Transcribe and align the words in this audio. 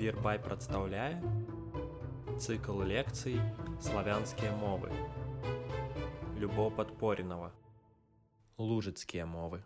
Вербай 0.00 0.38
прадстаўляе 0.40 1.20
цыкл 2.40 2.80
лекцый 2.80 3.34
славянскія 3.84 4.52
мовы. 4.56 4.88
Любо 6.40 6.70
падпоренава. 6.70 7.52
Лужыцкія 8.56 9.26
мовы. 9.26 9.60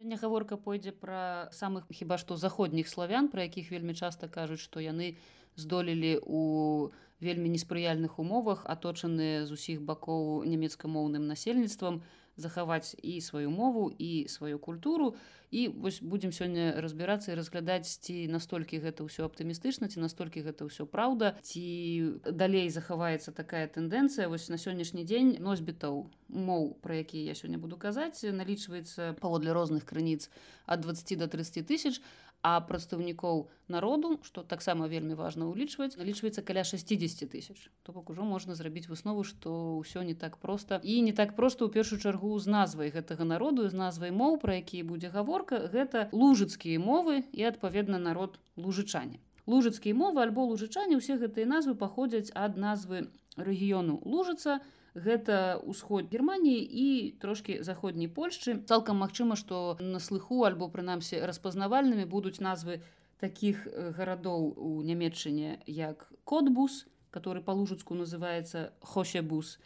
Сёння 0.00 0.16
гаворка 0.16 0.56
пойдзе 0.56 0.96
пра 0.96 1.52
самых 1.52 1.84
хіба 1.92 2.16
што 2.16 2.40
заходніх 2.40 2.88
славян, 2.88 3.28
пра 3.28 3.44
якіх 3.44 3.68
вельмі 3.68 3.92
часта 3.92 4.32
кажуць, 4.32 4.64
што 4.64 4.80
яны 4.80 5.20
здолелі 5.60 6.24
у 6.24 6.88
вельмі 7.20 7.52
неспрыяльных 7.52 8.16
умовах, 8.16 8.64
аточаныя 8.64 9.44
з 9.44 9.52
усіх 9.52 9.84
бакоў 9.84 10.48
нямецкамоўным 10.48 11.28
насельніцтвам, 11.28 12.00
захаваць 12.36 12.96
і 13.02 13.20
сваю 13.20 13.50
мову 13.50 13.92
і 13.98 14.28
сваю 14.28 14.58
культуру. 14.58 15.16
І 15.50 15.68
вось 15.68 16.02
будзем 16.02 16.34
сёння 16.34 16.74
разбірацца 16.82 17.32
і 17.32 17.38
разглядаць 17.38 17.86
ці 18.02 18.26
настолькі 18.28 18.82
гэта 18.82 19.06
ўсё 19.06 19.30
аптымістычна 19.30 19.86
ці 19.86 20.02
настолькі 20.02 20.42
гэта 20.42 20.66
ўсё 20.66 20.90
праўда 20.90 21.38
ці 21.40 22.18
далей 22.26 22.66
захаваецца 22.68 23.30
такая 23.30 23.70
тэндэнцыя. 23.70 24.26
Вось 24.28 24.50
на 24.50 24.58
сённяшні 24.58 25.06
дзень 25.06 25.38
носьбітаў 25.38 26.10
моў 26.28 26.74
пра 26.82 26.98
якія 27.00 27.30
я 27.30 27.34
сёння 27.38 27.62
буду 27.62 27.78
казаць 27.78 28.26
налічваецца 28.26 29.14
паводле 29.22 29.54
розных 29.54 29.86
крыніц 29.86 30.28
ад 30.66 30.82
20 30.82 31.18
до 31.18 31.30
30 31.30 31.62
тысяч 31.62 32.02
а 32.42 32.60
прадстаўнікоў 32.60 33.48
народу 33.68 34.18
што 34.22 34.42
таксама 34.42 34.86
вельмі 34.92 35.14
важна 35.18 35.48
ўлічваць 35.50 35.98
налічваецца 36.00 36.42
каля 36.46 36.62
60 36.64 37.30
тысяч. 37.32 37.70
То 37.82 37.92
бок 37.92 38.10
ужо 38.10 38.22
можна 38.22 38.54
зрабіць 38.54 38.88
выснову 38.88 39.24
што 39.24 39.82
ўсё 39.82 40.02
не 40.06 40.14
так 40.14 40.36
проста. 40.36 40.80
І 40.82 41.00
не 41.02 41.12
так 41.12 41.34
проста 41.36 41.66
ў 41.66 41.72
першую 41.74 42.00
чаргу 42.00 42.38
з 42.38 42.46
назвай 42.46 42.94
гэтага 42.94 43.24
народу 43.24 43.68
з 43.68 43.74
назвай 43.74 44.10
моў 44.10 44.38
пра 44.38 44.60
якія 44.62 44.84
будзе 44.84 45.10
гаворка 45.10 45.66
гэта 45.74 46.08
лужыцкія 46.12 46.78
мовы 46.78 47.24
і 47.32 47.48
адпаведна 47.50 47.98
народ 47.98 48.38
лужычане. 48.56 49.18
Лужыцкія 49.46 49.94
мовы 49.94 50.22
альбо 50.22 50.46
лужычане 50.50 50.98
ўсе 50.98 51.18
гэтыя 51.22 51.46
назвы 51.46 51.74
паходзяць 51.78 52.34
ад 52.34 52.58
назвы 52.58 53.06
рэгіёну 53.36 54.00
лужыца 54.02 54.60
гэта 54.96 55.60
ўсход 55.60 56.08
германії 56.08 56.64
і 56.64 56.86
трошки 57.20 57.62
заходняй 57.62 58.08
польшчы. 58.08 58.64
Цалкам 58.64 59.04
магчыма 59.04 59.36
што 59.36 59.76
на 59.80 60.00
слыху 60.00 60.42
альбо 60.48 60.72
прынамсі 60.72 61.20
распазнавальнымі 61.20 62.08
будуць 62.08 62.40
назвы 62.40 62.80
таких 63.20 63.68
гарадоў 63.68 64.56
у 64.56 64.82
нямметчыне 64.82 65.60
як 65.66 66.08
котбус 66.24 66.86
который 67.10 67.42
по-лужыцку 67.42 67.94
называется 67.94 68.72
хошебус 68.80 69.58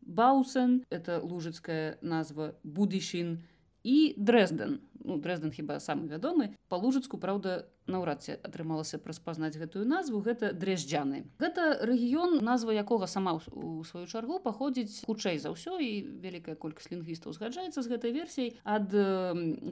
баусен 0.00 0.84
это 0.90 1.20
лужыцкая 1.20 1.98
назва 2.00 2.54
будышин 2.62 3.42
і 3.84 4.14
дрезден. 4.16 4.80
Ну, 5.04 5.18
дрезден 5.20 5.52
хіба 5.52 5.76
самы 5.84 6.08
вядомы 6.08 6.56
па-лужыцку 6.72 7.20
праўда 7.20 7.68
наўрад 7.84 8.24
ці 8.24 8.40
атрымалася 8.40 8.96
праспазнаць 8.96 9.52
гэтую 9.60 9.84
назву. 9.84 10.24
Гэта 10.24 10.56
дрэжджаны 10.56 11.28
гэта 11.36 11.84
рэгіён 11.84 12.40
назва 12.40 12.72
якога 12.72 13.04
сама 13.04 13.36
у 13.36 13.84
сваю 13.84 14.08
чаргу 14.08 14.40
паходзіць 14.40 15.04
хутчэй 15.04 15.36
за 15.36 15.52
ўсё 15.52 15.76
і 15.76 16.24
вялікая 16.24 16.56
колькасць 16.56 16.88
лінгвістаў 16.88 17.36
згаджаецца 17.36 17.84
з 17.84 17.90
гэтай 17.92 18.16
версіяй 18.16 18.56
ад 18.64 18.88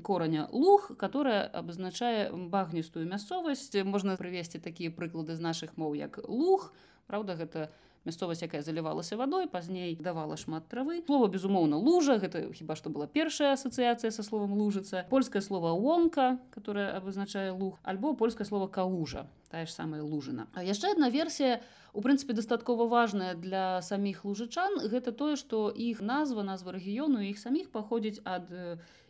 кораня 0.05 0.53
луг 0.53 0.93
которая 1.01 1.49
абазначае 1.49 2.29
багністую 2.53 3.09
мясцовасць. 3.09 3.73
Можна 3.89 4.21
прывесці 4.21 4.61
такія 4.61 4.93
прыклады 4.93 5.33
з 5.33 5.41
нашых 5.41 5.81
моў 5.81 5.97
як 5.97 6.21
луг. 6.29 6.77
Праўда 7.09 7.41
гэта 7.41 7.73
мясцовасць 8.05 8.43
якая 8.43 8.63
залівалася 8.63 9.17
вадой 9.17 9.47
пазней 9.47 9.95
давала 9.97 10.37
шмат 10.37 10.69
травы. 10.69 11.03
Слова 11.07 11.29
безумоўна 11.29 11.77
лужа 11.77 12.19
гэта 12.19 12.49
хіба 12.55 12.75
што 12.79 12.91
была 12.91 13.07
першая 13.07 13.53
асацыяцыя 13.55 14.11
са 14.11 14.23
словом 14.23 14.55
лужыца 14.59 15.07
польскае 15.11 15.43
слово 15.43 15.75
вонка 15.79 16.39
которое 16.51 16.91
абазначае 16.97 17.53
луг 17.53 17.79
альбо 17.83 18.15
польскае 18.15 18.47
слово 18.47 18.67
калужа 18.67 19.27
тая 19.51 19.67
ж 19.67 19.71
самая 19.71 20.03
лужына 20.03 20.49
а 20.55 20.65
яшчэ 20.65 20.93
одна 20.97 21.11
версія 21.11 21.61
у 21.93 22.01
прынцыпе 22.01 22.33
дастаткова 22.33 22.89
важная 22.89 23.35
для 23.35 23.83
саміх 23.83 24.25
лужычан 24.25 24.89
гэта 24.89 25.13
тое 25.13 25.37
што 25.37 25.69
іх 25.71 26.01
назва 26.01 26.43
назва 26.43 26.73
рэгіёну 26.73 27.21
іх 27.29 27.39
саміх 27.39 27.71
паходзіць 27.71 28.25
ад 28.25 28.49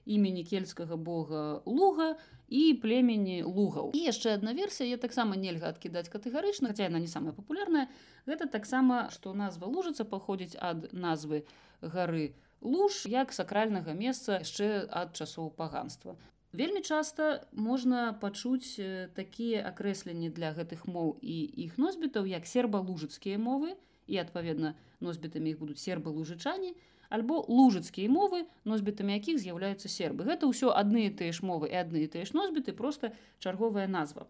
імені 0.04 0.42
кельцкага 0.42 0.96
бога 0.96 1.62
луга 1.64 2.18
і 2.41 2.41
племені 2.76 3.42
лугаў. 3.42 3.92
І 3.96 4.04
яшчэ 4.08 4.36
одна 4.36 4.52
версія 4.52 4.88
я 4.94 4.98
таксама 5.00 5.36
нельга 5.36 5.72
адкідаць 5.72 6.12
катэгарычна 6.12 6.72
хаця 6.72 6.88
яна 6.88 7.00
не 7.00 7.08
самая 7.08 7.32
папулярная. 7.32 7.88
Гэта 8.26 8.46
таксама 8.46 9.08
што 9.14 9.32
назва 9.34 9.70
лужыца 9.72 10.04
паходзіць 10.04 10.56
ад 10.60 10.92
назвы 10.92 11.44
гары 11.80 12.34
луж 12.60 13.06
як 13.10 13.32
сакральнага 13.32 13.96
месца 13.96 14.42
яшчэ 14.44 14.86
ад 14.90 15.16
часоў 15.16 15.50
паганства. 15.56 16.16
Вельмі 16.52 16.82
часта 16.84 17.48
можна 17.52 18.12
пачуць 18.12 18.76
такія 19.16 19.64
акрэсленні 19.72 20.28
для 20.28 20.52
гэтых 20.52 20.84
моў 20.84 21.16
і 21.24 21.36
іх 21.64 21.78
носьбітаў 21.80 22.28
як 22.28 22.44
серба-лужыцкія 22.44 23.40
мовы 23.40 23.72
і 24.06 24.20
адпаведна 24.20 24.74
носьбітамі 25.00 25.56
іх 25.56 25.58
будуць 25.64 25.80
сербы-лужычане, 25.80 26.76
альбо 27.12 27.44
лужыцкія 27.44 28.08
мовы 28.08 28.46
носьбітамі 28.64 29.12
якіх 29.12 29.36
з'яўляюцца 29.42 29.88
сербы. 29.92 30.24
Гэта 30.24 30.48
ўсё 30.48 30.72
адны 30.72 31.06
і 31.08 31.12
тыя 31.12 31.32
ж 31.36 31.44
мовы 31.44 31.68
і 31.68 31.76
адны 31.76 32.04
і 32.04 32.08
тыя 32.08 32.24
ж 32.24 32.32
носьбіты 32.32 32.72
просто 32.72 33.12
чарговая 33.38 33.84
назва. 33.86 34.24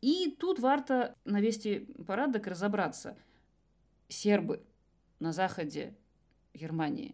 І 0.00 0.32
тут 0.40 0.58
варта 0.58 1.12
навесці 1.24 1.84
парадак 2.08 2.48
разаобрацца 2.48 3.16
сербы 4.08 4.64
на 5.20 5.36
захадзе 5.36 5.92
германії 6.56 7.12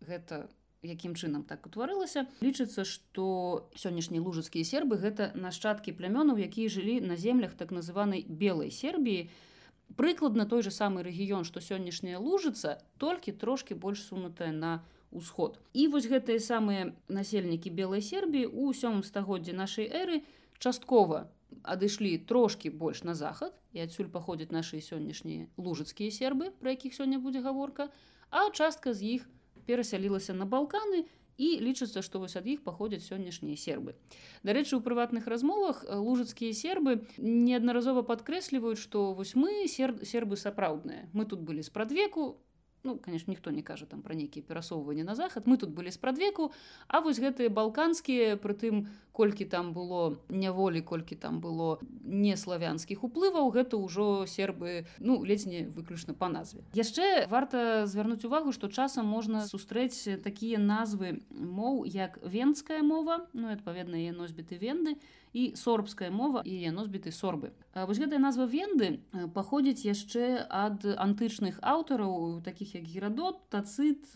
гэта 0.00 0.48
якім 0.80 1.12
чынам 1.12 1.44
так 1.44 1.68
утварылася. 1.68 2.24
Лічыцца 2.40 2.88
што 2.88 3.68
сённяшнія 3.76 4.24
лужыцкія 4.24 4.64
сербы 4.64 4.96
гэта 4.96 5.36
нашчадкі 5.36 5.92
плямёнаў 5.92 6.40
якія 6.40 6.72
жылі 6.72 7.04
на 7.04 7.20
землях 7.20 7.52
так 7.52 7.68
называнай 7.76 8.24
белой 8.24 8.72
сербіі. 8.72 9.28
на 9.28 9.50
прыкладна 9.96 10.46
той 10.46 10.62
же 10.62 10.70
самы 10.70 11.02
рэгіён 11.02 11.44
што 11.44 11.60
сённяшняя 11.60 12.18
лужыца 12.18 12.78
толькі 12.98 13.32
трошки 13.32 13.74
больш 13.74 14.02
сунутая 14.02 14.52
на 14.52 14.84
ўсход. 15.10 15.58
І 15.74 15.88
вось 15.88 16.06
гэтыя 16.06 16.38
самыя 16.38 16.94
насельнікі 17.08 17.70
белой 17.70 18.02
сербіі 18.02 18.46
у 18.46 18.70
сёмым 18.70 19.02
стагоддзе 19.02 19.52
нашай 19.52 19.90
эры 19.90 20.22
часткова 20.58 21.26
адышлі 21.62 22.18
трошки 22.30 22.70
больш 22.70 23.02
на 23.02 23.14
захад 23.14 23.54
і 23.72 23.82
адсюль 23.82 24.10
паходзяць 24.10 24.54
наши 24.54 24.80
сённяшнія 24.80 25.50
лужыцкія 25.56 26.10
сербы 26.14 26.50
про 26.60 26.70
якіх 26.70 26.94
сёння 26.94 27.18
будзе 27.18 27.42
гаворка 27.42 27.90
а 28.30 28.50
частка 28.50 28.94
з 28.94 29.18
іх 29.18 29.26
перасялілася 29.66 30.34
на 30.34 30.46
балканы 30.46 31.02
і 31.02 31.06
і 31.40 31.48
лічыцца 31.64 32.04
што 32.04 32.20
вось 32.20 32.36
ад 32.36 32.46
іх 32.52 32.60
паходзяць 32.66 33.06
сённяшнія 33.08 33.56
сербы. 33.56 33.96
Дарэчы 34.44 34.76
у 34.76 34.84
прыватных 34.84 35.26
размовах 35.32 35.82
лужыцкія 35.88 36.52
сербы 36.52 37.00
неаднаразова 37.16 38.04
падкрэсліваюць 38.04 38.82
што 38.84 39.10
вось 39.16 39.32
мы 39.34 39.64
сербы 39.72 40.36
сапраўдныя 40.36 41.08
мы 41.16 41.24
тут 41.24 41.40
былі 41.48 41.64
спрадвеку 41.64 42.36
ну 42.82 42.98
конечно 42.98 43.30
ніхто 43.30 43.50
не 43.50 43.62
кажа 43.62 43.86
там 43.86 44.02
про 44.02 44.14
нейкія 44.14 44.44
перасоўванні 44.46 45.04
на 45.04 45.14
захад 45.14 45.46
мы 45.46 45.56
тут 45.56 45.70
былі 45.70 45.90
спрадвеку 45.90 46.52
а 46.88 47.00
вось 47.00 47.20
гэтыя 47.20 47.50
балканскія 47.50 48.36
прытым 48.36 48.88
колькі 49.12 49.44
там 49.44 49.72
было 49.72 50.16
няволі 50.28 50.80
колькі 50.80 51.14
там 51.16 51.40
было 51.40 51.78
не 52.04 52.36
славянскіх 52.36 53.04
уплываў 53.04 53.50
гэта 53.50 53.76
ўжо 53.76 54.26
сербы 54.26 54.86
ну 54.98 55.24
ледзь 55.24 55.46
не 55.46 55.66
выключна 55.66 56.14
по 56.14 56.28
назве. 56.28 56.64
Яшчэ 56.74 57.26
варта 57.28 57.86
звярнуць 57.86 58.24
увагу 58.24 58.52
што 58.52 58.68
часам 58.68 59.06
можна 59.06 59.46
сустрэць 59.46 60.22
такія 60.24 60.58
назвы 60.58 61.20
моў 61.30 61.84
як 61.84 62.18
венская 62.24 62.82
мова 62.82 63.26
ну 63.32 63.52
адпаведна 63.52 63.96
яе 63.96 64.12
носьбіты 64.12 64.56
венды 64.56 64.96
і 64.96 65.19
сорбская 65.54 66.10
мова 66.10 66.42
і 66.44 66.54
яно 66.58 66.84
збіты 66.84 67.12
сорбы. 67.14 67.52
Вось 67.74 67.98
гэтая 68.02 68.18
назва 68.18 68.46
венды 68.50 69.00
паходзіць 69.34 69.86
яшчэ 69.86 70.46
ад 70.50 70.84
антычных 70.84 71.62
аўтараў 71.62 72.42
такіх 72.42 72.74
як 72.74 72.84
герадот, 72.84 73.46
тацыт, 73.50 74.10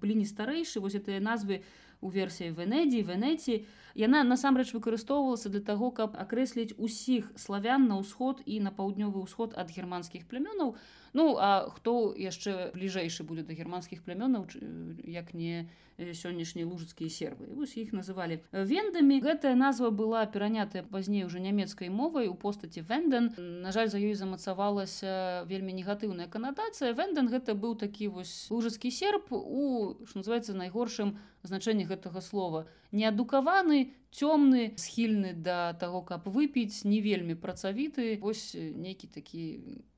пліні 0.00 0.26
старэйшы. 0.26 0.78
Вось 0.80 0.94
гэтыя 0.94 1.18
назвы 1.18 1.62
у 2.00 2.08
версіі 2.08 2.54
венедзі 2.56 3.02
венеці 3.04 3.66
яна 3.94 4.22
насамрэч 4.24 4.72
выкарыстоўвалася 4.72 5.52
для 5.52 5.60
таго 5.60 5.90
каб 5.90 6.16
акрэсліць 6.16 6.76
усіх 6.78 7.28
славян 7.36 7.86
на 7.90 8.00
ўсход 8.00 8.40
і 8.46 8.60
на 8.64 8.72
паўднёвы 8.72 9.20
ўсход 9.26 9.52
ад 9.56 9.68
германскіх 9.68 10.24
плямёнаў 10.30 10.76
ну 11.12 11.36
а 11.38 11.70
хто 11.74 12.14
яшчэ 12.16 12.72
бліжэйшы 12.74 13.24
будзе 13.24 13.42
да 13.42 13.54
германскіх 13.54 14.02
плямёнаў 14.04 14.46
як 15.04 15.34
не 15.34 15.68
сённяшнія 16.00 16.66
лужыцкія 16.66 17.10
сербы. 17.12 17.44
Вось 17.52 17.76
іх 17.76 17.92
называлі 17.92 18.40
вендамі. 18.52 19.20
Гэтая 19.20 19.54
назва 19.54 19.90
была 19.90 20.24
перанятая 20.26 20.82
пазней 20.82 21.24
уже 21.24 21.40
нямецкай 21.40 21.90
мовай 21.90 22.28
у 22.28 22.34
постаці 22.34 22.80
венден 22.80 23.32
на 23.36 23.72
жаль 23.72 23.92
за 23.92 24.00
ёй 24.00 24.14
замацавалася 24.14 25.44
вельмі 25.44 25.76
негатыўная 25.76 26.28
канатацыя. 26.28 26.92
Венден 26.96 27.28
гэта 27.28 27.54
быў 27.54 27.76
такі 27.76 28.08
вось 28.08 28.48
лужыцкі 28.50 28.90
серп 28.90 29.32
у 29.32 29.96
называется 30.14 30.56
найгоршым 30.56 31.18
значэнні 31.44 31.84
гэтага 31.84 32.20
слова 32.20 32.66
неадукаваны 32.92 33.92
цёмны 34.10 34.74
схільны 34.76 35.32
да 35.38 35.72
таго 35.78 36.02
каб 36.02 36.26
выпіць 36.26 36.82
не 36.84 36.98
вельмі 37.00 37.38
працавіты. 37.38 38.18
Вось 38.20 38.54
нейкі 38.54 39.06
такі 39.06 39.42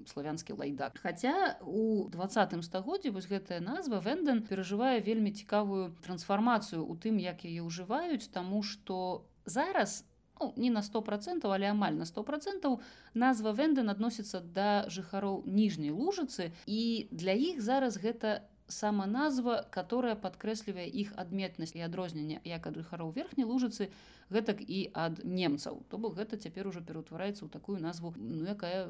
славянскі 0.06 0.52
лайдак. 0.60 1.00
Хаця 1.00 1.56
у 1.64 2.08
двадцатым 2.12 2.62
стагоддзе 2.62 3.10
вось 3.10 3.28
гэтая 3.28 3.60
назва 3.64 4.04
венден 4.04 4.44
перажывае 4.44 5.00
вельмі 5.00 5.32
цікавую 5.32 5.96
трансфармацыю 6.04 6.84
у 6.84 6.96
тым 6.96 7.16
як 7.16 7.44
яе 7.48 7.64
ўжываюць 7.64 8.28
таму 8.28 8.62
што 8.62 9.24
зараз 9.48 10.04
ну, 10.40 10.52
не 10.56 10.70
на 10.70 10.82
сто 10.82 11.00
процентаў 11.00 11.56
але 11.56 11.72
амаль 11.72 11.96
на 11.96 12.04
сто 12.04 12.22
процентаў 12.22 12.80
назва 13.14 13.56
венден 13.56 13.88
адносіцца 13.88 14.44
да 14.44 14.84
жыхароў 14.92 15.42
ніжняй 15.46 15.90
лужыцы. 15.90 16.52
І 16.66 17.08
для 17.10 17.32
іх 17.32 17.64
зараз 17.64 17.96
гэта 17.96 18.44
сама 18.68 19.06
назва 19.06 19.62
которая 19.70 20.14
падкрэслівае 20.16 20.86
іх 20.88 21.12
адметнасць 21.16 21.74
і 21.76 21.84
адрозненне 21.86 22.40
як 22.44 22.66
ад 22.66 22.78
жыхароў 22.80 23.12
верхняй 23.16 23.46
лужыцы 23.46 23.90
гэтак 24.32 24.62
і 24.64 24.90
ад 24.94 25.20
немцаў. 25.24 25.82
То 25.88 25.98
бок 25.98 26.16
гэта 26.16 26.36
цяпер 26.36 26.68
ужо 26.68 26.80
пераўтвараецца 26.80 27.44
ў 27.44 27.50
такую 27.52 27.78
назву 27.78 28.14
ну, 28.16 28.46
якая 28.48 28.88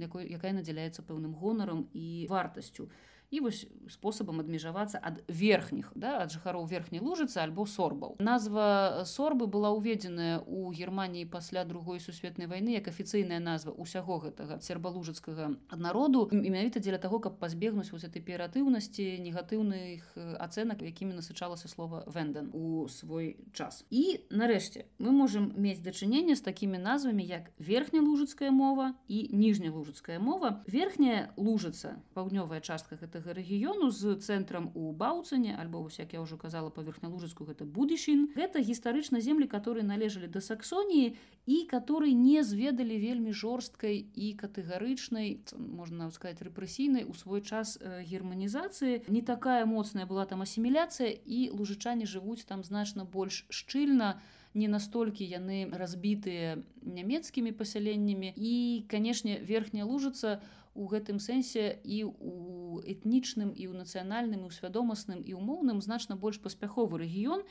якой 0.00 0.28
якая 0.32 0.52
надзяляецца 0.56 1.02
пэўным 1.02 1.34
гонарам 1.34 1.86
і 1.92 2.26
вартасцю 2.30 2.88
і 3.30 3.40
вось 3.40 3.66
спосабам 3.92 4.40
адмежавацца 4.40 5.00
ад 5.02 5.20
верхніх 5.28 5.92
да 5.94 6.24
ад 6.24 6.32
жыхароў 6.32 6.64
верхняй 6.68 7.00
лужыцы 7.00 7.38
альбо 7.44 7.66
сорбаў. 7.66 8.16
Назва 8.18 9.04
сорбы 9.04 9.46
была 9.46 9.72
ўведзеная 9.76 10.40
ў 10.44 10.72
германії 10.72 11.28
пасля 11.28 11.64
другой 11.64 12.00
сусветнай 12.00 12.48
вайны 12.48 12.76
як 12.76 12.88
афіцыйная 12.88 13.40
назва 13.40 13.76
ўсяго 13.76 14.18
гэтага 14.24 14.60
сербалужыцкага 14.64 15.52
народу 15.76 16.28
менавіта 16.32 16.80
дзеля 16.80 16.98
таго 16.98 17.20
каб 17.20 17.38
пазбегнуць 17.38 17.92
вось 17.92 18.08
этой 18.08 18.24
ператыўнасці 18.24 19.20
негатыўных 19.20 20.08
ацэнак 20.16 20.82
якімі 20.82 21.20
насычалася 21.20 21.68
слова 21.68 22.04
венден 22.08 22.50
у 22.52 22.88
свой 22.88 23.36
час. 23.52 23.84
І 23.90 24.24
нарэшце 24.30 24.88
мы 24.98 25.12
можемм 25.12 25.52
мець 25.56 25.84
дачыненне 25.84 26.36
з 26.36 26.44
такімі 26.44 26.80
назвамі 26.80 27.24
як 27.24 27.52
верхня 27.58 28.00
лужыцкая 28.00 28.50
мова 28.50 28.94
і 29.08 29.28
ніжня 29.32 29.70
лужыцкая 29.72 30.18
мова. 30.18 30.64
Верхняя 30.66 31.30
лужыца 31.36 32.00
паўднёвая 32.14 32.60
частка 32.60 32.96
гэта 32.96 33.17
гэтага 33.18 33.34
рэгіёну 33.34 33.90
з 33.90 34.16
цэнтрам 34.22 34.70
у 34.74 34.92
баўцане 34.92 35.58
альбо 35.58 35.82
вось 35.82 35.98
як 35.98 36.12
я 36.14 36.22
ўжо 36.22 36.38
казала 36.38 36.70
па 36.70 36.82
верхнялужыцку 36.82 37.44
гэта 37.44 37.66
будышін 37.66 38.30
гэта 38.38 38.62
гістарычна 38.62 39.20
землі 39.20 39.50
которые 39.50 39.82
належалі 39.82 40.28
да 40.30 40.40
саксоніі 40.40 41.18
і 41.46 41.56
которые 41.66 42.12
не 42.14 42.42
зведалі 42.44 42.98
вельмі 42.98 43.32
жорсткай 43.32 44.06
і 44.14 44.26
катэгарычнай 44.38 45.40
можна 45.58 46.10
сказать 46.10 46.42
рэпрэсійнай 46.42 47.04
у 47.04 47.14
свой 47.14 47.42
час 47.42 47.78
германізацыі. 47.80 49.08
Не 49.08 49.22
такая 49.22 49.66
моцная 49.66 50.06
была 50.06 50.26
там 50.26 50.42
асіміляцыя 50.42 51.08
і 51.08 51.50
лужычане 51.50 52.06
жывуць 52.06 52.44
там 52.44 52.62
значна 52.64 53.04
больш 53.04 53.46
шчыльна. 53.48 54.20
Не 54.54 54.68
настолькі 54.68 55.24
яны 55.24 55.68
разбітыя 55.72 56.60
нямецкімі 56.82 57.52
пасяленнямі. 57.52 58.32
І 58.36 58.84
канешне 58.88 59.40
верхняя 59.40 59.84
лужыца 59.84 60.40
у 60.44 60.57
у 60.78 60.86
гэтым 60.86 61.18
сэнсе 61.18 61.74
і 61.82 62.04
у 62.06 62.78
этнічным 62.86 63.50
і 63.50 63.64
ў 63.66 63.74
нацыянальным 63.82 64.46
і 64.46 64.48
ў 64.48 64.54
свядомасным 64.54 65.20
і 65.26 65.34
ўмоўным 65.34 65.82
значна 65.82 66.14
больш 66.14 66.38
паспяховы 66.38 67.02
рэгіён 67.02 67.42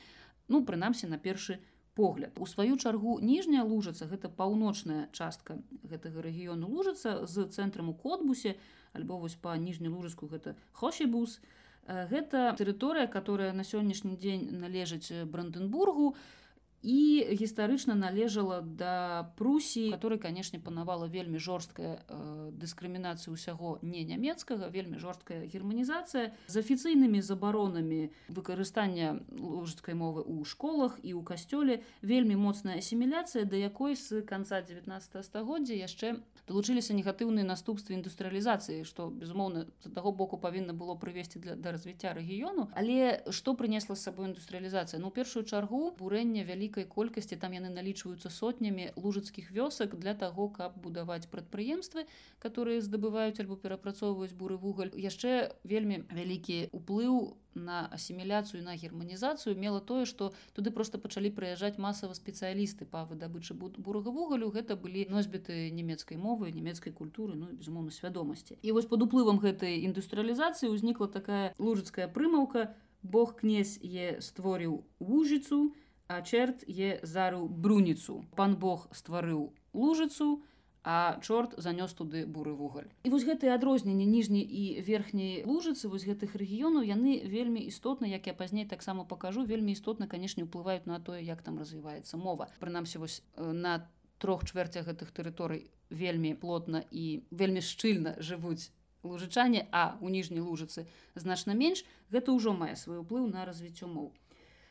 ну 0.47 0.63
прынамсі 0.63 1.12
на 1.12 1.19
першы 1.19 1.59
погляд. 2.00 2.39
У 2.39 2.47
сваю 2.47 2.77
чаргу 2.79 3.19
ніжняя 3.19 3.68
лужаца 3.68 4.07
гэта 4.07 4.31
паўночная 4.31 5.12
частка 5.12 5.59
гэтага 5.83 6.24
рэгіёну 6.24 6.71
лужаца 6.71 7.27
з 7.27 7.51
цэнтрам 7.51 7.91
у 7.91 7.95
котбусе 8.00 8.56
альбо 8.95 9.19
вось 9.19 9.35
па 9.35 9.59
ніжнюю 9.59 9.91
лужыску 9.91 10.31
гэта 10.31 10.56
хошебус 10.71 11.41
гэта 11.88 12.56
тэрыторыя 12.56 13.12
которая 13.12 13.51
на 13.51 13.68
сённяшні 13.68 14.15
дзень 14.15 14.47
належыць 14.63 15.12
бранденбургу 15.27 16.15
і 16.15 16.46
і 16.83 17.25
гістарычна 17.33 17.95
належала 17.95 18.62
да 18.62 19.33
прусіі 19.38 19.91
который 19.91 20.18
канешне 20.18 20.59
панавала 20.59 21.07
вельмі 21.07 21.39
жорсткая 21.39 22.06
э, 22.07 22.51
дыскрымінацыя 22.53 23.33
ўсяго 23.33 23.79
не 23.81 24.06
нямецкага 24.06 24.69
вельмі 24.69 25.01
жорсткая 25.01 25.45
германізацыя 25.50 26.33
з 26.47 26.56
афіцыйнымі 26.56 27.21
забаронамі 27.21 28.13
выкарыстання 28.29 29.19
лужыцкай 29.33 29.97
мовы 29.97 30.21
ў 30.21 30.45
школах 30.45 31.01
і 31.01 31.18
ў 31.18 31.21
касцёле 31.25 31.81
вельмі 32.01 32.38
моцная 32.38 32.77
асіміляцыя 32.77 33.50
да 33.50 33.57
якой 33.57 33.97
з 33.97 34.21
канца 34.21 34.62
19 34.62 35.25
стагоддзя 35.25 35.73
яшчэ 35.73 36.21
далучыліся 36.47 36.94
негатыўныя 36.94 37.44
наступствы 37.44 37.97
індустрыялізацыі 37.97 38.85
што 38.88 39.09
безумоўна 39.09 39.65
з 39.83 39.91
таго 39.91 40.12
боку 40.12 40.38
павінна 40.38 40.73
было 40.77 40.95
прывесці 40.95 41.39
для 41.44 41.56
да 41.56 41.73
развіцця 41.75 42.13
рэгіёну. 42.13 42.69
Але 42.73 43.23
што 43.31 43.53
прынесла 43.57 43.95
з 43.95 44.07
сабой 44.07 44.30
індустрыялізацыя? 44.31 45.01
Ну 45.01 45.12
першую 45.12 45.44
чаргу 45.44 45.91
бурэння 46.00 46.45
вялі 46.47 46.66
вялікай 46.67 46.83
колькасці 46.83 47.39
там 47.39 47.55
яны 47.55 47.71
налічваюцца 47.71 48.27
сотнямі 48.29 48.91
лужыцкіх 48.99 49.51
вёсак 49.55 49.95
для 49.95 50.13
таго 50.13 50.49
каб 50.51 50.75
будаваць 50.75 51.31
прадпрыемствы 51.31 52.03
которые 52.39 52.81
здабываюць 52.81 53.39
альбо 53.39 53.55
перапрацоўваюць 53.55 54.35
буры 54.35 54.57
вугаль. 54.57 54.91
Яшчэ 54.91 55.55
вельмі 55.63 56.03
вялікі 56.11 56.69
уплыў 56.75 57.37
на 57.55 57.87
асіміляцыю 57.87 58.63
на 58.63 58.75
германізацыю 58.75 59.55
мела 59.55 59.79
тое 59.79 60.05
што 60.05 60.33
туды 60.53 60.71
просто 60.71 60.99
пачалі 60.99 61.31
прыязджаць 61.31 61.79
масава 61.79 62.13
спецыялісты 62.13 62.85
па 62.85 63.05
выдабычы 63.07 63.55
бурага 63.55 64.11
вугалю. 64.11 64.51
Гэта 64.51 64.75
былі 64.75 65.07
носьбіты 65.09 65.71
нямецкай 65.71 66.17
мовы 66.17 66.51
нямецкай 66.51 66.91
культуры 66.91 67.39
ну 67.39 67.47
безумоўна 67.55 67.91
свядомасці. 67.91 68.59
І 68.61 68.75
вось 68.75 68.85
под 68.91 69.07
уплывам 69.07 69.39
гэтай 69.39 69.87
індустрыялізацыі 69.87 70.67
ўзнікла 70.67 71.07
такая 71.07 71.55
лужыцкая 71.57 72.11
прымаўка. 72.11 72.75
Бог 73.03 73.37
князь 73.39 73.77
е 73.81 74.19
створыў 74.19 74.83
вужыцу 74.99 75.71
а 76.07 76.21
чэрт 76.21 76.63
е 76.68 77.00
зарыў 77.04 77.48
бруніцу. 77.48 78.25
Пан 78.36 78.56
Бог 78.56 78.88
стварыў 78.92 79.54
лужыцу, 79.74 80.44
а 80.88 81.19
чорт 81.19 81.54
занёс 81.59 81.92
туды 81.92 82.24
буры 82.25 82.56
вугаль. 82.56 82.88
І 83.04 83.12
вось 83.12 83.27
гэтыя 83.27 83.59
адрозненні 83.59 84.07
ніжняй 84.07 84.39
і 84.39 84.80
верхняй 84.88 85.44
лужыцы 85.44 85.92
вось 85.92 86.07
гэтых 86.07 86.31
рэгіёнаў 86.39 86.88
яны 86.88 87.27
вельмі 87.27 87.59
істотна, 87.59 88.07
як 88.07 88.27
я 88.27 88.33
пазней 88.33 88.63
таксама 88.63 89.04
пакажу, 89.04 89.44
вельмі 89.44 89.75
істотна, 89.75 90.07
канешне, 90.07 90.48
ўплываюць 90.48 90.88
на 90.88 91.04
тое, 91.04 91.19
як 91.19 91.44
там 91.44 91.59
развіваецца 91.59 92.15
мова. 92.15 92.48
Прынамсі 92.63 93.04
вось 93.04 93.19
на 93.36 93.83
трох 94.18 94.48
чвэрцях 94.48 94.88
гэтых 94.88 95.12
тэрыторый 95.12 95.68
вельмі 95.89 96.31
плотна 96.39 96.88
і 96.88 97.19
вельмі 97.31 97.59
шчыльна 97.59 98.15
жывуць 98.24 98.71
лужычане, 99.04 99.68
а 99.71 100.00
у 100.00 100.07
ніжняй 100.07 100.39
лужыцы 100.39 100.88
значна 101.15 101.51
менш, 101.51 101.83
гэта 102.15 102.31
ўжо 102.31 102.56
мае 102.56 102.80
свой 102.80 103.04
уплыў 103.04 103.27
на 103.27 103.44
развіццё 103.44 103.92
моў. 103.92 104.15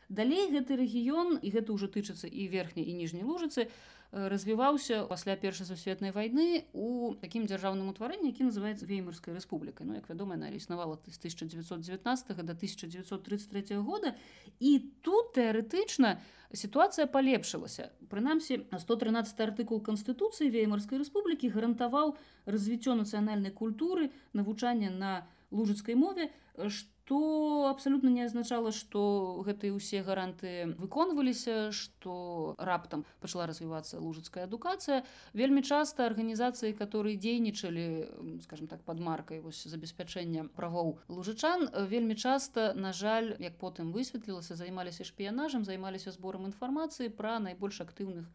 Далей 0.09 0.47
гэты 0.47 0.79
рэгіён 0.79 1.43
і 1.43 1.49
гэта 1.51 1.75
ўжо 1.75 1.91
тычыцца 1.91 2.31
і 2.31 2.47
верхняй 2.47 2.87
і 2.87 2.93
ніжняй 2.95 3.27
лужыцы 3.27 3.67
развіваўся 4.11 5.03
пасля 5.03 5.35
першай 5.35 5.67
сусветнай 5.67 6.15
вайны 6.15 6.63
у 6.71 7.11
такім 7.19 7.43
дзяржаўным 7.43 7.91
утварэнні 7.91 8.31
які 8.31 8.47
называется 8.47 8.87
веймарскай 8.87 9.35
рэспублікай. 9.35 9.83
Ну 9.83 9.99
як 9.99 10.07
вядома 10.07 10.39
она 10.39 10.47
існавала 10.47 10.95
з 10.95 11.19
1919 11.19 12.27
до 12.27 12.55
1933 12.55 13.75
года. 13.83 14.15
І 14.59 14.79
тут 15.03 15.35
тэарэтычна 15.35 16.23
сітуацыя 16.55 17.03
палепшылася. 17.11 17.91
Прынамсі 18.07 18.63
113 18.71 19.35
артыкул 19.43 19.83
канстытуцыі 19.83 20.47
веймарскай 20.47 21.03
рэспублікі 21.03 21.51
гарантаваў 21.51 22.15
развіццё 22.47 22.95
нацыянальнай 22.95 23.51
культуры 23.51 24.15
навучання 24.31 24.87
на 24.87 25.27
лужыцкай 25.51 25.99
мове 25.99 26.31
што 26.55 26.96
то 27.07 27.67
абсалютна 27.71 28.09
не 28.11 28.23
азначала 28.27 28.73
што 28.75 29.01
гэтыя 29.47 29.71
ўсе 29.71 30.03
гаранты 30.03 30.75
выконваліся 30.75 31.71
што 31.71 32.15
раптам 32.59 33.05
пачала 33.23 33.47
развівацца 33.47 34.01
лужыцкая 34.03 34.43
адукацыя. 34.43 35.07
Вельмі 35.31 35.63
часта 35.63 36.03
арганізацыі 36.11 36.75
которые 36.75 37.15
дзейнічалі 37.15 38.41
скажем 38.43 38.67
так 38.67 38.83
под 38.83 38.99
маркай 38.99 39.39
вось 39.39 39.63
забеспячэння 39.63 40.51
правоў 40.59 40.99
лужычан 41.07 41.71
вельмі 41.87 42.19
часта 42.19 42.73
на 42.75 42.91
жаль 42.91 43.39
як 43.39 43.55
потым 43.55 43.95
высветлілася 43.95 44.59
займаліся 44.59 45.07
шпіянажам 45.07 45.63
займаліся 45.63 46.11
зборам 46.11 46.51
інфармацыі 46.51 47.07
пра 47.07 47.39
найбольш 47.39 47.79
актыўных 47.87 48.27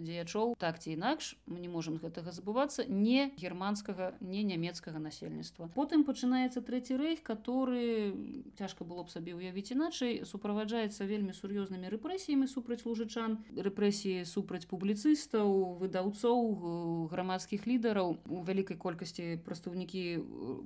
дзеячоў 0.00 0.54
так 0.58 0.78
ці 0.78 0.94
інакш 0.94 1.36
мы 1.46 1.60
не 1.60 1.68
можемм 1.68 1.98
гэтага 2.02 2.32
забывацца 2.32 2.86
не 2.88 3.32
германскага 3.36 4.14
не 4.20 4.42
нямецкага 4.42 4.98
насельніцтва. 5.02 5.70
Потым 5.74 6.04
пачынаецца 6.04 6.62
трэці 6.62 6.96
рэйх 6.96 7.22
который 7.22 8.14
цяжка 8.58 8.84
было 8.84 9.02
б 9.02 9.10
сабе 9.10 9.34
уявіць 9.34 9.72
іначай 9.74 10.22
суправаджаецца 10.28 11.04
вельмі 11.08 11.34
сур'ёзнымі 11.34 11.90
рэпрэсіямі 11.96 12.46
супраць 12.46 12.84
лужычан 12.86 13.38
рэпрэсіі 13.56 14.24
супраць 14.28 14.68
публіцыстаў 14.70 15.78
выдаўцоў 15.82 17.08
грамадскіх 17.12 17.66
лідараў. 17.66 18.16
У 18.28 18.42
вялікай 18.46 18.76
колькасці 18.76 19.42
прадстаўнікі 19.44 20.02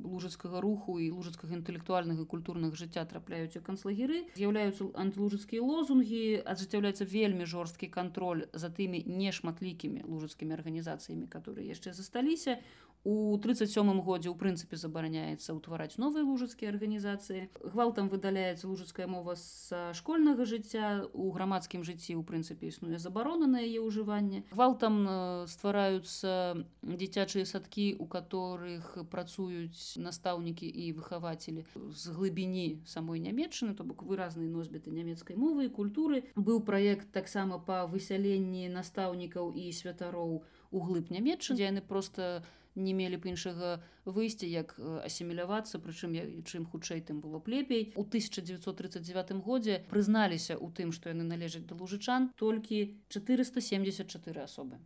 лужыцкага 0.04 0.61
руху 0.61 0.99
і 1.00 1.11
лужыцкага 1.16 1.56
інтэлектуальнага 1.56 2.26
культурнага 2.28 2.76
жыцця 2.76 3.06
трапляюць 3.09 3.56
у 3.56 3.64
канцлагеры. 3.64 4.26
З'яўляюцца 4.37 4.90
антылужыцкія 4.92 5.62
лозунгі 5.62 6.42
ажыццяўляецца 6.45 7.09
вельмі 7.09 7.49
жорсткі 7.49 7.88
кантроль 7.88 8.47
за 8.52 8.68
тымі 8.68 9.02
не 9.06 9.15
нешматлікімі 9.20 10.04
лужыцкімі 10.11 10.52
арганізацыямі 10.58 11.26
которые 11.35 11.66
яшчэ 11.75 11.92
засталіся 11.96 12.58
у 13.05 13.38
37 13.38 14.00
годзе 14.00 14.31
у 14.31 14.35
прынцыпе 14.35 14.76
забараняецца 14.76 15.55
ўтвараць 15.55 15.99
новыя 16.00 16.25
лужыцкія 16.25 16.73
арганізацыі 16.75 17.49
гвалтам 17.62 18.09
выдаляецца 18.09 18.67
лужыцкая 18.67 19.07
мова 19.07 19.37
з 19.37 19.93
школьнага 19.95 20.45
жыцця 20.45 21.07
у 21.12 21.31
грамадскім 21.31 21.85
жыцці 21.85 22.17
у 22.17 22.23
прынцыпе 22.26 22.73
існуе 22.73 22.99
забарона 22.99 23.47
на 23.47 23.62
яе 23.62 23.85
ўжыванне 23.85 24.43
гвалтам 24.50 25.47
ствараюцца 25.47 26.65
дзіцячыя 26.83 27.47
садкі 27.47 27.95
у 28.00 28.07
которых 28.11 28.97
працуюць 29.11 30.00
настаўнікі 30.00 30.67
і 30.67 30.93
выхавацелі 30.99 31.65
з 31.93 32.17
глыбіні 32.17 32.83
самой 32.87 33.21
нямецчыны 33.21 33.75
то 33.75 33.85
бок 33.85 34.03
выразныя 34.03 34.50
носьбіты 34.50 34.91
нямецкай 34.91 35.37
мовы 35.37 35.67
і 35.67 35.75
культуры. 35.79 36.25
Быў 36.35 36.61
праект 36.65 37.11
таксама 37.12 37.59
па 37.59 37.85
высяленні 37.87 38.69
настаўнікаў 38.73 39.53
і 39.55 39.71
святароў 39.73 40.43
у 40.71 40.79
глыб 40.88 41.11
нямецчын 41.11 41.57
дзе 41.57 41.71
яны 41.71 41.83
просто 41.83 42.45
не 42.76 42.95
мелі 42.95 43.16
б 43.16 43.33
іншага 43.33 43.80
выйсця 44.04 44.47
як 44.47 44.76
асімілявацца 45.09 45.80
прычым 45.83 46.16
чым 46.45 46.66
хутчэй 46.71 47.00
тым 47.00 47.21
было 47.25 47.40
б 47.40 47.52
лепей. 47.56 47.92
У 47.97 48.04
1939 48.04 49.33
годзе 49.45 49.80
прызналіся 49.90 50.54
ў 50.56 50.68
тым 50.76 50.92
што 50.92 51.11
яны 51.11 51.25
належаць 51.25 51.66
да 51.66 51.75
лужычан 51.75 52.30
толькі 52.37 52.85
474 53.09 54.45
асобы 54.45 54.78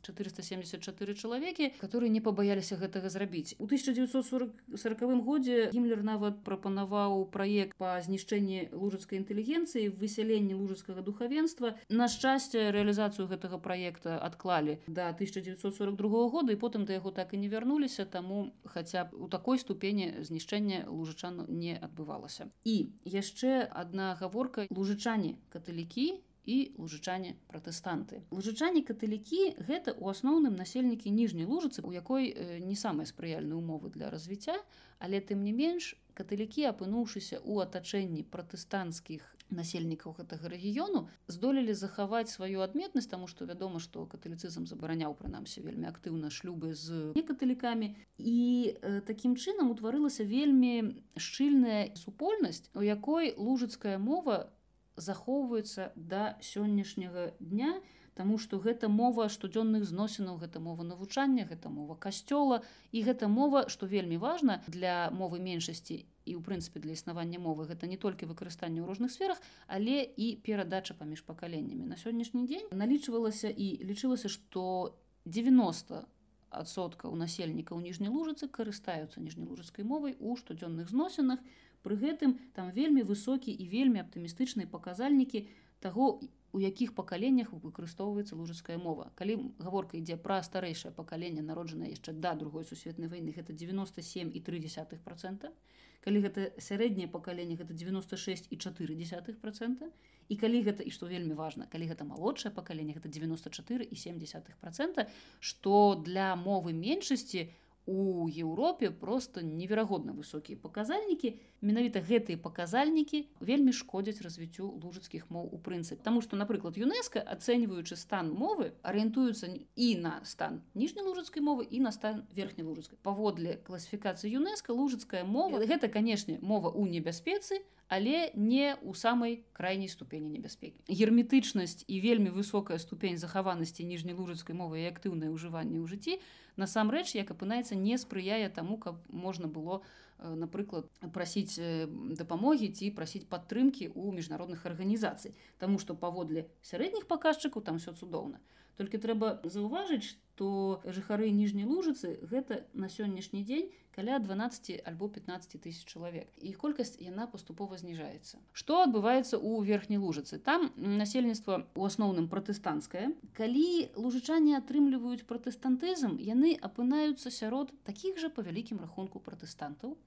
474 0.00 1.14
чалавекі 1.14 1.72
которые 1.78 2.10
не 2.10 2.20
пабаяліся 2.20 2.76
гэтага 2.76 3.08
зрабіць. 3.08 3.54
У 3.58 3.64
1940 3.64 5.24
годзе 5.24 5.70
гімлер 5.72 6.02
нават 6.02 6.44
прапанаваў 6.44 7.24
праект 7.32 7.76
па 7.78 7.96
знішчэнні 8.02 8.70
лужацкай 8.72 9.18
інтэлігенцыі 9.18 9.88
высяленні 9.94 10.54
лужацкага 10.54 11.02
духавенства. 11.02 11.74
На 11.88 12.08
шчасце 12.08 12.70
рэалізацыю 12.74 13.28
гэтага 13.28 13.58
праекта 13.58 14.18
адклалі 14.18 14.78
до 14.86 15.08
1942 15.14 16.28
года 16.28 16.52
і 16.52 16.60
потым 16.60 16.84
да 16.84 16.98
яго 16.98 17.10
так 17.10 17.34
і 17.34 17.42
не 17.42 17.48
вярнуліся 17.48 18.04
таму 18.04 18.52
хаця 18.64 19.08
б 19.08 19.16
у 19.16 19.28
такой 19.28 19.58
ступені 19.58 20.20
знішчэння 20.20 20.86
лужычану 20.88 21.46
не 21.48 21.78
адбывалася. 21.78 22.50
І 22.64 22.92
яшчэ 23.04 23.68
одна 23.72 24.14
гаворка. 24.20 24.66
Лужычане 24.70 25.36
каталікі 25.48 26.20
і 26.48 26.56
лужычане 26.80 27.36
пратэстанты. 27.52 28.24
Лужычане 28.32 28.80
каталікі 28.88 29.60
гэта 29.68 29.92
ў 29.92 30.04
асноўным 30.16 30.56
насельнікі 30.56 31.12
ніжняй 31.12 31.44
лужыцы, 31.44 31.84
у 31.84 31.92
якой 31.92 32.32
не 32.64 32.76
самыя 32.76 33.04
спрыяльныя 33.04 33.60
умовы 33.60 33.92
для 33.92 34.08
развіцця, 34.08 34.56
але 34.98 35.20
тым 35.20 35.44
не 35.44 35.52
менш 35.52 35.92
каталікі, 36.16 36.64
апынуўшыся 36.72 37.44
ў 37.44 37.68
атачэнні 37.68 38.24
пратэстанцкіх 38.32 39.22
насельнікаў 39.50 40.16
гэтага 40.18 40.50
рэгіёну, 40.52 41.08
здолелі 41.28 41.72
захаваць 41.72 42.28
сваю 42.28 42.60
адметнасць, 42.64 43.08
таму 43.08 43.28
што 43.28 43.48
вядома, 43.48 43.80
што 43.80 44.04
каталіцызм 44.04 44.66
забараняў 44.68 45.16
прынамсі 45.16 45.64
вельмі 45.64 45.88
актыўна 45.88 46.28
шлюбы 46.28 46.74
з 46.74 47.14
некаталікамі. 47.16 47.94
І 48.18 48.38
э, 48.76 49.00
такім 49.08 49.36
чынам 49.36 49.72
утварылася 49.72 50.24
вельмі 50.28 51.00
шчыльная 51.16 51.96
супольнасць, 51.96 52.68
у 52.74 52.84
якой 52.84 53.32
лужыцкая 53.36 53.96
мова, 53.98 54.52
захоўваецца 54.98 55.92
да 55.96 56.36
сённяшняга 56.42 57.32
дня 57.40 57.78
Таму 58.18 58.34
што 58.42 58.58
гэта 58.58 58.88
мова 58.90 59.28
штодзённых 59.30 59.84
зносінаў 59.86 60.38
гэта 60.42 60.58
мова 60.58 60.82
навучання 60.82 61.46
гэта 61.46 61.70
мова 61.70 61.94
касцёла. 61.94 62.66
І 62.90 63.02
гэта 63.06 63.28
мова 63.30 63.68
што 63.70 63.86
вельмі 63.86 64.18
важна 64.18 64.58
для 64.66 65.06
мовы 65.14 65.38
меншасці 65.38 66.02
і 66.02 66.32
ў 66.34 66.42
прынцыпе 66.42 66.82
для 66.82 66.98
існавання 66.98 67.38
мовы 67.38 67.70
гэта 67.70 67.86
не 67.86 67.94
толькі 67.94 68.26
выкарыстанне 68.26 68.82
ў 68.82 68.90
розных 68.90 69.14
сферах 69.14 69.38
але 69.70 70.02
і 70.02 70.34
перадача 70.42 70.98
паміж 70.98 71.22
пакаленнямі. 71.30 71.86
На 71.86 71.94
сённяшні 71.94 72.42
дзень 72.50 72.66
налічвалася 72.74 73.54
і 73.54 73.86
лічылася 73.86 74.26
што 74.26 74.98
90 75.22 76.02
адсоткаў 76.50 77.14
насельнікаў 77.22 77.78
ніжняй 77.86 78.10
лужыцы 78.10 78.50
карыстаюцца 78.50 79.22
ніжнялужыцкай 79.22 79.86
мовай 79.86 80.18
у 80.18 80.34
штодзённых 80.34 80.90
зносінах 80.90 81.38
Пры 81.82 81.96
гэтым 81.96 82.36
там 82.54 82.70
вельмі 82.74 83.02
высокі 83.06 83.54
і 83.54 83.68
вельмі 83.68 84.02
аптымістычныя 84.02 84.66
паказальнікі 84.66 85.46
таго, 85.80 86.20
у 86.52 86.60
якіх 86.60 86.94
пакаленнях 86.96 87.52
выкарыстоўваецца 87.52 88.36
лужыцкая 88.36 88.78
мова. 88.80 89.12
Калі 89.14 89.52
гаворка 89.60 89.98
ідзе 89.98 90.16
пра 90.16 90.40
старэйшае 90.42 90.92
пакаленне 90.96 91.44
народжанае 91.44 91.92
яшчэ 91.92 92.16
да 92.16 92.34
другой 92.34 92.64
сусветнай 92.64 93.08
вайны 93.12 93.36
гэта 93.36 93.52
97 93.52 94.32
і 94.32 94.40
3 94.40 94.98
процента. 95.04 95.52
Калі 96.00 96.22
гэта 96.24 96.52
сярэдняе 96.62 97.08
пакаленне 97.12 97.58
гэта 97.58 97.74
96 97.74 98.48
і 98.50 98.56
4 98.56 99.34
процента. 99.42 99.90
І 100.28 100.36
калі 100.36 100.62
гэта 100.62 100.82
і 100.82 100.90
што 100.90 101.06
вельмі 101.08 101.34
важна, 101.34 101.66
калі 101.72 101.88
гэта 101.88 102.04
малодшае 102.04 102.52
пакаленне 102.52 102.92
гэта 102.96 103.08
94 103.08 103.84
і 103.84 103.96
70 103.96 104.48
процента, 104.60 105.08
што 105.40 105.96
для 105.96 106.36
мовы 106.36 106.72
меншасці, 106.72 107.48
у 107.88 108.28
Еўропе 108.28 108.90
просто 108.90 109.40
неверагодна 109.40 110.12
высокія 110.12 110.60
паказальнікі. 110.60 111.40
Менавіта 111.64 112.04
гэтыя 112.04 112.36
паказальнікі 112.36 113.24
вельмі 113.40 113.72
шкодзяць 113.72 114.20
развіццю 114.20 114.68
лужыцкіх 114.76 115.32
моў 115.32 115.48
у 115.48 115.58
прынцып 115.58 116.04
Таму 116.04 116.20
што 116.20 116.36
напрыклад 116.36 116.76
ЮНЕСКа 116.76 117.24
ацэньваючы 117.24 117.96
стан 117.96 118.28
мовы 118.36 118.76
арыентуюцца 118.84 119.48
і 119.74 119.88
на 120.04 120.20
стан 120.28 120.60
ніжнялужыцкай 120.76 121.40
мовы 121.40 121.64
і 121.64 121.80
на 121.80 121.90
стан 121.96 122.28
верхняй 122.36 122.68
лужыцкай. 122.68 123.00
Паводле 123.00 123.56
класіфікацыі 123.64 124.36
ЮНЕСКа 124.36 124.76
лужыцкая 124.76 125.24
мова 125.24 125.64
гэта 125.64 125.88
канешне 125.88 126.36
мова 126.44 126.68
ў 126.68 126.92
небяспецы 126.92 127.64
але 127.88 128.30
не 128.36 128.76
ў 128.76 128.92
самай 128.94 129.40
крайняй 129.56 129.88
ступені 129.88 130.28
небяспекі. 130.28 130.84
Герметычнасць 130.92 131.88
і 131.88 132.00
вельмі 132.04 132.30
высокая 132.36 132.76
ступень 132.76 133.16
захаванасці 133.16 133.88
ніжнялужыцкай 133.88 134.52
мовы 134.52 134.84
і 134.84 134.92
актыўнае 134.92 135.32
ўжыванне 135.32 135.80
ў 135.80 135.88
жыцці 135.88 136.20
насамрэч, 136.58 137.14
як 137.14 137.30
апынаецца, 137.30 137.78
не 137.78 137.96
спрыяе 137.98 138.48
таму, 138.50 138.76
каб 138.76 139.00
можна 139.08 139.48
было, 139.48 139.80
э, 140.18 140.34
напрыклад, 140.34 140.90
прасіць 141.14 141.58
э, 141.58 141.86
дапамогі 141.88 142.68
ці 142.74 142.90
прасіць 142.90 143.26
падтрымкі 143.30 143.88
ў 143.94 144.12
міжнародных 144.18 144.66
арганізацый. 144.66 145.34
Таму 145.58 145.78
што 145.78 145.94
паводле 145.94 146.50
сярэдніх 146.62 147.06
паказчыкаў 147.06 147.62
там 147.62 147.78
все 147.78 147.94
цудоўна. 147.94 148.42
Толькі 148.78 149.02
трэба 149.02 149.42
заўважыць, 149.42 150.14
што 150.38 150.78
жыхары 150.86 151.28
ніжняй 151.34 151.66
лужыцы 151.66 152.14
гэта 152.30 152.62
на 152.72 152.86
сённяшні 152.86 153.42
дзень 153.42 153.70
каля 153.90 154.18
12 154.22 154.86
альбо 154.86 155.08
15 155.08 155.58
тысяч 155.58 155.82
чалавек. 155.82 156.30
І 156.38 156.52
колькасць 156.54 156.94
яна 157.02 157.26
паступова 157.26 157.74
зніжаецца. 157.80 158.38
Что 158.52 158.82
адбываецца 158.86 159.42
у 159.42 159.58
верхняй 159.66 159.98
лужыцы? 159.98 160.38
Там 160.38 160.70
насельніцтва 160.78 161.66
у 161.74 161.82
асноўным 161.82 162.30
пратэстанцкае. 162.30 163.10
Калі 163.34 163.90
лужычане 163.98 164.54
атрымліваюць 164.62 165.26
пратэстантызм 165.26 166.14
яны 166.22 166.54
апынаюцца 166.54 167.34
сярод 167.34 167.74
такіх 167.82 168.22
жа 168.22 168.30
па 168.30 168.46
вялікім 168.46 168.78
рахунку 168.78 169.18
пратэстантаў 169.18 169.98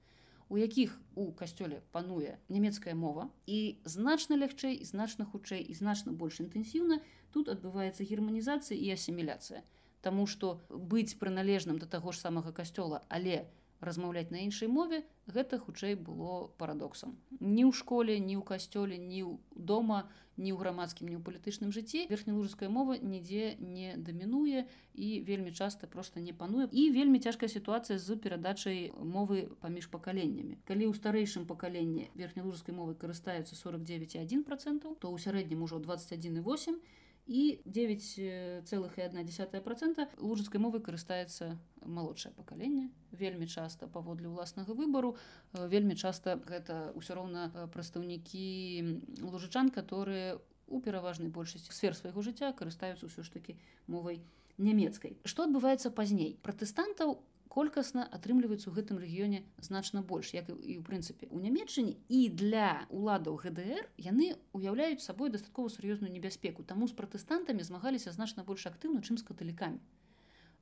у 0.52 0.58
якіх 0.60 0.92
у 1.16 1.32
касцёле 1.32 1.80
пануе 1.96 2.36
нямецкая 2.52 2.92
мова 2.92 3.30
і 3.48 3.80
значна 3.88 4.36
лягчэй 4.36 4.76
і 4.76 4.84
значна 4.84 5.24
хутчэй 5.24 5.64
і 5.64 5.76
значна 5.78 6.12
больш 6.12 6.40
інтэнсіўна 6.44 6.98
тут 7.32 7.48
адбываецца 7.48 8.04
германізацыя 8.04 8.76
і 8.76 8.92
асіміляцыя. 8.92 9.64
Таму 10.04 10.26
што 10.28 10.60
быць 10.68 11.16
прыналежным 11.16 11.80
да 11.80 11.88
таго 11.88 12.12
ж 12.12 12.20
самага 12.20 12.52
касцёла 12.52 13.00
але 13.08 13.48
размаўляць 13.82 14.30
на 14.30 14.40
іншай 14.46 14.70
мове 14.70 15.02
гэта 15.26 15.58
хутчэй 15.58 15.94
было 15.94 16.48
парадоксам. 16.58 17.18
Ні 17.40 17.66
ў 17.66 17.72
школе 17.74 18.18
ні 18.18 18.38
ў 18.38 18.42
касцёле 18.46 18.96
ні 18.96 19.22
ў 19.26 19.38
дома 19.52 20.06
ні 20.38 20.54
ў 20.54 20.58
грамадскім 20.62 21.10
ні 21.10 21.18
ў 21.18 21.22
палітычным 21.26 21.74
жыцці 21.74 22.06
верхнялужская 22.08 22.70
мова 22.70 22.96
нідзе 22.96 23.58
не 23.58 23.98
дамінуе 23.98 24.64
і 24.94 25.08
вельмі 25.26 25.52
часта 25.52 25.86
просто 25.90 26.20
не 26.20 26.32
пануе. 26.32 26.70
І 26.72 26.90
вельмі 26.94 27.20
цяжкая 27.20 27.50
сітуацыя 27.50 27.98
з 27.98 28.16
перадачай 28.16 28.94
мовы 28.96 29.50
паміж 29.60 29.90
пакаленнямі. 29.92 30.62
Калі 30.64 30.88
ў 30.88 30.96
старэйшым 30.96 31.44
пакаленні 31.50 32.08
верхнялужскай 32.14 32.74
мовы 32.74 32.94
карыстаюцца 32.94 33.58
49,1 33.58 34.46
процентаў 34.46 34.96
то 35.02 35.10
ў 35.10 35.18
сярэднім 35.18 35.66
ужо 35.66 35.82
21,8 35.82 36.78
і 36.78 37.01
9,1 37.28 39.60
процента 39.62 40.08
лужыцкай 40.18 40.60
мовы 40.60 40.80
карыстаецца 40.80 41.56
малодшае 41.86 42.34
пакаленне. 42.34 42.90
Вельмі 43.12 43.46
часта 43.46 43.86
паводле 43.86 44.28
ўласнага 44.28 44.74
выбару 44.74 45.16
э, 45.54 45.68
вельмі 45.68 45.94
часта 45.94 46.36
гэта 46.42 46.92
ўсё 46.98 47.14
роўна 47.14 47.52
э, 47.54 47.68
прадстаўнікі 47.70 49.02
лужычан 49.22 49.70
которые 49.70 50.40
у 50.66 50.80
пераважнай 50.80 51.28
большасці 51.28 51.72
сфер 51.72 51.94
свайго 51.94 52.22
жыцця 52.22 52.52
карыстаюцца 52.52 53.06
ўсё 53.06 53.22
ж 53.22 53.30
таки 53.30 53.56
мовай 53.86 54.22
нямецкай. 54.58 55.16
Што 55.24 55.44
адбываецца 55.46 55.90
пазней? 55.90 56.38
Пратэстантаў 56.42 57.18
у 57.18 57.31
колькасна 57.52 58.04
атрымліваецца 58.16 58.64
ў 58.68 58.74
гэтым 58.78 58.96
рэгіёне 59.02 59.40
значна 59.66 60.00
больш 60.12 60.32
як 60.36 60.48
і 60.48 60.80
ў 60.80 60.82
прынцыпе 60.88 61.28
у 61.28 61.40
нямецчыне 61.44 61.94
і 62.08 62.20
для 62.42 62.68
уладаў 62.88 63.36
гдр 63.44 63.84
яны 64.00 64.28
уяўляюць 64.56 65.04
сабой 65.04 65.32
дастаткова 65.34 65.72
сур'ёзную 65.74 66.12
небяспеку 66.12 66.64
таму 66.64 66.88
з 66.88 66.96
пратэстантамі 67.00 67.66
змагаліся 67.68 68.14
значна 68.16 68.44
больш 68.48 68.64
актыўна 68.72 69.04
чым 69.04 69.20
з 69.20 69.26
каталікамі. 69.28 69.82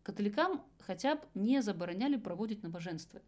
Каталікам 0.02 0.59
хаця 0.82 1.14
б 1.14 1.30
не 1.38 1.62
забаранялі 1.62 2.18
праводзіць 2.18 2.64
набажэнствы 2.66 3.23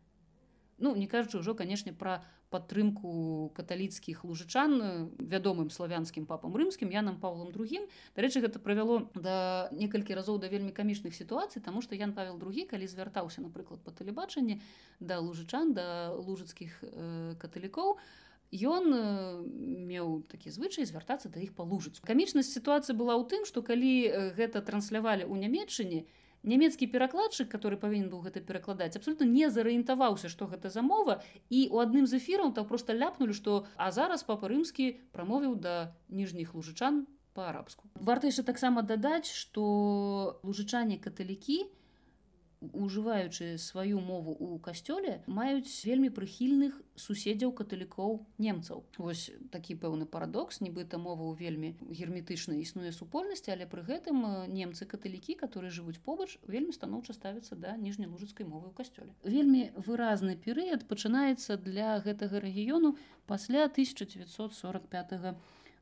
ну 0.79 0.95
не 0.97 1.07
кажучы 1.07 1.38
ўжо 1.38 1.55
канешне 1.55 1.93
пра 1.93 2.23
падтрымку 2.52 3.50
каталіцкіх 3.57 4.25
лужычан 4.29 5.09
вядомым 5.19 5.73
славянскім 5.73 6.29
папам 6.29 6.52
рымскім 6.52 6.93
янам 6.93 7.17
павлам 7.21 7.52
другім 7.52 7.88
дарэчы 8.17 8.45
гэта 8.45 8.61
правяло 8.61 9.09
да 9.17 9.69
некалькі 9.73 10.12
разоў 10.19 10.38
да 10.38 10.52
вельмі 10.52 10.73
камічных 10.76 11.17
сітуацый 11.17 11.62
тому 11.64 11.81
што 11.81 11.97
ян 11.97 12.12
павел 12.12 12.37
другі 12.37 12.69
калі 12.69 12.87
звяртаўся 12.87 13.41
напрыклад 13.41 13.81
па 13.81 13.97
тэлебачанні 13.97 14.61
да 15.00 15.21
лужычан 15.21 15.73
да 15.73 16.12
лужыцкіх 16.12 16.85
э, 16.85 17.35
каталікоў 17.41 17.97
ён 18.52 18.85
э, 18.93 19.00
меў 19.88 20.21
такі 20.29 20.52
звычай 20.52 20.85
звяртацца 20.85 21.33
да 21.33 21.41
іх 21.41 21.57
па 21.57 21.64
лужыцу 21.64 22.05
камічнасць 22.05 22.52
сітуацыі 22.52 22.97
была 23.00 23.17
ў 23.17 23.25
тым 23.33 23.49
што 23.49 23.64
калі 23.64 23.95
э, 24.05 24.11
гэта 24.37 24.61
транслявалі 24.61 25.25
ў 25.25 25.35
нямецчыне 25.41 26.05
то 26.05 26.22
нямецкі 26.43 26.87
перакладчык 26.91 27.49
который 27.49 27.79
павінен 27.79 28.11
быў 28.11 28.23
гэта 28.27 28.43
перакладаць 28.43 28.97
абсолютно 28.97 29.25
не 29.25 29.51
зарыентаваўся 29.51 30.29
что 30.29 30.47
гэта 30.47 30.71
за 30.71 30.83
мова 30.83 31.23
і 31.51 31.69
у 31.71 31.83
адным 31.83 32.07
з 32.07 32.19
эфіраў 32.19 32.53
там 32.53 32.67
просто 32.67 32.93
ляпнули 32.93 33.33
что 33.33 33.67
а 33.77 33.91
зараз 33.91 34.23
папа 34.23 34.49
рымскі 34.49 34.99
прамовіў 35.13 35.57
да 35.57 35.95
ніжніх 36.09 36.55
лужычан 36.55 37.07
па-арабску 37.35 37.89
варта 37.95 38.29
яшчэ 38.29 38.43
таксама 38.43 38.83
дадаць 38.83 39.31
што 39.31 40.41
лужычане 40.43 40.99
каталікі 40.99 41.63
ужываючы 42.73 43.59
сваю 43.59 44.00
мову 44.00 44.33
у 44.38 44.59
касцёле 44.59 45.23
маюць 45.26 45.71
вельмі 45.85 46.11
прыхільных 46.14 46.78
суседзяў 46.97 47.52
каталікоў 47.52 48.26
немцаў. 48.38 48.85
Вось 48.99 49.31
такі 49.50 49.75
пэўны 49.75 50.07
парадокс 50.07 50.61
нібыта 50.61 50.99
мова 50.99 51.26
ў 51.26 51.35
вельмі 51.42 51.71
герметычна 51.90 52.59
існуе 52.62 52.92
супольнасці 52.92 53.54
але 53.54 53.66
пры 53.66 53.83
гэтым 53.88 54.49
немцы 54.52 54.87
каталікі 54.87 55.38
которые 55.42 55.71
жывуць 55.71 55.99
побач 55.99 56.38
вельмі 56.47 56.73
станоўча 56.76 57.16
ставяцца 57.16 57.57
да 57.57 57.76
ніжнялужыцкай 57.76 58.47
мовы 58.47 58.71
ў 58.71 58.75
касцёле. 58.78 59.12
Вельмі 59.25 59.71
выразны 59.76 60.37
перыяд 60.37 60.87
пачынаецца 60.87 61.57
для 61.57 61.99
гэтага 61.99 62.38
рэгіёну 62.45 62.97
пасля 63.26 63.66
1945 63.66 65.19
года 65.23 65.37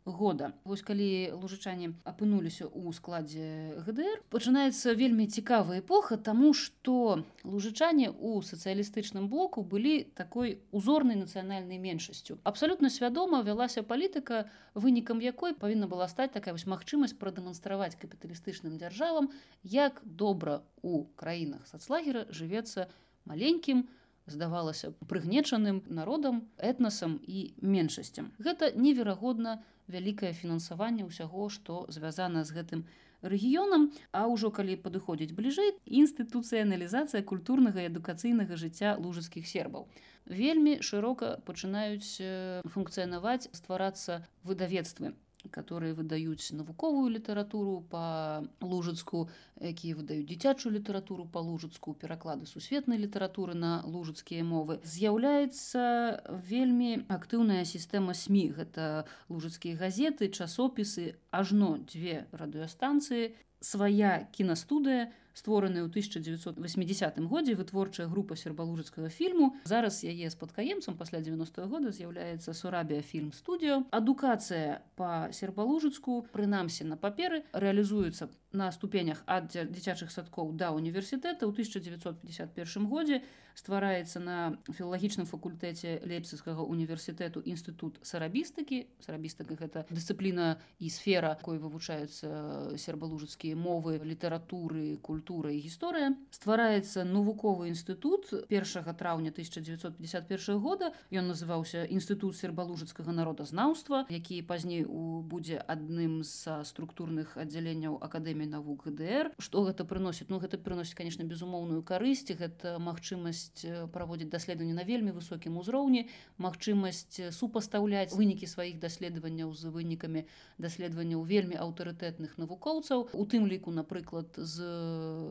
года. 0.05 0.53
Вось 0.65 0.83
калі 0.83 1.37
лужычане 1.37 1.93
апынуліся 2.09 2.67
ў 2.67 2.93
складзе 2.97 3.77
гдр 3.85 4.25
пачынаецца 4.33 4.97
вельмі 4.97 5.29
цікавая 5.29 5.85
эпоха 5.85 6.17
тому 6.17 6.55
что 6.55 7.25
лужычане 7.45 8.11
у 8.11 8.41
сацыялістычным 8.41 9.29
блоку 9.29 9.63
былі 9.63 10.09
такой 10.17 10.59
узорнай 10.73 11.17
нацыянальнай 11.21 11.79
меншасцю. 11.79 12.41
Абсалютна 12.45 12.89
свядома 12.89 13.43
вялася 13.43 13.83
палітыка 13.83 14.49
вынікам 14.75 15.21
якой 15.21 15.55
павінна 15.55 15.87
была 15.87 16.09
стаць 16.09 16.33
такая 16.33 16.57
вось 16.57 16.67
магчымасць 16.67 17.17
прадэманстраваць 17.21 18.01
капіталістычным 18.01 18.81
дзяржавам 18.81 19.31
як 19.63 20.01
добра 20.05 20.63
у 20.83 21.05
краінах 21.21 21.69
сацлагера 21.69 22.25
жывецца 22.33 22.89
маленькім 23.29 23.85
здавалася 24.31 24.93
прыгнечаным 25.11 25.83
народам 25.91 26.47
этнасам 26.57 27.19
і 27.27 27.53
меншасцям. 27.61 28.33
Гэта 28.39 28.73
неверагодна 28.75 29.61
вялікае 29.91 30.33
фінансаванне 30.33 31.07
ўсяго 31.07 31.51
што 31.51 31.85
звязана 31.91 32.45
з 32.47 32.55
гэтым 32.57 32.85
рэгіёнам. 33.23 33.91
А 34.13 34.27
ўжо 34.33 34.51
калі 34.51 34.77
падыходзіць 34.81 35.37
бліжэй 35.37 35.77
інстытуцыяналізацыя 35.85 37.23
культурнага 37.23 37.85
і 37.85 37.91
адукацыйнага 37.93 38.57
жыцця 38.57 38.97
лужыцкіх 38.97 39.47
сербаў. 39.47 39.89
Вельмі 40.27 40.79
шырока 40.81 41.41
пачынаюць 41.45 42.23
функцыянаваць 42.71 43.51
стварацца 43.53 44.23
выдавецтвы 44.45 45.13
которые 45.49 45.95
выдаюць 45.95 46.53
навуковую 46.53 47.09
літаратуру 47.09 47.81
по 47.89 48.45
лужыцку 48.61 49.29
якія 49.61 49.97
выдаюць 49.97 50.27
дзіцячую 50.29 50.75
літаратуру 50.75 51.25
по 51.25 51.39
лужыцку 51.39 51.95
пераклады 51.95 52.47
сусветнай 52.47 52.99
літаратуры 52.99 53.55
на 53.55 53.83
лужыцкія 53.85 54.45
мовы. 54.45 54.81
З'яўляецца 54.85 56.21
вельмі 56.49 57.07
актыўная 57.09 57.65
сістэма 57.65 58.13
сМ 58.15 58.53
гэта 58.57 59.07
лужыцкія 59.29 59.77
газеты 59.77 60.29
часопісы 60.29 61.17
ажно 61.31 61.79
дзве 61.85 62.27
радыёстанцыі 62.33 63.33
свая 63.61 64.29
кінастудыя 64.33 65.13
створаная 65.35 65.85
ў 65.85 65.91
1980 65.91 67.21
годзе 67.29 67.55
вытворчая 67.55 68.09
група 68.09 68.37
сербалужыцкага 68.37 69.09
фільму. 69.09 69.57
Зараз 69.65 70.05
яе 70.05 70.31
спадкаемцам 70.31 70.97
пасля 70.97 71.21
90 71.21 71.63
-го 71.63 71.69
года 71.69 71.93
з'яўляецца 71.93 72.55
сурабія 72.55 73.03
фільм 73.03 73.33
студыё 73.33 73.85
адукацыя 73.91 74.81
по 74.97 75.29
сербалужыцку 75.33 76.27
прынамсі 76.33 76.85
на 76.85 76.97
паперы 76.97 77.45
рэалізуецца 77.53 78.29
на 78.53 78.73
ступенях 78.73 79.23
ад 79.27 79.55
дзіцячых 79.55 80.11
садкоў 80.11 80.53
да 80.59 80.71
універсітэта 80.75 81.47
ў 81.47 81.53
1951 81.55 82.87
годзе 82.87 83.23
ствараецца 83.61 84.21
на 84.25 84.37
філалагічным 84.73 85.29
факультэце 85.29 86.01
лепсіцкага 86.09 86.65
універсітэту 86.65 87.45
інстытут 87.45 88.01
сарабістыкі. 88.03 88.87
Сарабістыка 89.05 89.57
гэта 89.61 89.85
дысцыпліна 89.93 90.57
і 90.81 90.89
сфера 90.89 91.37
кой 91.45 91.61
вывучаюцца 91.61 92.77
сербалужыцкія 92.81 93.57
мовы 93.57 94.01
літаратуры 94.01 94.97
культура 95.05 95.53
і 95.53 95.61
гісторыя. 95.61 96.17
Ствараецца 96.33 97.05
навуковы 97.05 97.69
інстытут 97.69 98.33
1 98.49 98.97
траўня 98.97 99.31
1951 99.31 100.59
года. 100.59 100.93
Ён 101.13 101.29
называўся 101.29 101.85
інстытут 101.85 102.37
сербалужыцкага 102.41 103.13
народазнаўства 103.13 104.07
які 104.09 104.41
пазней 104.43 104.85
у 104.85 105.21
будзе 105.21 105.61
адным 105.61 106.23
з 106.25 106.65
структурных 106.65 107.37
аддзяленняў 107.37 107.99
акадэміі 108.01 108.49
навук 108.57 108.87
гдр 108.89 109.33
что 109.39 109.65
гэта 109.67 109.85
прыносіць? 109.85 110.29
Ну 110.31 110.41
гэта 110.41 110.59
прыносіць 110.59 110.97
конечно 110.97 111.25
безумоўную 111.25 111.83
карысць. 111.83 112.31
Гэта 112.31 112.79
магчымасць 112.79 113.50
праводзіць 113.93 114.31
даследаванні 114.31 114.75
на 114.75 114.85
вельмі 114.85 115.13
высокім 115.13 115.59
узроўні 115.59 116.07
магчымасць 116.39 117.33
супастаўляць 117.35 118.15
вынікі 118.15 118.47
сваіх 118.47 118.79
даследаванняў 118.81 119.53
з 119.55 119.71
вынікамі 119.75 120.25
даследаванняў 120.59 121.25
вельмі 121.25 121.59
аўтарытэтных 121.61 122.39
навукоўцаў 122.39 123.11
у 123.13 123.25
тым 123.27 123.47
ліку 123.51 123.75
напрыклад 123.75 124.33
з 124.37 124.65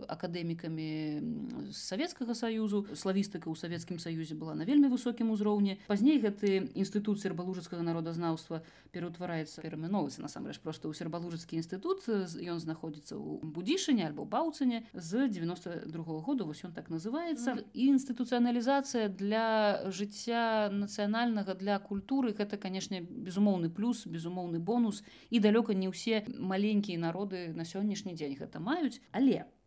акадэмікамі 0.08 1.72
савецкага 1.74 2.36
саюзу 2.36 2.86
славістыка 2.94 3.50
ў 3.50 3.56
савецкім 3.56 4.00
саюзе 4.00 4.36
была 4.36 4.56
на 4.56 4.68
вельмі 4.68 4.92
высокім 4.92 5.32
узроўні 5.32 5.80
пазней 5.88 6.20
гэты 6.20 6.70
інстытут 6.76 7.22
сербалужыцкага 7.24 7.84
народазнаўства 7.84 8.62
пераўтвараецца 8.92 9.62
перамяноваецца 9.62 10.22
насамрэч 10.22 10.60
просто 10.60 10.90
ў 10.90 10.98
сербалужыцкі 10.98 11.60
інстытут 11.60 12.06
ён 12.10 12.60
знаходзіцца 12.60 13.16
ў 13.16 13.42
будзішыне 13.44 14.06
альбо 14.10 14.26
баўцыне 14.26 14.86
з 14.94 15.28
92 15.30 16.04
-го 16.04 16.22
года 16.22 16.44
вось 16.44 16.64
ён 16.64 16.74
так 16.74 16.90
называецца 16.90 17.64
інстытуцыяналізацыя 18.00 19.12
для 19.12 19.84
жыцця 19.92 20.72
нацыянальнага 20.72 21.54
для 21.60 21.78
культуры 21.84 22.32
гэта 22.32 22.56
канешне 22.56 23.04
безумоўны 23.04 23.70
плюс 23.70 24.08
безумоўны 24.08 24.64
бонус. 24.64 25.04
І 25.30 25.44
далёка 25.44 25.76
не 25.76 25.92
ўсе 25.92 26.24
маленькія 26.40 26.98
народы 26.98 27.52
на 27.52 27.68
сённяшні 27.68 28.16
дзень 28.16 28.40
гэта 28.40 28.64
маюць 28.64 29.04
але 29.12 29.44
у 29.44 29.59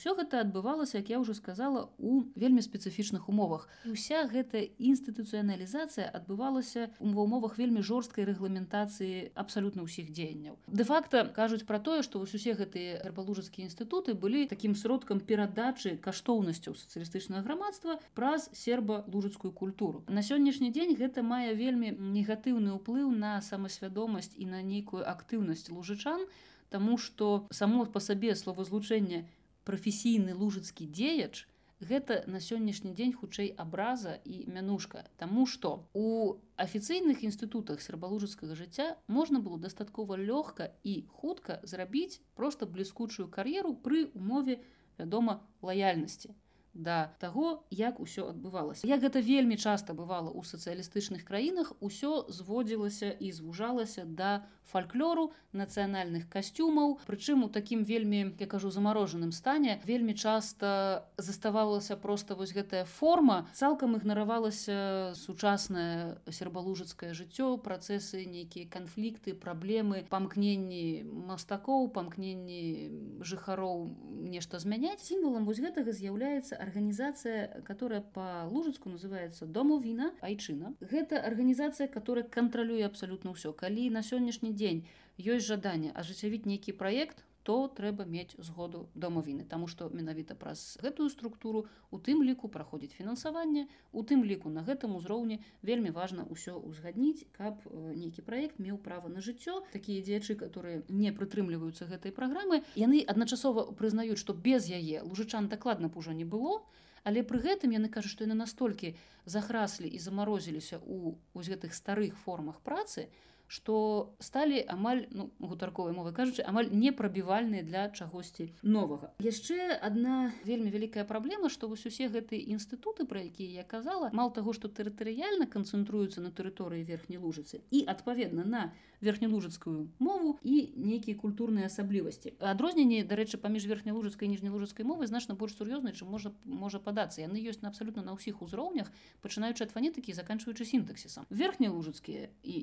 Усё 0.00 0.16
гэта 0.16 0.40
адбывалася, 0.40 0.96
як 0.96 1.10
я 1.12 1.18
ўжо 1.20 1.36
сказала 1.36 1.92
у 2.00 2.24
вельмі 2.32 2.64
спецыфічных 2.64 3.28
умовах. 3.28 3.68
І 3.84 3.92
уся 3.92 4.24
гэта 4.24 4.64
інстытуцыяналізацыя 4.80 6.08
адбывалася 6.08 6.88
ва 6.96 7.20
умовах 7.20 7.60
вельмі 7.60 7.84
жорсткай 7.84 8.24
рэгламентацыі 8.24 9.36
абсалютна 9.36 9.84
ўсіх 9.84 10.08
дзеянняў. 10.08 10.56
Дэ-факта 10.72 11.28
кажуць 11.36 11.68
пра 11.68 11.84
тое, 11.84 12.00
што 12.00 12.16
вось 12.16 12.32
усе 12.32 12.56
гэтыя 12.56 13.04
гербалужацкія 13.04 13.68
інстытуты 13.68 14.16
былі 14.16 14.48
такім 14.48 14.72
сродкам 14.72 15.20
перадачы 15.20 16.00
каштоўнасцяў 16.00 16.80
сацыялістычнага 16.80 17.44
грамадства 17.44 18.00
праз 18.16 18.48
серба-лужацкую 18.56 19.52
культуру. 19.52 20.00
На 20.08 20.24
сённяшні 20.24 20.72
дзень 20.72 20.96
гэта 20.96 21.20
мае 21.20 21.52
вельмі 21.52 21.92
негатыўны 21.92 22.72
ўплыў 22.80 23.12
на 23.12 23.36
самасвядомасць 23.44 24.32
і 24.40 24.48
на 24.48 24.64
нейкую 24.64 25.04
актыўнасць 25.04 25.68
лужычан, 25.68 26.24
Таму 26.70 26.96
што 27.02 27.48
само 27.50 27.84
па 27.90 27.98
сабе 27.98 28.34
словазлучэнне 28.38 29.24
прафесійны 29.70 30.34
лужыцкі 30.34 30.90
дзеяч 30.90 31.46
гэта 31.80 32.16
на 32.26 32.40
сённяшні 32.44 32.92
дзень 32.92 33.14
хутчэй 33.16 33.54
абраза 33.64 34.18
і 34.24 34.44
мянушка. 34.50 35.06
Таму 35.16 35.46
што 35.46 35.88
у 35.94 36.36
афіцыйных 36.60 37.22
інстытутах 37.24 37.80
сербалужыцкага 37.80 38.58
жыцця 38.58 38.88
можна 39.06 39.40
было 39.40 39.62
дастаткова 39.62 40.20
лёгка 40.20 40.74
і 40.84 41.06
хутка 41.22 41.60
зрабіць 41.62 42.20
проста 42.34 42.66
бліскучую 42.66 43.30
кар'еру 43.32 43.72
пры 43.86 44.04
умове 44.12 44.60
вядома 44.98 45.40
лаяльнасці 45.62 46.36
да 46.74 47.10
таго 47.18 47.64
як 47.70 48.00
усё 48.00 48.30
адбывалася. 48.30 48.86
Як 48.86 49.02
гэта 49.02 49.20
вельмі 49.20 49.56
часта 49.56 49.94
бывала 49.94 50.30
ў 50.30 50.40
сацыялістычных 50.46 51.26
краінах 51.26 51.72
усё 51.80 52.30
зводзілася 52.30 53.10
і 53.10 53.32
звужалася 53.32 54.04
да 54.06 54.46
фальклору 54.70 55.32
нацыянальных 55.52 56.30
касцюмаў. 56.30 57.02
Прычым 57.06 57.42
у 57.44 57.48
такім 57.50 57.82
вельмі 57.82 58.38
я 58.38 58.46
кажу 58.46 58.70
замарожаным 58.70 59.32
стане 59.32 59.80
вельмі 59.84 60.14
часта 60.14 61.10
заставалася 61.18 61.96
просто 61.96 62.34
вось 62.38 62.54
гэтая 62.54 62.84
форма. 62.84 63.50
Цалкам 63.54 63.98
ігнаравалася 63.98 65.12
сучаснае 65.18 66.22
сербалужыцкае 66.30 67.14
жыццё 67.18 67.58
працэсы 67.58 68.22
нейкія 68.30 68.70
канфлікты 68.70 69.34
праблемы 69.34 70.06
памкненні 70.06 71.02
мастакоў 71.02 71.90
памкненні 71.90 73.18
жыхароў 73.26 73.90
нешта 74.22 74.62
змяняць. 74.62 75.02
Сімвалам 75.02 75.44
вось 75.50 75.58
гэтага 75.58 75.90
з'яўляецца 75.90 76.59
организация, 76.60 77.62
которая 77.62 78.00
по 78.00 78.46
Лужицку 78.48 78.88
называется 78.88 79.46
Домовина 79.46 80.12
Айчина. 80.20 80.74
Это 80.80 81.20
организация, 81.20 81.88
которая 81.88 82.24
контролюет 82.24 82.86
абсолютно 82.86 83.34
все. 83.34 83.52
Коли 83.52 83.90
на 83.90 84.02
сегодняшний 84.02 84.52
день 84.52 84.86
есть 85.16 85.46
жадание 85.46 85.92
оживить 85.92 86.46
некий 86.46 86.72
проект, 86.72 87.24
то 87.42 87.68
трэба 87.68 88.04
мець 88.04 88.36
згоду 88.38 88.88
домавіны 88.94 89.44
Таму 89.44 89.66
што 89.66 89.88
менавіта 89.88 90.34
праз 90.34 90.78
гэтую 90.82 91.08
структуру 91.08 91.66
у 91.90 91.98
тым 91.98 92.22
ліку 92.22 92.48
праходзіць 92.48 92.96
фінансаванне 92.98 93.66
у 93.92 94.02
тым 94.02 94.24
ліку 94.24 94.52
на 94.52 94.64
гэтым 94.66 94.96
узроўні 94.96 95.40
вельмі 95.62 95.90
важна 95.90 96.26
ўсё 96.28 96.58
ўзгадніць 96.60 97.26
каб 97.36 97.64
нейкі 97.72 98.22
праект 98.26 98.58
меў 98.58 98.76
права 98.78 99.08
на 99.08 99.24
жыццё. 99.24 99.62
Такія 99.72 100.02
дзеячы 100.02 100.36
которые 100.36 100.82
не 100.88 101.12
прытрымліваюцца 101.12 101.88
гэтай 101.88 102.12
праграмы 102.12 102.62
яны 102.76 103.00
адначасова 103.06 103.72
прызнаюць 103.72 104.20
што 104.20 104.34
без 104.34 104.68
яе 104.68 105.02
лужычан 105.02 105.48
дакладна 105.48 105.88
б 105.88 105.98
ужо 105.98 106.12
не 106.12 106.24
было 106.24 106.60
але 107.04 107.24
пры 107.24 107.40
гэтым 107.40 107.72
яны 107.72 107.88
кажуць 107.88 108.12
што 108.12 108.28
яны 108.28 108.36
настолькі 108.36 108.94
захраслі 109.24 109.88
і 109.88 109.98
замарозіліся 109.98 110.80
у 110.84 111.16
вось 111.34 111.48
гэтых 111.48 111.74
старых 111.74 112.16
формах 112.24 112.60
працы 112.60 113.08
што 113.50 114.14
сталі 114.22 114.62
амаль 114.70 115.06
ну, 115.10 115.26
гутарковай 115.42 115.90
мовы 115.90 116.12
кажучы 116.14 116.46
амаль 116.46 116.70
непрабівальныя 116.70 117.66
для 117.66 117.88
чагосьці 117.90 118.46
новага. 118.62 119.10
Яшчэ 119.18 119.74
одна 119.82 120.30
вельмі 120.46 120.70
вялікая 120.70 121.02
праблема 121.04 121.50
што 121.50 121.66
вось 121.66 121.82
усе 121.90 122.06
гэтыя 122.06 122.38
інстытуты 122.54 123.10
пра 123.10 123.26
якія 123.26 123.62
я 123.62 123.64
казала 123.66 124.14
мал 124.14 124.30
таго 124.30 124.54
што 124.54 124.70
тэрытарыяльна 124.70 125.50
канцэнтруюцца 125.50 126.22
на 126.22 126.30
тэрыторыі 126.30 126.86
верхняй 126.86 127.18
лужыцы 127.18 127.66
і 127.74 127.82
адпаведна 127.90 128.46
на 128.46 128.62
верхнялужыцкую 129.00 129.88
мову 129.98 130.38
і 130.44 130.72
нейкія 130.76 131.16
культурныя 131.16 131.66
асаблівасці. 131.66 132.36
Адрозненні 132.38 133.02
дарэчы 133.08 133.40
паміж 133.40 133.66
верхнялужыцкай 133.66 134.28
ніжнялужыцкай 134.28 134.84
мовы 134.84 135.08
значна 135.08 135.34
больш 135.34 135.56
сур'ёзнай 135.56 135.96
чым 135.96 136.12
можа 136.12 136.32
можа 136.44 136.78
падацца. 136.78 137.24
Яны 137.24 137.40
ёсць 137.40 137.64
на 137.64 137.72
абсалютна 137.72 138.04
на 138.04 138.14
ўсіх 138.14 138.44
узроўнях 138.44 138.92
пачынаючы 139.24 139.64
ад 139.64 139.72
фанетыкі 139.72 140.12
заканчваючы 140.12 140.68
сінтаксісам. 140.68 141.24
Верхнялужыцкія 141.32 142.28
і 142.44 142.54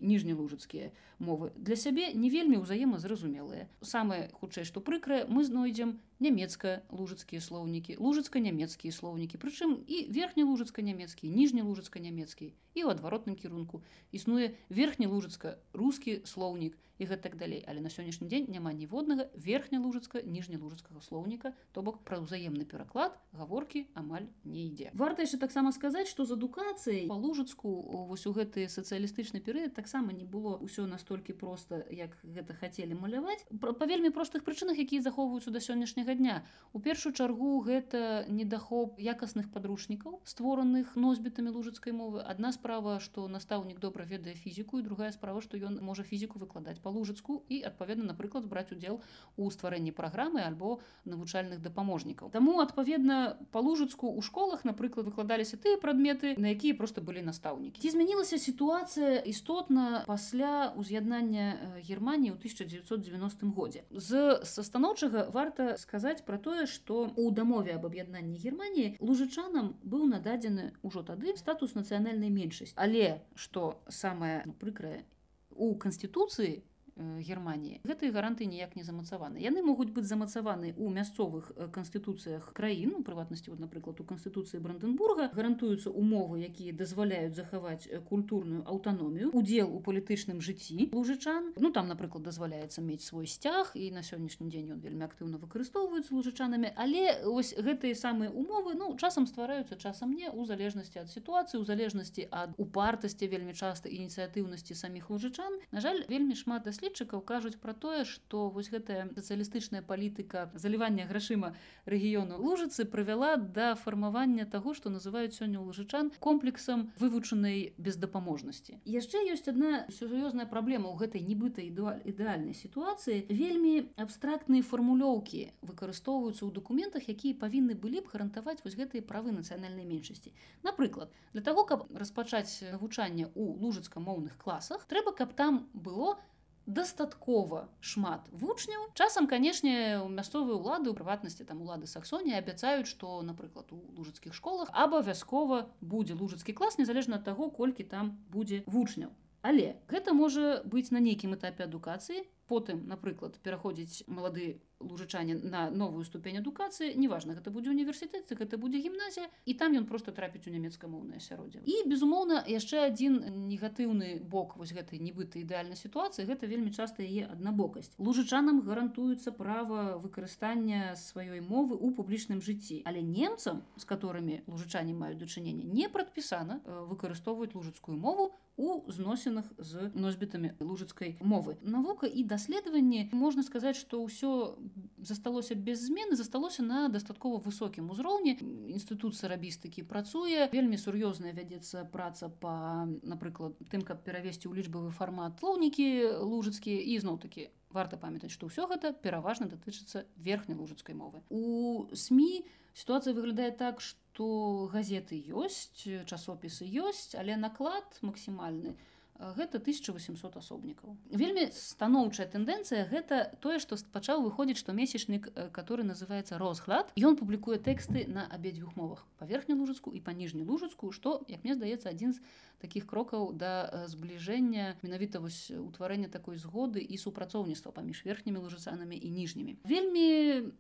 ніжнялужыцкія 0.78 0.92
мовы 1.20 1.50
для 1.58 1.76
сябе 1.76 2.14
не 2.14 2.30
вельмі 2.30 2.62
ўзаемазразумелыя. 2.62 3.66
Самае 3.82 4.30
хутчэй 4.38 4.66
што 4.70 4.82
прыкрае 4.82 5.26
мы 5.26 5.44
знойдзем 5.44 5.98
нямецкая 6.20 6.84
лужыцкія 6.90 7.42
слоўнікі 7.42 7.98
лужыцка-нямецкія 8.02 8.92
слоўнікі 8.94 9.38
прычым 9.42 9.78
і 9.86 10.08
верхнялужыцка-нямецкі 10.14 11.30
ніжнялужыцка-нямецкі 11.30 12.48
і 12.78 12.80
ў 12.86 12.90
адваротным 12.94 13.38
кірунку 13.38 13.82
існуе 14.12 14.54
верхнялужыцка 14.70 15.58
рускі 15.74 16.22
слоўнік 16.26 16.78
і 17.00 17.06
гэтак 17.06 17.38
далей. 17.38 17.64
Але 17.68 17.82
на 17.82 17.90
сённяшні 17.90 18.28
дзень 18.28 18.50
няма 18.50 18.74
ніводнага 18.74 19.30
верхнялужыцка 19.38 20.22
ніжнялужыцкага 20.26 21.02
слоўніка 21.02 21.54
то 21.72 21.82
бок 21.82 22.02
пра 22.04 22.18
ўзаемны 22.22 22.66
пераклад 22.66 23.18
гаворкі 23.34 23.86
амаль 23.94 24.28
не 24.44 24.68
ідзе. 24.70 24.90
Варта 24.94 25.22
яшчэ 25.26 25.38
таксама 25.38 25.72
сказаць 25.72 26.10
што 26.10 26.26
з 26.26 26.34
адукацыяй 26.34 27.06
па 27.08 27.18
лужыцку 27.18 27.70
вось 28.10 28.26
у 28.26 28.34
гэты 28.34 28.66
сацыялістычны 28.70 29.42
перыяд 29.42 29.78
таксама 29.78 30.14
не 30.14 30.26
было 30.26 30.58
ўсё 30.58 30.90
настолькі 30.90 31.38
проста 31.38 31.86
як 31.94 32.18
гэта 32.24 32.58
хацелі 32.58 32.98
маляваць. 32.98 33.46
Па 33.62 33.86
вельмі 33.86 34.10
простых 34.10 34.44
прычынах 34.44 34.78
якія 34.78 35.02
захоўваюцца 35.02 35.54
да 35.54 35.62
сённяшняга 35.62 36.07
дня. 36.16 36.44
У 36.74 36.80
першую 36.80 37.14
чаргу 37.14 37.58
гэта 37.66 38.26
недахоп 38.30 39.00
якасных 39.02 39.50
падручнікаў 39.50 40.20
створаных 40.30 40.94
носьбітамі 40.94 41.50
лужыцкай 41.50 41.90
мовы. 41.90 42.22
Адна 42.22 42.52
справа 42.54 43.00
што 43.02 43.26
настаўнік 43.26 43.80
добра 43.80 44.06
ведае 44.06 44.36
фізіку 44.36 44.78
і 44.78 44.86
другая 44.86 45.10
справа 45.16 45.42
што 45.42 45.58
ён 45.58 45.80
можа 45.82 46.06
фізіку 46.06 46.38
выкладаць 46.38 46.78
па-лужыцку 46.84 47.42
і 47.50 47.64
адпаведна 47.66 48.12
напрыклад 48.12 48.46
браць 48.46 48.70
удзел 48.70 49.02
у 49.38 49.50
стварэнні 49.50 49.90
праграмы 49.90 50.44
альбо 50.46 50.78
навучальных 51.06 51.66
дапаможнікаў. 51.66 52.30
Таму 52.30 52.60
адпаведна 52.62 53.42
па-лужыцку 53.50 54.14
у 54.14 54.22
школах 54.22 54.62
напрыклад 54.62 55.10
выкладаліся 55.10 55.58
тыя 55.58 55.82
прадметы 55.82 56.36
на 56.38 56.54
якія 56.54 56.78
просто 56.78 57.02
былі 57.02 57.26
настаўнікі. 57.26 57.82
Ці 57.82 57.90
змянілася 57.90 58.38
сітуацыя 58.38 59.18
істотна 59.26 60.04
пасля 60.06 60.78
уз'яднання 60.78 61.82
германії 61.82 62.36
ў 62.36 62.38
1990 62.38 63.50
годзе? 63.58 63.82
З 63.90 64.46
са 64.46 64.62
станоўчага 64.62 65.34
варта 65.34 65.74
сказаць 65.74 65.97
про 66.26 66.38
тое 66.38 66.66
что 66.66 67.12
у 67.16 67.32
дамове 67.32 67.76
об 67.76 67.86
аб'яднанні 67.86 68.38
германії 68.38 68.98
лужычанам 69.00 69.76
быў 69.84 70.08
нададзены 70.14 70.72
ўжо 70.84 71.04
тады 71.04 71.36
статус 71.38 71.76
нацыянальнай 71.76 72.30
меншасць 72.30 72.74
але 72.76 73.22
что 73.36 73.82
самое 73.90 74.44
ну, 74.46 74.54
прыкрае 74.54 75.04
у 75.52 75.76
канституцыі 75.76 76.64
Германії. 76.98 77.80
Гэтыя 77.86 78.12
гаранты 78.12 78.46
ніяк 78.50 78.76
не 78.76 78.84
замацаваны. 78.84 79.38
Яны 79.38 79.62
могуць 79.62 79.94
быць 79.94 80.10
замацаваны 80.10 80.74
ў 80.74 80.90
мясцовых 80.90 81.52
канстытуцыях 81.72 82.54
краін 82.58 82.98
у 82.98 83.04
прыватнасці 83.06 83.54
вот 83.54 83.60
напрыклад 83.62 84.02
у 84.02 84.06
канстытуцыі 84.08 84.62
бранденбурга 84.62 85.30
гарантуюцца 85.34 85.94
умовы 85.94 86.42
якія 86.50 86.74
дазваляюць 86.74 87.38
захаваць 87.38 87.86
культурную 88.10 88.66
аўтаномію 88.66 89.30
удзел 89.34 89.70
у 89.70 89.80
палітычным 89.80 90.42
жыцці 90.42 90.90
лужычан. 90.92 91.54
Ну 91.58 91.72
там 91.72 91.88
напрыклад 91.88 92.24
дазваляецца 92.26 92.82
мець 92.82 93.06
свой 93.06 93.30
сцяг 93.30 93.72
і 93.78 93.92
на 93.92 94.02
сённяшні 94.02 94.50
дзень 94.50 94.74
ён 94.74 94.82
вельмі 94.82 95.06
актыўна 95.06 95.38
выкарыстоўваюцца 95.38 96.18
лужычанамі. 96.18 96.74
Але 96.76 97.22
ось 97.30 97.54
гэтыя 97.54 97.94
самыя 97.94 98.34
умовы 98.34 98.74
ну 98.74 98.98
часам 98.98 99.30
ствараюцца 99.30 99.78
часам 99.78 100.18
не 100.18 100.30
у 100.34 100.46
залежнасці 100.50 101.06
ад 101.06 101.14
сітуацыі 101.14 101.62
у 101.62 101.66
залежнасці 101.66 102.28
ад 102.32 102.58
упартасці 102.58 103.30
вельмі 103.30 103.54
часта 103.54 103.86
ініцыятыўнасці 103.90 104.74
саміх 104.74 105.10
лужычан. 105.14 105.62
На 105.72 105.80
жаль 105.80 106.02
вельмі 106.10 106.34
шмат 106.34 106.66
даслед 106.66 106.87
даследчыкаў 106.88 107.22
кажуць 107.22 107.60
пра 107.60 107.74
тое 107.74 108.06
што 108.06 108.48
вось 108.50 108.70
гэтая 108.72 109.12
сацыялістычная 109.16 109.82
палітыка 109.84 110.52
залівання 110.56 111.06
грашыма 111.08 111.54
рэгіёну 111.86 112.40
лужыцы 112.40 112.86
прывяла 112.86 113.36
да 113.38 113.76
фармавання 113.76 114.46
таго 114.46 114.74
што 114.74 114.90
называюць 114.90 115.36
сёння 115.36 115.60
лужычан 115.60 116.12
комплексам 116.20 116.92
вывучанай 117.00 117.74
бездапаможнасці. 117.78 118.80
Яшчэ 118.86 119.28
ёсць 119.34 119.48
одна 119.52 119.84
сур'ёзная 119.92 120.48
праблема 120.48 120.88
ў 120.88 120.96
гэтай 121.04 121.22
нібыта 121.28 121.60
ідэальнай 121.62 122.56
сітуацыі. 122.56 123.28
Вельмі 123.28 123.92
абстрактныя 123.98 124.64
фармулёўкі 124.64 125.52
выкарыстоўваюцца 125.68 126.48
ў 126.48 126.52
дакументах 126.56 127.10
якія 127.12 127.36
павінны 127.36 127.76
былі 127.76 128.00
б 128.00 128.12
гарантаваць 128.16 128.64
вось 128.64 128.80
гэтыя 128.80 129.04
правы 129.04 129.36
нацыянальнай 129.36 129.84
меншасці. 129.84 130.32
Напрыклад 130.64 131.12
для 131.34 131.42
того 131.44 131.68
каб 131.68 131.92
распачаць 131.92 132.64
навучанне 132.72 133.28
ў 133.28 133.60
лужыцкамоўных 133.60 134.40
класах 134.40 134.88
трэба 134.88 135.12
каб 135.12 135.36
там 135.36 135.68
было 135.74 136.16
на 136.16 136.37
дастаткова 136.68 137.70
шмат 137.80 138.28
вучняў 138.32 138.90
часам 138.94 139.28
канешне 139.32 140.04
у 140.04 140.10
мясцовыя 140.12 140.60
ўлады 140.60 140.92
у 140.92 140.96
прыватнасці 141.00 141.48
там 141.48 141.64
улады 141.64 141.88
саксоні 141.88 142.36
абяцаюць 142.36 142.92
што 142.92 143.22
напрыклад 143.24 143.72
у 143.72 143.80
лужыцкіх 143.96 144.36
школах 144.36 144.68
абавязкова 144.76 145.64
будзе 145.80 146.20
лужыцкі 146.20 146.52
клас 146.52 146.78
незалежна 146.78 147.24
ад 147.24 147.26
таго 147.30 147.48
колькі 147.50 147.88
там 147.96 148.12
будзе 148.36 148.62
вучняў 148.68 149.16
але 149.48 149.80
гэта 149.88 150.12
можа 150.12 150.60
быць 150.68 150.92
на 150.92 151.00
нейкім 151.00 151.40
этапе 151.40 151.64
адукацыі 151.64 152.28
потым 152.52 152.84
напрыклад 152.92 153.40
пераходзіць 153.48 154.04
малады 154.08 154.60
лужычане 154.80 155.36
на 155.36 155.70
новую 155.70 156.06
ступень 156.06 156.38
адукацыі 156.38 156.96
неважна 156.98 157.34
гэта 157.34 157.52
будзе 157.52 157.72
універсітэт 157.74 158.30
гэта 158.30 158.58
будзе 158.58 158.82
гімназія 158.82 159.28
і 159.46 159.54
там 159.54 159.74
ён 159.74 159.86
просто 159.86 160.12
трапіць 160.12 160.48
у 160.48 160.54
нямецкамоўнае 160.54 161.18
асяроддзе. 161.18 161.62
І 161.66 161.88
безумоўна 161.90 162.44
яшчэ 162.48 162.88
адзін 162.88 163.48
негатыўны 163.50 164.22
бок 164.22 164.58
вось 164.58 164.74
гэтай 164.74 165.02
нібыта 165.02 165.42
ідэальнай 165.42 165.78
сітуацыі 165.78 166.28
гэта 166.30 166.48
вельмі 166.48 166.72
часта 166.72 167.04
яе 167.04 167.26
аднабокасць. 167.26 167.98
Лужычанам 167.98 168.62
гарантуецца 168.62 169.32
права 169.32 169.98
выкарыстання 169.98 170.94
сваёй 170.96 171.42
мовы 171.42 171.78
ў 171.78 171.94
публічным 171.98 172.42
жыцці 172.42 172.84
але 172.86 173.02
немцам 173.02 173.66
з 173.78 173.86
которыми 173.86 174.44
лужычане 174.48 174.94
маюць 174.94 175.18
дачыненне 175.18 175.66
не 175.66 175.90
прадпісана 175.90 176.62
выкарыстоўваюць 176.66 177.56
лужыцкую 177.58 177.98
мову 177.98 178.34
у 178.58 178.92
зносінах 178.92 179.46
з 179.58 179.92
носьбітамі 179.94 180.58
лужыцкай 180.60 181.18
мовы. 181.22 181.58
Навука 181.62 182.10
і 182.10 182.24
даследаванні 182.26 183.10
можна 183.14 183.46
сказаць 183.46 183.78
што 183.78 184.02
ўсё 184.02 184.58
засталося 184.98 185.56
без 185.56 185.82
змены 185.86 186.16
засталося 186.16 186.64
на 186.64 186.88
дастаткова 186.90 187.40
высокім 187.44 187.90
узроўні 187.94 188.38
інстытут 188.74 189.16
сарабістыкі 189.16 189.84
працуе 189.84 190.50
вельмі 190.54 190.78
сур'ёзная 190.82 191.34
вядзецца 191.38 191.86
праца 191.92 192.30
по 192.30 192.88
напрыклад 193.04 193.56
тым 193.72 193.86
каб 193.88 194.04
перавесці 194.04 194.50
ў 194.50 194.60
лічбавы 194.60 194.92
фармат 194.92 195.40
слоўнікі 195.40 195.88
лужыцкія 196.24 196.82
і 196.82 197.00
зноў 197.04 197.22
такі 197.24 197.50
варта 197.72 197.98
памятаць 198.02 198.34
што 198.34 198.50
ўсё 198.52 198.68
гэта 198.72 198.94
пераважна 198.94 199.48
датычыцца 199.52 200.06
верхняй 200.18 200.58
лужыцкай 200.58 200.96
мовы. 200.96 201.22
У 201.30 201.88
сМ 201.94 202.44
сітуацыя 202.74 203.14
выглядае 203.14 203.52
так 203.52 203.82
што 203.82 204.68
газеты 204.74 205.20
ёсць 205.30 205.84
часопісы 205.84 206.66
ёсць 206.66 207.14
але 207.16 207.36
наклад 207.36 208.00
максімальны 208.02 208.74
у 208.74 208.97
гэта 209.20 209.58
1800 209.58 210.38
асобнікаў. 210.38 210.96
Вельмі 211.10 211.50
станоўчая 211.54 212.28
тэндэнцыя 212.30 212.86
гэта 212.90 213.34
тое 213.42 213.60
што 213.60 213.78
пачаў 213.92 214.24
выходзіць 214.24 214.62
што 214.62 214.74
месячнік 214.74 215.30
который 215.52 215.86
называется 215.86 216.38
розглад 216.38 216.94
ён 216.98 217.18
публікуе 217.18 217.58
тэксты 217.58 218.06
на 218.08 218.28
абедзвюх 218.30 218.76
мовах 218.76 219.06
паверхню 219.18 219.58
лужыцку 219.58 219.92
і 219.92 220.00
па 220.02 220.14
ніжнюю 220.14 220.46
лужыцку 220.46 220.92
што 220.92 221.22
як 221.28 221.44
мне 221.44 221.58
здаецца 221.58 221.90
адзін 221.90 222.14
з 222.14 222.22
таких 222.62 222.88
крокаў 222.88 223.34
да 223.34 223.86
збліжэння 223.88 224.78
менавіта 224.82 225.20
вось 225.20 225.52
утварэння 225.52 226.10
такой 226.10 226.38
згоды 226.38 226.82
і 226.82 226.98
супрацоўніцтва 226.98 227.72
паміж 227.72 228.02
верхнімі 228.06 228.42
лужыцанамі 228.42 228.98
і 228.98 229.10
ніжнімі. 229.10 229.58
Вельмі 229.66 230.08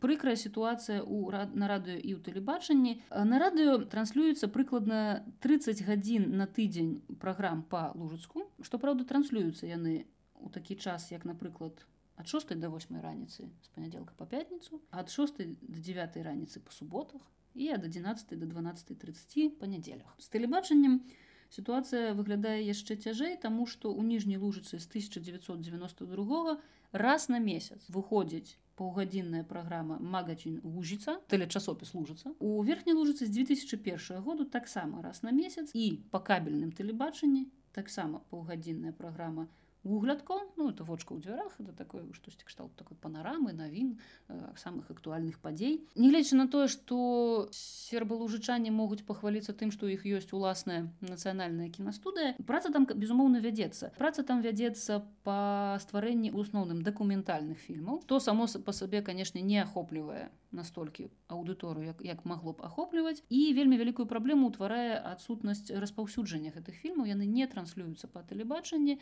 прыкрая 0.01 0.35
сітуацыя 0.35 1.01
у 1.01 1.29
на 1.31 1.65
радыё 1.67 1.97
і 1.97 2.11
ў 2.17 2.19
тэлебачанні. 2.21 3.01
На 3.11 3.37
радыё 3.41 3.85
транслюецца 3.85 4.47
прыкладна 4.47 5.25
30 5.41 5.81
гадзін 5.85 6.37
на 6.37 6.45
тыдзень 6.45 7.01
праграм 7.19 7.63
по 7.63 7.91
лужыцку 7.95 8.46
што 8.61 8.79
праўда 8.81 9.05
транслююцца 9.05 9.67
яны 9.67 10.05
у 10.41 10.49
такі 10.49 10.75
час 10.75 11.11
як 11.11 11.25
напрыклад 11.25 11.85
ад 12.17 12.27
6 12.27 12.55
до 12.59 12.69
8 12.69 13.01
раніцы 13.01 13.47
з 13.47 13.67
панядзелка 13.75 14.13
по 14.17 14.25
пятніцу 14.25 14.81
ад 14.91 15.09
6 15.09 15.37
до 15.61 15.79
9 15.89 16.17
раніцы 16.17 16.59
по 16.59 16.71
суботах 16.71 17.21
і 17.57 17.69
ад 17.69 17.83
11 17.83 18.39
до 18.39 18.45
12:30 18.45 19.49
па 19.59 19.65
нядзелях. 19.67 20.15
З 20.17 20.29
тэлебачаннем 20.29 21.01
сітуацыя 21.49 22.13
выглядае 22.13 22.61
яшчэ 22.67 22.95
цяжэй 23.01 23.37
таму 23.41 23.65
што 23.65 23.89
ў 23.89 24.03
ніжняй 24.05 24.37
лужыцы 24.37 24.77
з 24.77 24.85
1992 24.85 26.57
раз 26.91 27.29
на 27.29 27.39
месяц 27.39 27.79
выходзіць 27.89 28.57
паўгадзінная 28.77 29.43
праграма 29.43 29.97
магачын 30.15 30.59
лужіца 30.63 31.17
тэлечасопіс 31.33 31.93
лужыцца 31.97 32.33
у 32.39 32.61
верхняй 32.67 32.95
лужыцы 32.95 33.25
з 33.25 33.31
2001 33.33 34.21
году 34.21 34.45
таксама 34.45 35.01
раз 35.01 35.23
на 35.23 35.31
месяц 35.31 35.71
і 35.73 36.03
па 36.11 36.19
кабельным 36.19 36.71
тэлебачанні 36.71 37.47
таксама 37.79 38.21
паўгадзінная 38.33 38.93
праграма 39.03 39.47
вуглядко 39.83 40.41
ну 40.57 40.69
это 40.69 40.83
вочка 40.83 41.13
ў 41.13 41.21
дзвярах 41.21 41.53
это 41.59 41.71
такое 41.71 42.03
штосьці 42.13 42.45
кшталт 42.45 42.75
такой 42.75 42.97
панарамы 42.97 43.53
навін 43.53 43.97
э, 44.27 44.53
самых 44.57 44.91
актуальных 44.91 45.39
падзей 45.39 45.85
негледзячы 45.95 46.35
на 46.35 46.47
тое 46.47 46.67
што 46.67 47.49
сербалужычане 47.51 48.71
могуць 48.71 49.05
пахваліцца 49.07 49.53
тым 49.53 49.71
што 49.71 49.87
іх 49.87 50.05
ёсць 50.05 50.33
уласная 50.33 50.91
нацыянальная 51.01 51.69
кінастудыя 51.69 52.35
праца 52.45 52.73
там 52.73 52.85
безумоўна 52.85 53.39
вядзецца 53.39 53.93
праца 53.97 54.23
там 54.23 54.41
вядзецца 54.41 55.05
па 55.23 55.77
стварэнні 55.83 56.33
ў 56.33 56.47
асноўным 56.47 56.83
дакументальных 56.83 57.57
фільмаў 57.57 58.03
то 58.07 58.19
само 58.19 58.47
па 58.65 58.73
сабе 58.73 59.01
канешне 59.01 59.41
не 59.41 59.61
ахоплівае 59.63 60.29
настолькі 60.51 61.09
аўдыторыю 61.27 61.91
як, 61.91 61.99
як 62.01 62.25
магло 62.25 62.53
б 62.53 62.63
ахопліваць 62.63 63.21
і 63.29 63.53
вельмі 63.53 63.77
вялікую 63.77 64.07
праблему 64.07 64.47
ўтварае 64.47 64.95
адсутнасць 64.99 65.71
распаўсюджання 65.71 66.55
гэтых 66.55 66.75
фільмаў 66.79 67.07
яны 67.11 67.27
не 67.27 67.47
транслююцца 67.47 68.07
па 68.07 68.23
тэлебачанні 68.23 68.99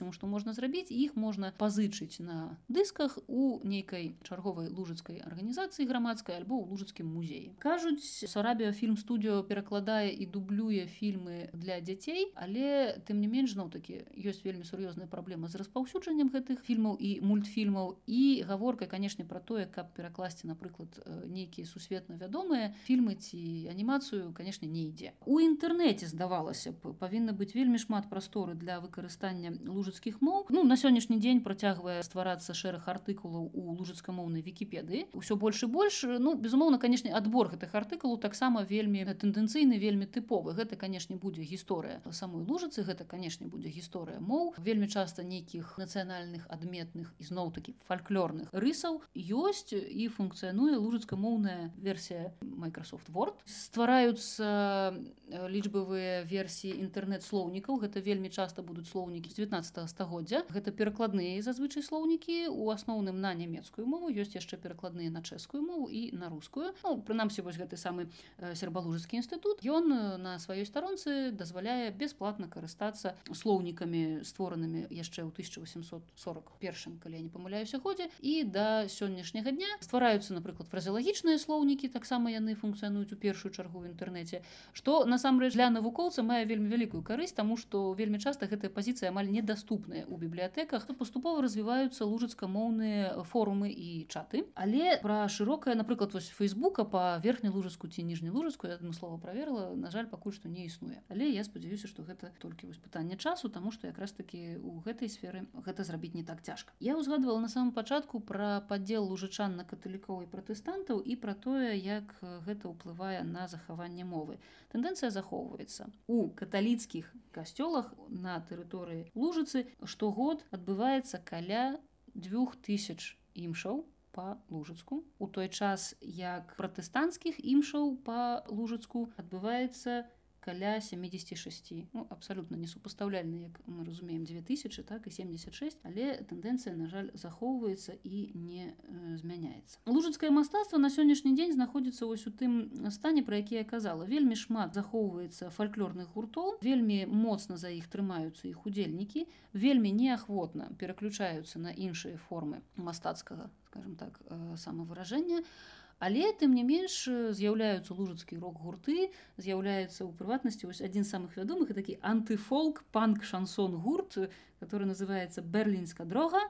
максімум 0.00 0.12
што 0.12 0.26
можна 0.26 0.52
зрабіць 0.52 0.90
іх 0.90 1.16
можна 1.16 1.52
пазычыць 1.58 2.20
на 2.20 2.56
дысках 2.68 3.18
у 3.28 3.60
нейкай 3.64 4.16
чарговай 4.24 4.68
лужыцкай 4.68 5.20
арганізацыі 5.20 5.86
грамадскай 5.86 6.40
альбо 6.40 6.56
ў 6.56 6.72
лужыцкім 6.72 7.06
музеі 7.06 7.52
кажуць 7.60 8.00
сарабіо 8.04 8.72
фільм 8.72 8.96
студыё 8.96 9.42
перакладае 9.44 10.12
і 10.12 10.26
дублюе 10.26 10.86
фільмы 10.86 11.50
для 11.52 11.80
дзяцей 11.80 12.32
але 12.34 12.96
тым 13.04 13.20
не 13.20 13.28
менш 13.28 13.52
зноў 13.52 13.70
такі 13.70 14.00
ёсць 14.16 14.40
вельмі 14.44 14.64
сур'ёзная 14.64 15.08
праблема 15.10 15.48
з 15.48 15.60
распаўсюджаннем 15.60 16.32
гэтых 16.32 16.64
фільмаў 16.64 16.96
і 16.96 17.20
мультфільмаў 17.20 18.00
і 18.06 18.22
гаворка 18.48 18.88
канешне 18.88 19.28
пра 19.28 19.40
тое 19.40 19.66
каб 19.66 19.92
перакласці 19.92 20.48
напрыклад 20.48 20.96
э, 20.96 21.28
нейкія 21.28 21.66
сусветна 21.66 22.16
вядомыя 22.16 22.72
фільмы 22.88 23.14
ці 23.20 23.68
анімацыю 23.70 24.32
канешне 24.32 24.68
не 24.68 24.88
ідзе. 24.88 25.12
У 25.26 25.40
інтэрнэце 25.44 26.08
здавалася 26.08 26.72
б 26.72 26.94
павінна 26.96 27.36
быць 27.36 27.52
вельмі 27.54 27.78
шмат 27.78 28.08
прасторы 28.08 28.54
для 28.54 28.80
выкарыстання 28.80 29.52
лужыцкіх 29.90 30.22
моў 30.22 30.46
ну 30.54 30.62
на 30.64 30.78
сённяшні 30.78 31.18
дзень 31.18 31.42
працягвае 31.42 32.00
стварацца 32.06 32.54
шэраг 32.54 32.86
артыкулаў 32.86 33.50
у 33.50 33.74
лужыцкамоўнай 33.74 34.46
вкіпедыі 34.46 35.10
ўсё 35.18 35.34
больш 35.34 35.66
і 35.66 35.70
больш 35.74 36.06
ну 36.06 36.38
безумоўна 36.38 36.78
канешне 36.78 37.10
адбор 37.10 37.50
гэтых 37.50 37.74
артыкулаў 37.74 38.22
таксама 38.22 38.62
вельмі 38.62 39.02
тэндэнцыйны 39.02 39.78
вельмі 39.80 40.06
тыповы. 40.06 40.54
Гэта 40.54 40.76
канешне 40.76 41.16
будзе 41.16 41.42
гісторыя 41.42 42.00
самой 42.12 42.44
лужыцы 42.44 42.84
гэта 42.86 43.04
канешне 43.04 43.48
будзе 43.48 43.68
гісторыя 43.72 44.20
моў. 44.20 44.54
Вельмі 44.58 44.88
часта 44.88 45.22
нейкіх 45.24 45.76
нацыянальных 45.80 46.46
адметных 46.48 47.12
ізноў-такі 47.18 47.74
фальклорных 47.88 48.52
рысаў 48.52 49.02
ёсць 49.14 49.72
і 49.74 50.08
функцыянуе 50.08 50.76
лужыцкамоўная 50.76 51.72
версія 51.76 52.32
Microsoft 52.40 53.10
Word. 53.10 53.40
Ствараюцца 53.46 54.92
э, 54.92 55.48
лічбавыя 55.48 56.22
версіі 56.28 56.76
інтэрнэт-слоўнікаў. 56.86 57.80
Гэта 57.80 58.04
вельмі 58.04 58.30
часта 58.30 58.62
будуць 58.62 58.88
слоўнікі 58.90 59.32
19 59.32 59.79
стагоддзя. 59.86 60.44
Гэта 60.50 60.72
перакладныя 60.72 61.40
зазвычай 61.42 61.82
слоўнікі 61.82 62.52
у 62.52 62.68
асноўным 62.70 63.20
на 63.20 63.32
нямецкую 63.34 63.86
мову 63.86 64.10
ёсць 64.10 64.36
яшчэ 64.36 64.56
перакладныя 64.60 65.10
на 65.10 65.22
чэшскую 65.22 65.62
мову 65.62 65.88
і 65.88 66.12
на 66.12 66.28
рускую. 66.28 66.74
Ну, 66.84 67.00
прынамсі 67.00 67.40
вось 67.46 67.56
гэты 67.56 67.76
самы 67.76 68.10
э, 68.38 68.54
сербалужскі 68.54 69.16
інстытут. 69.16 69.64
Ён 69.64 69.92
э, 69.92 70.16
на 70.16 70.38
сваёй 70.38 70.66
старонцы 70.66 71.30
дазваляе 71.30 71.90
бясплатна 71.90 72.48
карыстацца 72.48 73.14
слоўнікамі 73.32 74.24
створанымі 74.24 74.86
яшчэ 74.90 75.24
ў 75.24 75.30
1841 75.30 76.98
калі 77.02 77.14
я 77.16 77.22
не 77.22 77.32
памыляюся 77.32 77.80
ходзе 77.80 78.08
і 78.20 78.44
да 78.44 78.88
сённяшняга 78.88 79.52
дня 79.52 79.70
ствараюцца 79.80 80.34
напрыклад 80.34 80.68
фразеалагічныя 80.72 81.38
слоўнікі 81.38 81.92
таксама 81.92 82.32
яны 82.32 82.56
функцыянуюць 82.58 83.12
у 83.12 83.18
першую 83.20 83.52
чаргу 83.52 83.82
ў 83.82 83.92
інтэрнэце 83.92 84.42
што 84.72 85.04
насамрэч 85.04 85.54
для 85.54 85.70
навукоўца 85.70 86.24
мае 86.26 86.44
вельмі 86.44 86.72
вялікую 86.72 87.02
карысць 87.02 87.36
таму 87.36 87.56
што 87.60 87.92
вельмі 87.94 88.18
часта 88.18 88.50
гэтая 88.50 88.70
пазіцыя 88.70 89.10
амаль 89.14 89.30
недаступная 89.70 90.04
ў 90.06 90.18
бібліятэках 90.18 90.86
то 90.86 90.94
паступова 90.94 91.42
развіваюцца 91.42 92.04
лужыцкамоўныя 92.04 93.22
форумы 93.24 93.70
і 93.70 94.06
чаты. 94.10 94.46
Але 94.54 94.98
пра 95.02 95.28
шырокае 95.28 95.74
напрыклад 95.74 96.12
вось 96.12 96.28
фейсбука 96.28 96.84
па 96.84 97.18
верхняй 97.22 97.52
лужыску 97.52 97.86
ці 97.86 98.02
ніжняй 98.02 98.30
лужыску 98.30 98.66
я 98.66 98.74
адмыслова 98.74 99.18
праверыла 99.18 99.74
на 99.74 99.90
жаль 99.90 100.06
пакуль 100.10 100.34
што 100.34 100.48
не 100.48 100.66
існуе 100.66 101.02
але 101.08 101.30
я 101.30 101.44
спадзяюся 101.44 101.86
што 101.86 102.02
гэта 102.02 102.32
толькі 102.40 102.66
вось 102.66 102.82
пытанне 102.82 103.16
часу 103.16 103.48
таму 103.48 103.70
што 103.70 103.86
якраз 103.86 104.12
такі 104.12 104.58
у 104.58 104.80
гэтай 104.82 105.08
сферы 105.08 105.46
гэта 105.54 105.84
зрабіць 105.84 106.14
не 106.14 106.24
так 106.24 106.42
цяжка. 106.42 106.74
Я 106.80 106.98
ўзгадвала 106.98 107.38
на 107.38 107.48
самом 107.48 107.72
пачатку 107.72 108.20
пра 108.20 108.60
падзел 108.66 109.06
лужычан 109.06 109.56
на 109.56 109.64
каталікоў 109.64 110.26
і 110.26 110.30
пратэстантаў 110.30 111.00
і 111.00 111.14
пра 111.16 111.34
тое 111.34 111.78
як 111.78 112.10
гэта 112.46 112.68
ўплывае 112.68 113.22
на 113.22 113.46
захаванне 113.46 114.04
мовы 114.04 114.42
тэндэнцыя 114.72 115.10
захоўваецца. 115.10 115.90
У 116.06 116.30
каталіцкіх 116.40 117.10
касцёлах 117.36 117.92
на 118.08 118.38
тэрыторыі 118.50 119.08
лужыцы 119.14 119.66
штогод 119.84 120.44
адбываецца 120.50 121.22
каля 121.24 121.80
двух 122.14 122.56
тысяч 122.56 123.16
імшаў 123.34 123.84
по 124.12 124.38
лужыцку. 124.50 125.04
У 125.18 125.26
той 125.26 125.48
час 125.48 125.94
як 126.02 126.56
пратэстанцкіх 126.56 127.38
імшаў 127.38 127.96
по 128.06 128.42
лужыцку 128.48 129.10
адбываецца 129.16 130.06
у 130.06 130.19
каля 130.40 130.80
76 130.80 131.72
ну, 131.92 132.06
абсалютна 132.10 132.56
несупастаўляльна 132.56 133.36
як 133.36 133.60
мы 133.66 133.84
разумеем 133.84 134.24
2000 134.24 134.82
так 134.82 135.06
і 135.06 135.10
76 135.10 135.78
але 135.84 136.20
тэндэнцыя 136.24 136.76
на 136.76 136.88
жаль 136.88 137.10
захоўваецца 137.14 137.96
і 138.02 138.32
не 138.34 138.72
э, 138.72 139.16
змяняецца 139.16 139.78
лужыцкае 139.86 140.30
мастацтва 140.30 140.78
на 140.78 140.90
сённяшні 140.90 141.34
дзень 141.36 141.52
знаходзіцца 141.52 142.06
вось 142.06 142.26
у 142.26 142.32
тым 142.32 142.90
стане 142.90 143.22
про 143.22 143.36
які 143.36 143.54
я 143.54 143.64
казала. 143.64 144.04
Вельмі 144.04 144.36
шмат 144.36 144.74
захоўваецца 144.74 145.50
фальклорных 145.50 146.12
гуртоў 146.14 146.58
вельмі 146.62 147.06
моцна 147.06 147.56
за 147.56 147.70
іх 147.70 147.88
трымаюцца 147.88 148.48
іх 148.48 148.66
удзельнікі 148.66 149.26
вельмі 149.52 149.92
неахвотна 149.92 150.72
пераключаюцца 150.78 151.58
на 151.58 151.70
іншыя 151.70 152.16
формы 152.28 152.62
мастацкага 152.76 153.50
скажем 153.70 153.94
так 153.96 154.20
э, 154.26 154.56
самавыражэння. 154.56 155.44
а 155.44 155.79
Але 156.00 156.32
тым 156.32 156.56
не 156.56 156.64
менш 156.64 157.04
з'яўляюцца 157.36 157.92
лужыцкі 157.92 158.40
рок-гурты, 158.40 159.12
з'яўляецца 159.36 160.08
ў 160.08 160.10
прыватнасці 160.16 160.64
вось 160.64 160.80
адзін 160.80 161.04
самых 161.04 161.36
вядомых 161.36 161.76
такі 161.76 162.00
антыфолк 162.00 162.88
панк 162.88 163.20
шансон 163.28 163.76
гурт, 163.76 164.16
который 164.64 164.88
называется 164.88 165.44
берлінска 165.44 166.08
дрога. 166.08 166.40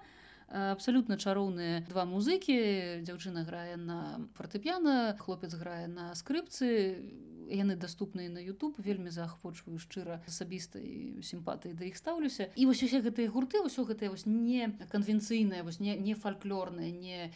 Абсалютна 0.51 1.19
чароўныя 1.19 1.83
два 1.91 2.07
музыкі. 2.07 3.03
Дзяўчына 3.03 3.43
грае 3.47 3.75
на 3.75 4.23
фартэпіяна, 4.39 5.19
хлопец 5.19 5.55
грае 5.55 5.91
на 5.91 6.15
скрыпцы. 6.15 7.03
Яны 7.51 7.75
даступныя 7.75 8.31
на 8.31 8.39
YouTube, 8.39 8.79
вельмі 8.79 9.11
заахвочваю 9.11 9.83
шчыра 9.83 10.23
асабістай 10.31 11.19
сімпатыі 11.27 11.75
да 11.75 11.91
іх 11.91 11.99
стаўлюся. 11.99 12.51
І 12.55 12.71
вось 12.71 12.83
усе 12.87 13.03
гэтыя 13.03 13.27
гурты, 13.31 13.59
ўсё 13.63 13.83
гэтае 13.83 14.15
не 14.27 14.71
канвенцыйнае, 14.91 15.67
не, 15.83 15.99
не 15.99 16.15
фальклорнае, 16.15 16.95
не 16.95 17.35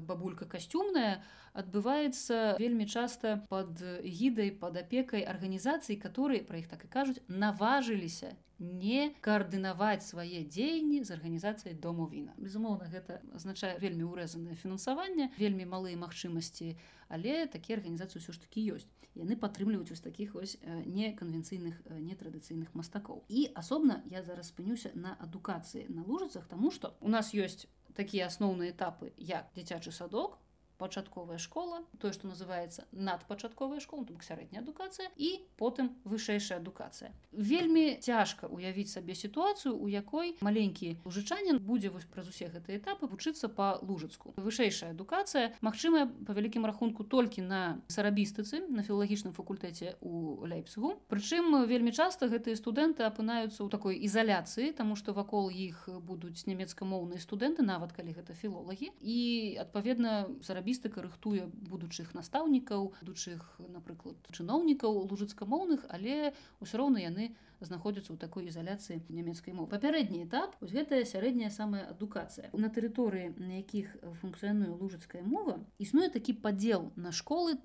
бабулька 0.00 0.46
касцюмная, 0.46 1.22
адбываецца 1.54 2.56
вельмі 2.58 2.86
часта 2.86 3.36
под 3.48 3.82
гідай 4.02 4.50
под 4.50 4.76
апекай 4.76 5.22
арганізацый 5.22 5.96
которые 5.96 6.42
про 6.42 6.58
іх 6.58 6.68
так 6.68 6.84
і 6.84 6.88
кажуць 6.88 7.22
наважыліся 7.28 8.34
не 8.58 9.14
каардынаваць 9.20 10.06
свае 10.06 10.42
дзеянні 10.46 11.02
з 11.04 11.10
арганізацыяй 11.14 11.74
дому 11.74 12.06
віна. 12.06 12.34
Безумоўна 12.38 12.86
гэта 12.90 13.20
азначае 13.34 13.78
вельмі 13.78 14.10
ўрэзанае 14.10 14.54
фінансаванне 14.58 15.30
вельмі 15.38 15.66
малыя 15.66 15.98
магчымасці 15.98 16.74
але 17.08 17.46
такія 17.46 17.78
арганізацыі 17.78 18.22
ўсё 18.22 18.32
ж 18.34 18.42
такі 18.42 18.66
ёсць. 18.74 18.90
Яны 19.14 19.38
падтрымліваюць 19.38 19.90
вось 19.90 20.02
такіх 20.02 20.34
вось 20.34 20.58
неканвенцыйных 20.86 21.78
нетрадыцыйных 22.02 22.74
мастакоў. 22.74 23.22
І 23.28 23.50
асобна 23.54 24.02
я 24.10 24.22
зараз 24.22 24.50
спынюся 24.50 24.90
на 24.94 25.14
адукацыі 25.22 25.86
на 25.88 26.02
лужыцах 26.02 26.46
тому 26.50 26.70
что 26.70 26.96
у 27.00 27.08
нас 27.08 27.34
ёсць 27.34 27.66
такія 27.98 28.26
асноўныя 28.30 28.74
этапы 28.74 29.12
як 29.18 29.50
дзіцячы 29.56 29.92
садок 29.92 30.38
пачатковая 30.78 31.38
школа 31.38 31.82
тое 32.00 32.12
што 32.12 32.28
называется 32.28 32.86
надпачатковая 32.92 33.80
школа 33.80 34.04
тут 34.04 34.22
сярэдняя 34.24 34.62
адукацыя 34.62 35.10
і 35.16 35.44
потым 35.56 35.94
вышэйшая 36.04 36.58
адукацыя 36.58 37.12
вельмі 37.32 37.98
цяжка 38.00 38.46
уявіць 38.46 38.90
сабе 38.92 39.14
сітуацыю 39.14 39.76
у 39.76 39.88
якой 39.88 40.36
маленькі 40.40 40.96
лужычанин 41.04 41.58
будзе 41.58 41.90
вось 41.90 42.04
праз 42.04 42.28
усе 42.28 42.48
гэтыя 42.48 42.78
этапы 42.78 43.06
вучыцца 43.06 43.48
по 43.48 43.78
лужыцку. 43.82 44.34
Вышэйшая 44.36 44.90
адукацыя 44.90 45.54
Мачымая 45.60 46.06
по 46.26 46.32
вялікім 46.32 46.66
рахунку 46.66 47.04
толькі 47.04 47.42
на 47.42 47.80
сарабістыцы 47.88 48.64
на 48.68 48.82
філагічным 48.82 49.32
факультэце 49.32 49.96
у 50.00 50.44
лейпсгу 50.46 50.94
прычым 51.08 51.64
вельмі 51.66 51.92
часта 51.92 52.28
гэтыя 52.28 52.56
студэнты 52.56 53.04
апынаюцца 53.06 53.62
ў 53.62 53.68
такой 53.70 53.98
ізаляцыі 54.08 54.72
тому 54.72 54.96
что 54.96 55.12
вакол 55.12 55.50
іх 55.50 55.88
будуць 56.00 56.46
нямецкамоўныя 56.46 57.20
студэнты 57.20 57.62
нават 57.62 57.92
калі 57.92 58.16
гэта 58.16 58.34
філолагі. 58.34 58.90
І 59.00 59.56
адпаведна 59.60 60.28
зарабіць 60.40 60.63
арабістыка 60.64 61.02
рыхтуе 61.04 61.52
будучых 61.68 62.14
настаўнікаў 62.16 62.96
будучых 62.96 63.60
напрыклад 63.68 64.16
чыноўнікаў 64.32 65.04
лужыцкамоўных 65.12 65.84
але 65.92 66.32
ўсё 66.64 66.80
роўна 66.80 67.04
яны 67.04 67.36
знаходзяцца 67.60 68.16
ў 68.16 68.18
такой 68.18 68.48
ізаляцыі 68.48 69.04
нямецкай 69.12 69.52
мовы. 69.52 69.68
Папярэдні 69.68 70.24
этап 70.24 70.56
вось 70.60 70.72
гэтая 70.72 71.04
сярэдняя 71.04 71.52
самая 71.52 71.84
адукацыя. 71.92 72.48
На 72.56 72.72
тэрыторыі 72.72 73.36
на 73.36 73.60
якіх 73.60 73.92
функцыянуе 74.24 74.72
лужыцкая 74.72 75.20
мова 75.20 75.60
існуе 75.76 76.08
такі 76.08 76.32
падзел 76.32 76.88
на 76.96 77.12
школы 77.12 77.60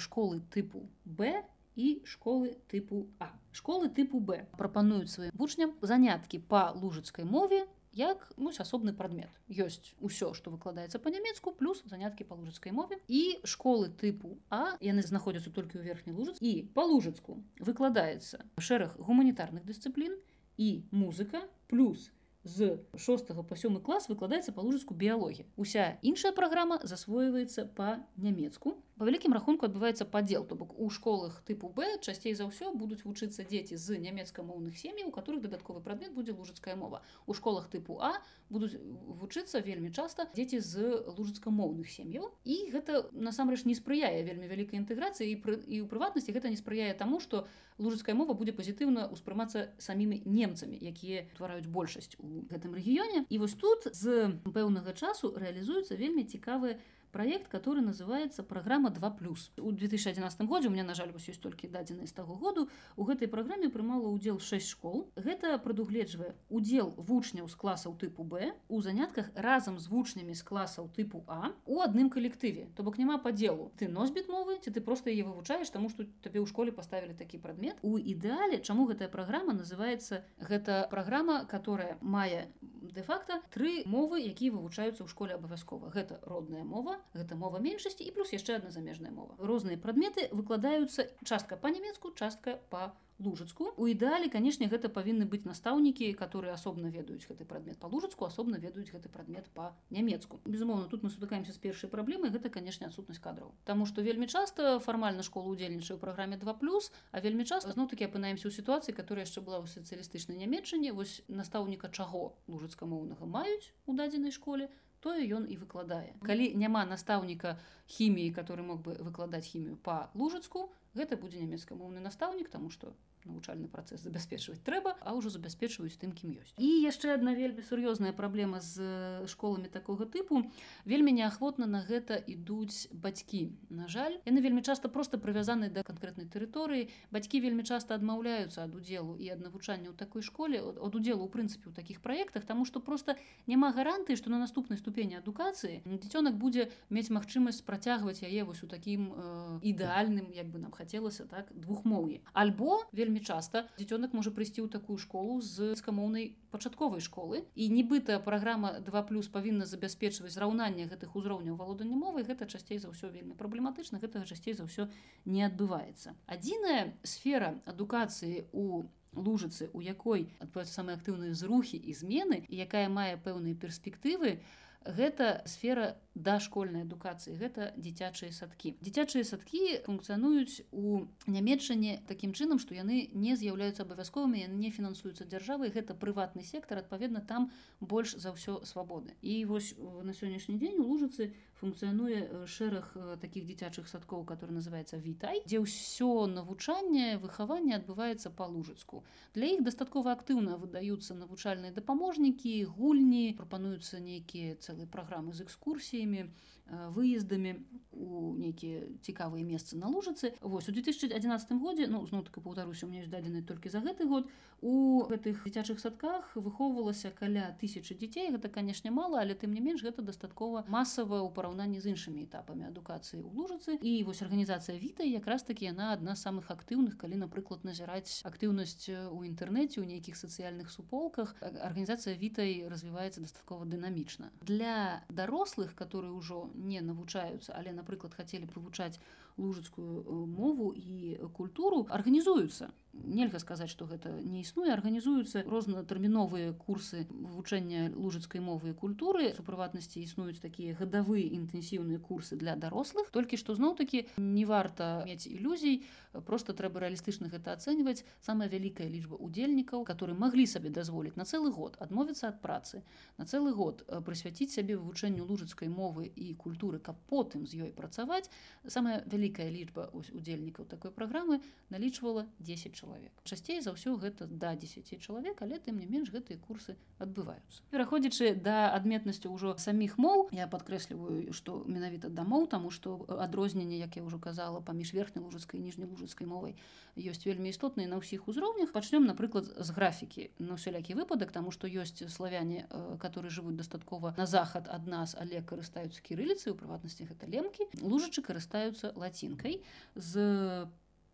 школы 0.00 0.40
тыпу 0.48 0.88
б 1.04 1.44
і 1.76 2.00
школы 2.08 2.56
тыпу 2.72 3.04
А. 3.20 3.36
Школы 3.52 3.92
тыпу 3.92 4.20
Б 4.20 4.48
прапануюць 4.56 5.12
сваім 5.12 5.36
вучням 5.36 5.76
заняткі 5.82 6.40
па 6.40 6.72
лужыцкай 6.72 7.24
мове 7.24 7.66
як 7.92 8.32
ну, 8.36 8.50
асобны 8.50 8.92
прадмет 8.92 9.30
ёсць 9.50 9.94
усё 10.00 10.32
што 10.34 10.50
выкладаецца 10.50 10.98
па-нямецку 11.02 11.52
плюс 11.52 11.82
заняткі 11.84 12.24
па 12.24 12.34
лужыцкай 12.38 12.72
мове. 12.72 13.00
І 13.08 13.40
школы 13.44 13.90
тыпу 13.90 14.38
а 14.50 14.76
яны 14.80 15.02
знаходзяцца 15.02 15.50
толькі 15.50 15.78
ў 15.78 15.90
верхні 15.90 16.12
лужыц 16.14 16.38
і 16.40 16.70
па 16.74 16.86
лужыцку 16.86 17.42
выкладаецца 17.58 18.46
шэраг 18.58 18.96
гуманітарных 18.98 19.64
дысцыплін 19.64 20.16
і 20.56 20.84
музыка 20.90 21.46
плюс 21.66 22.10
з 22.44 22.78
6 22.96 23.34
па 23.48 23.56
сёмы 23.56 23.80
клас 23.84 24.08
выкладаецца 24.08 24.52
па 24.56 24.62
лужыцку 24.62 24.94
біялогія 24.94 25.46
уся 25.56 25.98
іншая 26.02 26.32
праграма 26.32 26.80
засвойваецца 26.82 27.68
па-нямецку 27.76 28.78
Па 29.00 29.06
вялікім 29.08 29.32
рахунку 29.32 29.64
адбываецца 29.64 30.04
падзел 30.12 30.42
то 30.44 30.56
бок 30.60 30.74
у 30.76 30.90
школах 30.92 31.38
тыпу 31.48 31.70
Б 31.72 31.86
часцей 32.04 32.34
за 32.36 32.44
ўсё 32.44 32.68
будуць 32.76 33.00
вучыцца 33.00 33.46
дзеці 33.48 33.80
з 33.80 33.96
нямецкамоўных 33.96 34.76
сем'яў 34.76 35.08
у 35.08 35.14
которых 35.16 35.40
дадатковы 35.40 35.80
прадмет 35.80 36.12
будзе 36.12 36.36
лужыцкая 36.36 36.76
мова. 36.76 37.00
У 37.24 37.32
школах 37.32 37.72
тыпу 37.72 37.96
А 37.96 38.20
будуць 38.52 38.76
вучыцца 39.22 39.64
вельмі 39.64 39.88
часта 39.88 40.28
дзеці 40.36 40.60
з 40.60 41.00
лужыцкамоўных 41.16 41.88
сем'яў 41.88 42.28
і 42.44 42.56
гэта 42.76 43.08
насамрэч 43.16 43.64
не 43.64 43.72
спрыяе 43.72 44.20
вельмі 44.20 44.52
вялікай 44.52 44.76
інтэграцыі 44.84 45.32
і 45.32 45.40
пры, 45.40 45.56
і 45.64 45.80
ў 45.80 45.88
прыватнасці 45.88 46.36
гэта 46.36 46.52
не 46.52 46.60
спрыяе 46.60 46.92
таму 46.92 47.24
што 47.24 47.48
лужыцкая 47.80 48.12
мова 48.12 48.36
будзе 48.36 48.52
пазітыўна 48.52 49.08
ўспрымацца 49.16 49.72
самімі 49.80 50.28
немцамі 50.28 50.76
якія 50.76 51.24
твараюць 51.40 51.72
большасць 51.72 52.20
у 52.20 52.44
гэтым 52.52 52.76
рэгіёне. 52.76 53.24
І 53.32 53.40
вось 53.40 53.56
тут 53.56 53.88
з 53.96 54.36
пэўнага 54.44 54.92
часу 54.92 55.32
рэалізуюцца 55.40 55.96
вельмі 55.96 56.28
цікавыя 56.28 56.76
проект 57.12 57.48
который 57.48 57.82
называется 57.82 58.42
программа 58.42 58.90
2 58.90 59.10
плюс 59.10 59.50
у 59.58 59.72
2011 59.72 60.40
годзе 60.42 60.68
у 60.68 60.70
меня 60.70 60.84
на 60.84 60.94
жаль 60.94 61.12
вось 61.12 61.28
ёсць 61.28 61.40
толькі 61.42 61.68
дадзены 61.68 62.06
з 62.06 62.12
таго 62.12 62.34
году 62.34 62.68
у 62.96 63.04
гэтай 63.04 63.28
праграме 63.28 63.68
прымала 63.68 64.08
удзел 64.08 64.38
6 64.38 64.66
школ. 64.66 65.10
Гэта 65.16 65.58
прадугледжвае 65.58 66.34
удзел 66.48 66.94
вучняў 66.96 67.48
з 67.48 67.56
класаў 67.56 67.96
тыпу 67.98 68.24
б 68.24 68.52
у 68.68 68.80
занятках 68.80 69.30
разам 69.34 69.78
з 69.78 69.88
вучнямі 69.88 70.34
з 70.34 70.42
класаў 70.42 70.90
тыпу 70.96 71.24
а 71.26 71.52
у 71.66 71.80
адным 71.80 72.10
калектыве 72.10 72.68
то 72.76 72.82
бок 72.82 72.98
няма 72.98 73.18
падзелу 73.18 73.72
ты 73.76 73.88
носьбіт 73.88 74.28
мовы 74.28 74.58
ці 74.62 74.70
ты 74.70 74.80
просто 74.80 75.10
яе 75.10 75.24
вывучаеш 75.24 75.70
таму 75.70 75.90
што 75.90 76.06
табе 76.22 76.40
ў 76.40 76.46
школе 76.46 76.72
паставілі 76.72 77.14
такі 77.14 77.38
прадмет. 77.38 77.78
У 77.82 77.98
ідэале 77.98 78.60
чаму 78.62 78.86
гэтая 78.86 79.08
праграма 79.08 79.52
называется 79.52 80.24
гэта 80.38 80.86
праграма 80.90 81.44
которая 81.44 81.98
мае 82.00 82.48
де-факта 82.62 83.40
тры 83.50 83.82
мовы 83.86 84.22
якія 84.22 84.54
вывучаюцца 84.54 85.04
ў 85.04 85.08
школе 85.08 85.34
абавязкова. 85.34 85.90
Гэта 85.90 86.20
родная 86.22 86.64
мова 86.64 86.99
гэта 87.14 87.36
мова 87.36 87.60
меншасці 87.60 88.04
і 88.04 88.14
плюс 88.16 88.32
яшчэ 88.36 88.58
одна 88.60 88.70
замежная 88.70 89.12
мова. 89.12 89.36
Розныя 89.38 89.78
прадметы 89.78 90.28
выкладаюцца 90.32 91.08
частка 91.24 91.56
па-нямецку 91.56 92.12
частка 92.16 92.58
по 92.70 92.92
лужыцку 93.20 93.72
у 93.76 93.86
ідэале 93.86 94.32
канешне 94.32 94.66
гэта 94.72 94.88
павінны 94.88 95.28
быць 95.28 95.44
настаўнікі 95.44 96.08
которые 96.16 96.52
асобна 96.56 96.88
ведаюць 96.88 97.28
гэты 97.28 97.44
прадмет 97.44 97.78
па 97.82 97.90
лужыцку 97.92 98.24
асобна 98.24 98.56
ведаюць 98.56 98.90
гэты 98.90 99.12
прадмет 99.12 99.50
по 99.54 99.70
нямецку 99.90 100.40
безумоўно 100.44 100.88
тут 100.88 101.04
мы 101.04 101.12
сутыкаемся 101.12 101.52
з 101.52 101.60
першай 101.60 101.92
праблемай 101.92 102.32
гэта 102.32 102.48
канешне 102.48 102.88
адсутнасць 102.88 103.20
кадраў. 103.20 103.52
Таму 103.68 103.86
што 103.86 104.00
вельмі 104.00 104.26
часта 104.26 104.78
фармальна 104.80 105.22
школа 105.22 105.52
удзельнічае 105.52 105.96
ў 105.96 106.00
праграме 106.00 106.40
2 106.40 106.54
плюс 106.64 106.90
а 107.12 107.20
вельмі 107.20 107.44
часто 107.44 107.76
зноў 107.76 107.92
таки 107.92 108.08
апынаемся 108.08 108.48
ў 108.48 108.56
сітуацыі 108.56 108.96
которая 108.96 109.28
яшчэ 109.28 109.44
была 109.44 109.60
ў 109.60 109.68
сацыялістычнай 109.68 110.40
нямметчане 110.40 110.96
вось 110.96 111.20
настаўніка 111.28 111.92
чаго 111.92 112.40
лужыцкамоўнага 112.48 113.28
маюць 113.28 113.72
у 113.84 113.92
дадзенай 113.92 114.32
школе 114.32 114.72
тое 115.00 115.24
ён 115.36 115.46
і 115.48 115.56
выкладае 115.60 116.14
калі 116.26 116.50
няма 116.62 116.84
настаўніка 116.92 117.56
хіміі 117.96 118.34
который 118.38 118.66
мог 118.66 118.82
бы 118.86 118.96
выкладаць 119.00 119.46
хімію 119.46 119.76
по 119.88 119.96
лужыцку 120.14 120.68
гэта 120.94 121.16
будзе 121.16 121.40
нямецкамоўны 121.44 122.04
настаўнік 122.04 122.52
тому 122.52 122.70
что 122.70 122.94
навучальны 123.24 123.68
працэс 123.68 124.00
забяспечваць 124.00 124.60
трэба 124.64 124.96
а 125.00 125.14
ўжо 125.16 125.30
забяспечваюць 125.30 125.98
тым 126.00 126.12
кім 126.12 126.36
ёсць 126.40 126.54
і 126.56 126.68
яшчэ 126.84 127.14
одна 127.14 127.34
вельмі 127.34 127.62
сур'ёзная 127.66 128.12
праблема 128.16 128.60
з 128.60 128.80
э, 128.80 129.26
школамі 129.26 129.68
такога 129.68 130.06
тыпу 130.06 130.44
вельмі 130.84 131.12
неахвотна 131.12 131.66
на 131.66 131.82
гэта 131.84 132.16
ідуць 132.16 132.88
бацькі 132.92 133.52
на 133.68 133.88
жаль 133.88 134.16
яны 134.24 134.40
вельмі 134.40 134.62
часта 134.62 134.88
просто 134.88 135.18
прывязаны 135.18 135.70
да 135.70 135.82
канкрэтнай 135.82 136.26
тэрыторыі 136.26 136.88
бацькі 137.10 137.40
вельмі 137.40 137.64
часта 137.64 137.94
адмаўляюцца 137.94 138.64
ад 138.64 138.74
удзелу 138.74 139.16
і 139.16 139.28
ад 139.34 139.40
навучання 139.40 139.92
ў 139.92 139.96
такой 139.96 140.22
школе 140.22 140.60
ад 140.60 140.94
удзелу 140.94 141.26
у 141.26 141.30
прынцыпе 141.32 141.70
у 141.70 141.74
такіх 141.76 142.00
праектах 142.00 142.44
тому 142.44 142.64
что 142.64 142.80
просто 142.80 143.16
няма 143.46 143.72
гарантыі 143.72 144.16
што 144.16 144.30
на 144.30 144.38
наступнай 144.38 144.78
ступені 144.78 145.20
адукацыі 145.20 145.82
дзіцёнак 145.84 146.38
будзе 146.38 146.70
мець 146.90 147.10
магчымасць 147.10 147.62
працягваць 147.66 148.22
яе 148.22 148.44
вось 148.44 148.62
у 148.62 148.68
такім 148.70 149.12
э, 149.12 149.60
ідэальным 149.62 150.30
як 150.32 150.48
бы 150.48 150.58
нам 150.58 150.72
хацелася 150.72 151.26
так 151.26 151.50
двухмоўі 151.54 152.22
альбо 152.32 152.82
вельмі 152.92 153.09
вельмі 153.10 153.26
часта 153.26 153.66
дзіцёнак 153.74 154.14
можа 154.14 154.30
прыйсці 154.30 154.62
ў 154.62 154.70
такую 154.70 154.94
школу 154.94 155.42
з 155.42 155.74
скамоўнай 155.74 156.38
пачатковай 156.54 157.02
школы. 157.02 157.42
І 157.58 157.66
нібыта 157.66 158.22
праграма 158.22 158.78
2 158.78 159.02
плюс 159.10 159.26
павінна 159.26 159.66
забяспечваць 159.66 160.30
зраўнанне 160.30 160.86
гэтых 160.86 161.18
узроўняў 161.18 161.58
валодання 161.58 161.98
мовы 161.98 162.22
гэта 162.22 162.46
часцей 162.46 162.78
за 162.78 162.94
ўсё 162.94 163.10
вельмі 163.10 163.34
праблематычна 163.34 163.98
гэтага 163.98 164.30
часцей 164.30 164.54
за 164.54 164.70
ўсё 164.70 164.86
не 165.26 165.42
адбываецца. 165.42 166.14
Адзіная 166.30 166.94
сфера 167.02 167.58
адукацыі 167.66 168.46
у 168.54 168.86
лужыцы 169.10 169.74
у 169.74 169.82
якой 169.82 170.30
адбываюць 170.38 170.70
самыя 170.70 170.94
актыўныя 170.94 171.34
зрухі 171.34 171.82
і 171.82 171.90
змены 171.90 172.46
якая 172.46 172.86
мае 172.86 173.18
пэўныя 173.18 173.58
перспектывы 173.58 174.38
гэта 174.84 175.42
сфера 175.44 175.96
дашкольнай 176.14 176.82
адукацыі 176.82 177.36
гэта 177.36 177.72
дзіцячыя 177.76 178.32
садкі. 178.32 178.74
Дзіцячыя 178.80 179.24
садкі 179.24 179.84
функцыянуюць 179.84 180.64
у 180.72 181.04
нямметчане 181.28 182.00
такім 182.08 182.32
чынам 182.32 182.58
што 182.58 182.74
яны 182.74 183.10
не 183.12 183.36
з'яўляюцца 183.36 183.84
абавязковымі 183.84 184.40
яны 184.40 184.56
не 184.56 184.72
фінансуюцца 184.72 185.28
дзяржавай 185.28 185.70
гэта 185.70 185.94
прыватны 185.94 186.42
сектар 186.42 186.80
адпаведна 186.80 187.20
там 187.20 187.52
больш 187.80 188.16
за 188.16 188.32
ўсё 188.32 188.64
свабоды. 188.64 189.12
І 189.20 189.44
вось 189.44 189.76
на 189.78 190.16
сённяшні 190.16 190.56
дзень 190.56 190.80
у 190.80 190.88
лужыцы 190.88 191.32
функцыянуе 191.60 192.46
шэраг 192.46 192.92
таких 193.20 193.46
дзіцячых 193.46 193.88
садкоў 193.88 194.24
который 194.24 194.56
называется 194.56 194.96
вітай 194.96 195.42
дзе 195.46 195.60
ўсё 195.64 196.26
навучанне 196.32 197.18
выхаванне 197.24 197.76
адбываецца 197.78 198.32
па 198.32 198.48
лужыцку 198.48 199.04
для 199.34 199.52
іх 199.56 199.64
дастаткова 199.66 200.16
актыўна 200.16 200.56
выдаюцца 200.62 201.18
навучальныя 201.18 201.76
дапаможнікі 201.76 202.54
гульні 202.76 203.36
прапануюцца 203.40 204.00
нейкія 204.00 204.56
цэлыя 204.56 204.88
праграмы 204.88 205.36
з 205.36 205.44
экскурсіямі 205.48 206.30
выездамі 206.70 207.58
у 207.90 208.32
нейкія 208.38 208.86
цікавыя 209.02 209.42
месцы 209.42 209.76
на 209.76 209.90
лужыцы 209.90 210.32
вось 210.40 210.68
у 210.68 210.72
2011 210.72 211.52
годзе 211.58 211.88
ну 211.90 212.06
зноў 212.06 212.22
так 212.22 212.38
паўтаруся 212.38 212.86
у 212.86 212.90
меня 212.90 213.02
ёсць 213.02 213.10
дадзены 213.10 213.42
толькі 213.42 213.68
за 213.68 213.82
гэты 213.82 214.06
год 214.06 214.30
у 214.62 215.02
гэтых 215.10 215.42
дзіцячых 215.42 215.80
садках 215.82 216.30
выхоўвалася 216.36 217.10
каля 217.10 217.56
тысячи 217.60 217.94
дзяцей 217.98 218.30
гэта 218.30 218.48
канешне 218.48 218.94
мала 218.94 219.20
але 219.20 219.34
тым 219.34 219.52
не 219.52 219.60
менш 219.60 219.82
гэта 219.82 220.02
дастаткова 220.06 220.64
масава 220.68 221.18
ў 221.26 221.34
параўнанні 221.34 221.49
з 221.80 221.86
іншымі 221.92 222.24
этапамі 222.24 222.68
адукацыі 222.70 223.20
ў 223.22 223.30
лужыцы. 223.34 223.78
І 223.82 224.04
вось 224.04 224.22
арганізацыя 224.22 224.78
віта 224.78 225.02
якраз 225.02 225.42
таки 225.42 225.66
яна 225.66 225.92
адна 225.92 226.14
з 226.14 226.22
самых 226.22 226.50
актыўных 226.50 226.96
калі 226.96 227.20
напрыклад 227.26 227.64
назіраць 227.64 228.22
актыўнасць 228.24 228.88
у 228.90 229.24
інтэрнэце 229.26 229.80
у 229.80 229.84
нейкіх 229.84 230.16
сацыяльных 230.16 230.70
суполках. 230.70 231.34
Арганізацыя 231.40 232.14
вітай 232.16 232.68
развіваецца 232.68 233.20
дастаткова 233.20 233.66
дынамічна. 233.66 234.30
Для 234.42 235.02
дарослых 235.08 235.74
которые 235.74 236.12
ўжо 236.12 236.50
не 236.54 236.80
навучаюцца 236.80 237.54
але 237.56 237.72
напрыклад 237.72 238.14
хацелі 238.14 238.48
вывучаць 238.54 239.00
лужыцкую 239.36 240.04
э, 240.04 240.26
мову 240.26 240.72
і 240.74 241.18
культуру 241.32 241.86
арганізуюцца 241.88 242.70
нельга 242.92 243.38
сказаць 243.38 243.70
что 243.70 243.86
гэта 243.86 244.10
не 244.22 244.42
існуе. 244.42 244.72
Арганізуюцца 244.72 245.44
рознатэрміновыя 245.46 246.52
курсы 246.52 247.06
вывучэння 247.10 247.92
лужыцкай 247.94 248.40
мовы 248.40 248.72
і 248.72 248.78
культуры. 248.78 249.32
У 249.38 249.42
прыватнасці 249.46 250.02
існуюць 250.02 250.42
такія 250.42 250.74
гадавыя 250.74 251.22
інтэнсіўныя 251.22 251.98
курсы 251.98 252.36
для 252.36 252.56
дарослых. 252.56 253.10
Толькі 253.10 253.36
што 253.40 253.54
зноў-таки 253.54 254.06
не 254.16 254.44
варта 254.44 255.02
мець 255.06 255.26
ілюзій 255.26 255.82
просто 256.26 256.52
трэба 256.52 256.80
рэалістычна 256.86 257.30
гэта 257.30 257.54
ацэньваць. 257.54 258.04
Самая 258.20 258.48
вялікая 258.48 258.88
лічба 258.88 259.16
удзельнікаў 259.16 259.84
которые 259.84 260.16
маглі 260.18 260.46
сабе 260.46 260.70
дазволіць 260.70 261.16
на 261.16 261.24
цэлы 261.24 261.50
год 261.50 261.76
адмовіцца 261.80 262.28
ад 262.28 262.40
працы 262.42 262.82
на 263.18 263.24
цэлы 263.24 263.52
год 263.54 263.84
прысвяціць 264.06 264.50
сябе 264.50 264.76
вывучэнню 264.76 265.24
лужыцкай 265.24 265.68
мовы 265.68 266.10
і 266.10 266.34
культуры 266.34 266.78
каб 266.78 266.98
потым 267.06 267.46
з 267.46 267.66
ёй 267.66 267.72
працаваць. 267.72 268.30
Самая 268.66 269.02
вялікая 269.06 269.48
лічба 269.50 269.90
удзельнікаў 269.94 270.66
такой 270.66 270.90
праграмы 270.90 271.40
налічвала 271.70 272.26
10 272.38 272.74
чалавек. 272.74 273.12
Часцей 273.24 273.60
за 273.60 273.72
ўсё 273.74 273.96
гэта 273.96 274.26
да 274.26 274.54
10 274.54 274.98
чалавек 275.00 275.42
але 275.42 275.58
тым 275.58 275.78
не 275.78 275.86
менш 275.86 276.10
гэтыя 276.10 276.38
курсы 276.38 276.76
адбываюцца. 276.98 277.62
Пераходзячы 277.70 278.34
да 278.34 278.74
адметнасці 278.74 279.28
ўжо 279.30 279.56
саміх 279.58 279.98
моў 279.98 280.28
я 280.34 280.46
падкрэсліваю 280.50 281.32
што 281.32 281.62
менавіта 281.66 282.08
дамоў 282.08 282.46
таму 282.50 282.70
што 282.70 283.06
адрозненне 283.08 283.78
як 283.78 283.96
я 283.96 284.02
ўжо 284.04 284.18
казала 284.18 284.60
паміж 284.60 284.92
верхняй 284.94 285.24
лужыцкай 285.24 285.60
ніжнялужыцкай 286.00 286.26
мовай 286.26 286.56
ёсць 286.96 287.24
вельмі 287.24 287.50
істотныя 287.52 287.88
на 287.88 288.00
ўсіх 288.00 288.26
узроўнях. 288.28 288.72
Пачнём 288.72 289.06
напрыклад 289.06 289.46
з 289.46 289.70
графікі. 289.70 290.30
На 290.38 290.54
усялякі 290.58 290.96
выпадак 290.98 291.32
таму 291.32 291.52
што 291.52 291.68
ёсць 291.68 292.02
славяне 292.10 292.66
которые 292.98 293.30
жывуць 293.30 293.56
дастаткова 293.56 294.14
на 294.18 294.26
захад 294.26 294.68
ад 294.68 294.86
нас 294.86 295.14
але 295.14 295.40
карыстаюцца 295.42 296.02
кірыліцы 296.02 296.50
у 296.50 296.58
прыватнасці 296.58 297.06
гэта 297.06 297.30
лемкі. 297.30 297.68
Лужачы 297.80 298.22
карыстаюцца 298.22 298.92
лацінкай. 298.96 299.62
З 299.94 300.68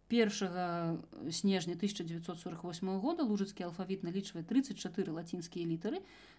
1 0.08 0.30
снежня 1.30 1.74
1948 1.74 3.00
года 3.00 3.22
лужыцкі 3.26 3.66
алфавіт 3.66 4.06
налічвае 4.06 4.44
34 4.46 5.12
лацінскія 5.12 5.66
літары 5.66 5.98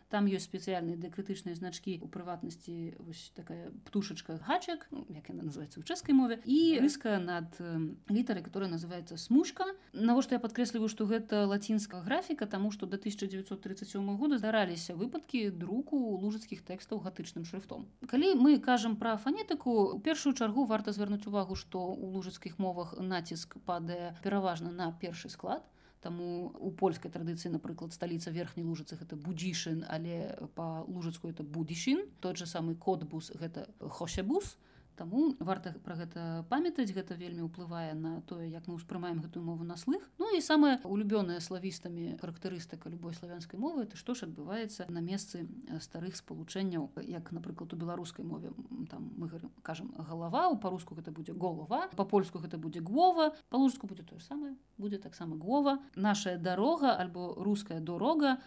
там 0.10 0.28
ёсць 0.32 0.48
спецыяльныя 0.48 0.96
дыакрытычныя 0.96 1.56
значкі 1.56 2.00
у 2.02 2.08
прыватнасці 2.08 2.96
вось 3.04 3.32
такая 3.36 3.72
птушачка 3.88 4.40
гачак 4.48 4.88
ну, 4.92 5.06
як 5.12 5.28
яна 5.28 5.48
называется 5.48 5.80
ў 5.80 5.84
чэшскай 5.84 6.16
мове 6.16 6.40
і 6.48 6.80
рыска 6.80 7.20
над 7.20 7.60
літарай 8.08 8.44
которая 8.44 8.72
называется 8.72 9.18
смужка 9.20 9.68
навошта 9.92 10.40
я 10.40 10.44
падкрэсліваю 10.44 10.88
што 10.88 11.06
гэта 11.06 11.44
лацінская 11.46 12.02
графіка? 12.02 12.48
Таму 12.48 12.72
што 12.72 12.86
до 12.88 12.96
1937 12.96 14.18
года 14.18 14.38
здараліся 14.38 14.96
выпадкі 14.96 15.52
друку 15.52 16.00
лужыцкіх 16.24 16.64
тэкстаў 16.64 17.04
гатычным 17.04 17.44
шрифтом 17.44 17.88
калі 18.08 18.36
мы 18.40 18.60
кажам 18.64 18.96
пра 18.96 19.18
фанетыку 19.18 19.98
у 19.98 20.00
першую 20.00 20.34
чаргу 20.34 20.66
варта 20.66 20.96
звярнуць 20.96 21.28
увагу 21.28 21.56
што 21.56 21.84
у 21.84 22.16
лужыцкіх 22.16 22.60
мовах 22.60 22.96
націск 23.00 23.60
падае 23.68 24.16
пераважна 24.24 24.72
на 24.72 24.92
першы 24.96 25.30
склад 25.30 25.68
Таму 26.08 26.56
у 26.64 26.72
польскай 26.72 27.12
традыцыі, 27.12 27.52
напрыклад, 27.52 27.92
сталіца 27.92 28.32
верхняй 28.32 28.64
лужыцы 28.64 28.96
гэта 28.96 29.20
будзішын, 29.20 29.84
але 29.92 30.40
па 30.56 30.88
лужыцку 30.88 31.28
это 31.28 31.44
будзішын. 31.44 32.06
Той 32.24 32.40
жа 32.40 32.48
самы 32.48 32.80
кодбус 32.80 33.34
гэта 33.36 33.68
хошебус. 33.84 34.56
Таму 34.98 35.36
варта 35.40 35.76
пра 35.86 35.94
гэта 35.94 36.22
памятаць 36.50 36.90
гэта 36.90 37.14
вельмі 37.14 37.46
ўплывае 37.46 37.94
на 37.94 38.22
тое 38.26 38.50
як 38.50 38.66
мы 38.66 38.82
ўспрымаем 38.82 39.22
гэтую 39.22 39.46
мову 39.46 39.64
на 39.64 39.78
слых. 39.78 40.02
Ну 40.18 40.34
і 40.34 40.42
самая 40.42 40.82
улюбёная 40.84 41.38
славістамі 41.40 42.18
характарыстыка 42.18 42.90
любой 42.90 43.14
славянскай 43.14 43.60
мовы 43.62 43.86
это 43.86 43.96
што 43.96 44.18
ж 44.18 44.26
адбываецца 44.26 44.90
на 44.90 45.00
месцы 45.00 45.46
старых 45.86 46.18
спалучэнняў. 46.18 46.90
Як 47.06 47.32
напрыклад 47.32 47.74
у 47.74 47.78
беларускай 47.78 48.26
мове 48.26 48.50
там 48.90 49.14
мы 49.18 49.30
кажам 49.62 49.94
галава 49.98 50.50
у 50.50 50.58
па-руску 50.58 50.98
гэта 50.98 51.12
будзе 51.12 51.34
голова 51.34 51.88
па-польску 51.94 52.42
гэта 52.42 52.58
будзе 52.58 52.82
гвова 52.82 53.36
па-лужску 53.54 53.88
будзе 53.88 54.04
тое 54.04 54.20
самае 54.20 54.56
будзе 54.78 54.98
таксама 54.98 55.38
гвова 55.38 55.78
нашая 55.96 56.38
дарога 56.38 56.98
альбо 56.98 57.36
руская 57.38 57.80
дорога 57.80 58.38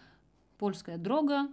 польская 0.59 0.99
дрога 0.99 1.49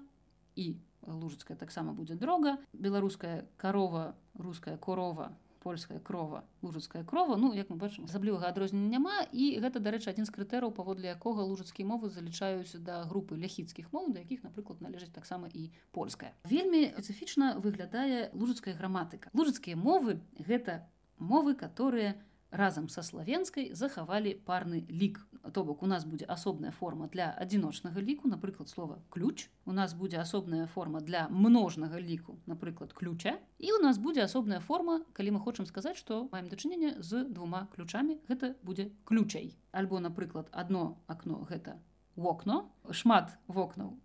і 0.55 0.73
лужыцкая 1.05 1.57
таксама 1.57 1.93
будзе 1.93 2.15
дрога. 2.15 2.57
Беларуская 2.73 3.47
карова 3.57 4.15
руская 4.33 4.77
корова 4.77 5.37
польская 5.67 5.99
крова 5.99 6.45
лужыцкая 6.61 7.03
крова. 7.03 7.35
Ну 7.35 7.53
як 7.53 7.69
мы 7.69 7.75
бачым 7.75 8.05
асаблівага 8.05 8.47
адрознення 8.47 8.87
няма. 8.87 9.27
І 9.31 9.59
гэта 9.59 9.83
дарэчы 9.83 10.09
адзін 10.13 10.23
з 10.23 10.31
крытэраў 10.31 10.71
паводле 10.71 11.11
якога 11.11 11.43
лужыцкія 11.43 11.87
мовы 11.87 12.09
залічаюць 12.09 12.79
да 12.79 13.03
групы 13.09 13.35
ляхіцкіх 13.35 13.91
моў 13.91 14.13
да 14.15 14.23
якіх 14.23 14.43
напрыклад 14.47 14.79
належыць 14.81 15.11
таксама 15.11 15.49
і 15.51 15.71
польская. 15.91 16.31
Вельмі 16.47 16.93
спецыфічна 16.95 17.59
выглядае 17.59 18.29
лужыцкая 18.31 18.79
граматыка. 18.79 19.27
Лужыцкія 19.33 19.75
мовы 19.75 20.21
гэта 20.39 20.87
мовы 21.19 21.55
которые 21.55 22.15
у 22.15 22.26
разам 22.51 22.89
са 22.89 23.03
славенскай 23.03 23.73
захавалі 23.73 24.33
парны 24.45 24.85
лік 24.89 25.19
то 25.53 25.63
бок 25.63 25.83
у 25.83 25.87
нас 25.87 26.05
будзе 26.05 26.25
асобная 26.25 26.71
форма 26.71 27.07
для 27.07 27.31
адзіночнага 27.31 28.01
ліку 28.01 28.27
напрыклад 28.27 28.69
слова 28.69 28.99
ключ 29.09 29.49
у 29.65 29.71
нас 29.71 29.93
будзе 29.93 30.17
асобная 30.17 30.67
форма 30.67 31.01
для 31.01 31.27
множнага 31.29 31.99
ліку 31.99 32.39
напрыклад 32.45 32.93
ключа 32.93 33.37
і 33.59 33.71
у 33.73 33.79
нас 33.83 33.97
будзе 33.97 34.23
асобная 34.23 34.59
форма 34.59 35.03
калі 35.13 35.37
мы 35.37 35.39
хочам 35.39 35.65
сказаць 35.65 35.97
што 35.97 36.27
маем 36.31 36.49
дачыненне 36.49 36.95
з 36.99 37.23
двума 37.25 37.67
ключамі. 37.75 38.19
Гэта 38.27 38.55
будзе 38.63 38.91
ключай 39.03 39.55
альбо 39.71 39.99
напрыклад 39.99 40.49
одно 40.51 40.97
акно 41.07 41.43
гэта 41.49 41.77
вокно 42.15 42.69
шмат 42.91 43.37
вокнаў 43.47 43.97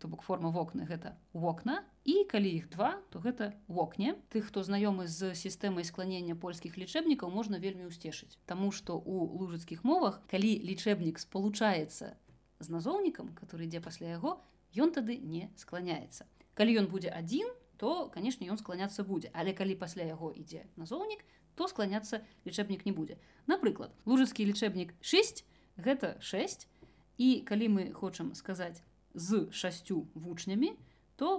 то 0.00 0.08
бок 0.08 0.22
форма 0.22 0.50
вокны 0.50 0.86
гэта 0.88 1.16
вокна 1.32 1.84
і 2.04 2.24
калі 2.24 2.48
іх 2.48 2.68
два 2.70 2.96
то 3.10 3.20
гэта 3.20 3.52
вокне. 3.68 4.16
Тых 4.32 4.48
хто 4.48 4.64
знаёмы 4.64 5.06
з 5.06 5.34
сістэмай 5.36 5.84
скланення 5.84 6.34
польскіх 6.34 6.78
лічэбнікаў 6.80 7.28
можна 7.28 7.60
вельмі 7.60 7.92
ўсцешыць. 7.92 8.40
Таму 8.46 8.72
што 8.72 8.96
у 8.96 9.28
лужыцкіх 9.36 9.84
мовах 9.84 10.22
калі 10.30 10.64
лічэбнік 10.64 11.20
спалучаецца 11.20 12.16
з 12.60 12.66
назоўнікам 12.68 13.36
который 13.36 13.68
ідзе 13.68 13.80
пасля 13.84 14.16
яго 14.16 14.40
ён 14.76 14.96
тады 14.96 15.20
не 15.20 15.52
скланяецца. 15.56 16.24
Калі 16.56 16.80
ён 16.84 16.86
будзе 16.88 17.12
адзін 17.12 17.52
то 17.76 18.08
канешне 18.08 18.48
ён 18.48 18.56
скланяцца 18.56 19.04
будзе. 19.04 19.28
Але 19.32 19.52
калі 19.52 19.76
пасля 19.76 20.08
яго 20.08 20.32
ідзе 20.32 20.64
назоўнік 20.76 21.20
то 21.54 21.68
скланяцца 21.68 22.24
лічэбнік 22.48 22.88
не 22.88 22.92
будзе. 22.96 23.20
Напрыклад 23.44 23.92
лужыцкі 24.08 24.48
лічэбнік 24.48 24.96
6 25.04 25.44
гэта 25.76 26.16
6 26.20 26.64
і 27.20 27.44
калі 27.44 27.66
мы 27.68 27.92
хочам 27.92 28.32
сказаць 28.32 28.80
з 29.12 29.50
шасцю 29.50 30.06
вучнямі, 30.14 30.72
то 30.72 30.89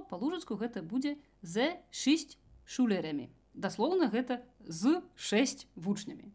па-лужацку 0.09 0.57
гэта 0.61 0.81
будзе 0.81 1.17
з 1.41 1.71
шість 1.89 2.37
шулерамі. 2.65 3.29
Даслоўна 3.53 4.07
гэта 4.13 4.41
з 4.63 5.01
шэсць 5.15 5.67
вучнямі. 5.75 6.31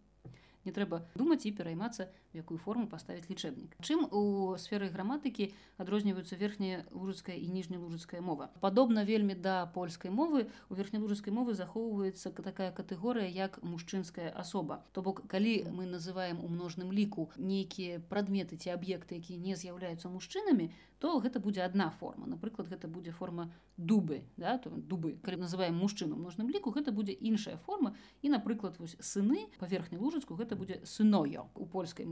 Не 0.66 0.72
трэба 0.74 1.06
думаць 1.14 1.46
і 1.46 1.54
пераймацца 1.54 2.10
якую 2.36 2.58
форму 2.58 2.86
паставіць 2.86 3.28
лічэбнік. 3.30 3.76
Чым 3.80 4.06
у 4.10 4.56
сферы 4.60 4.88
граматыкі 4.92 5.52
адрозніваюцца 5.80 6.36
верхняя 6.36 6.84
лужыцкая 6.92 7.36
і 7.36 7.48
ніжнялужыцкая 7.50 8.20
мова? 8.20 8.50
Падобна 8.60 9.04
вельмі 9.04 9.34
да 9.34 9.66
польскай 9.66 10.10
мовы. 10.10 10.48
У 10.68 10.74
верхнялужыцкай 10.74 11.32
мовы 11.32 11.54
захоўваецца 11.54 12.30
такая 12.30 12.70
катэгорыя 12.72 13.28
як 13.28 13.62
мужчынская 13.62 14.30
асоба. 14.30 14.84
То 14.92 15.02
бок 15.02 15.26
калі 15.26 15.68
мы 15.72 15.86
называем 15.86 16.44
у 16.44 16.48
множным 16.48 16.92
ліку 16.92 17.30
нейкія 17.36 18.00
прадметы 18.10 18.56
ці 18.56 18.76
аб'екты 18.76 19.16
якія 19.18 19.40
не 19.40 19.56
з'яўляюцца 19.56 20.08
мужчынамі 20.08 20.70
то 20.98 21.20
гэта 21.20 21.40
будзе 21.40 21.62
одна 21.62 21.90
форма. 21.90 22.26
Напрыклад 22.26 22.68
гэта 22.68 22.88
будзе 22.88 23.12
форма 23.12 23.52
дубы 23.76 24.24
да 24.36 24.56
то 24.58 24.70
дубы. 24.70 25.18
Калі 25.22 25.44
называем 25.44 25.76
мужчыну 25.76 26.16
множным 26.16 26.48
ліку 26.48 26.72
гэта 26.72 26.92
будзе 26.92 27.12
іншая 27.12 27.56
форма. 27.66 27.94
І 28.22 28.32
напрыклад 28.32 28.78
вось 28.78 28.96
сыны 29.00 29.46
паверхні 29.58 29.98
лужыцку 29.98 30.34
гэта 30.34 30.56
будзе 30.56 30.80
сыною 30.84 31.48
у 31.54 31.66
польскай 31.66 32.06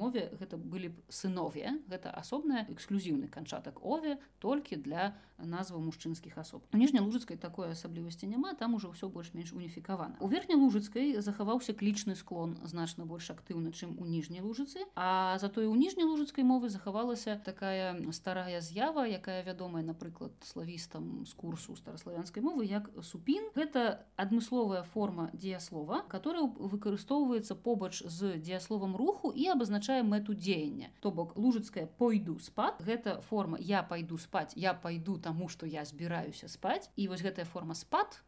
мове 0.00 0.30
гэта 0.40 0.56
былі 0.56 0.94
б 0.94 0.96
сынове 1.12 1.76
гэта 1.92 2.10
асобная 2.10 2.64
эксклюзіўны 2.72 3.28
канчатак 3.28 3.82
ове 3.84 4.18
толькі 4.40 4.80
для 4.80 5.12
назваў 5.46 5.80
мужчынскіх 5.80 6.36
асоб. 6.38 6.64
Ніжнялужыцкай 6.76 7.36
такой 7.40 7.72
асаблівасці 7.72 8.28
няма 8.28 8.52
там 8.54 8.74
уже 8.76 8.88
ўсё 8.92 9.08
больш-менш 9.08 9.52
уніфікавана. 9.56 10.20
У 10.20 10.28
верхнялужыцкай 10.28 11.16
захаваўся 11.20 11.72
клічны 11.72 12.16
склон 12.16 12.56
значна 12.64 13.06
больш 13.08 13.30
актыўна 13.32 13.72
чым 13.72 13.96
у 13.98 14.04
ніжняй 14.04 14.44
лужыцы 14.44 14.84
а 14.96 15.38
затое 15.40 15.68
у 15.68 15.74
ніжняй 15.74 16.04
лужыцкай 16.04 16.44
мовы 16.44 16.68
захавалася 16.68 17.40
такая 17.44 17.96
старая 18.12 18.60
з'ява 18.60 19.06
якая 19.08 19.42
вядомая 19.44 19.84
напрыклад 19.84 20.32
славістам 20.44 21.24
з 21.24 21.32
курсу 21.34 21.76
стараславянскай 21.76 22.42
мовы 22.42 22.64
як 22.68 22.90
супін. 23.02 23.48
Гэта 23.56 24.04
адмысловая 24.16 24.84
форма 24.84 25.30
дзеяслова 25.32 26.04
которая 26.08 26.44
выкарыстоўваецца 26.44 27.54
побач 27.56 28.02
з 28.04 28.36
дзеясловам 28.36 28.96
руху 28.96 29.29
і 29.32 29.46
абазначае 29.52 30.02
мэту 30.02 30.34
дзеяння. 30.34 30.90
То 31.00 31.10
бок 31.10 31.36
лужыцкая 31.36 31.86
пойду 31.86 32.38
спад 32.38 32.80
гэта 32.80 33.20
форма 33.28 33.58
я 33.60 33.82
пайду 33.82 34.18
спаць 34.18 34.52
я 34.56 34.74
пайду 34.74 35.18
таму 35.18 35.48
што 35.48 35.66
я 35.66 35.84
збіраюся 35.84 36.48
спаць 36.48 36.90
і 36.96 37.08
вось 37.08 37.22
гэтая 37.22 37.44
форма 37.44 37.74
спад 37.74 38.22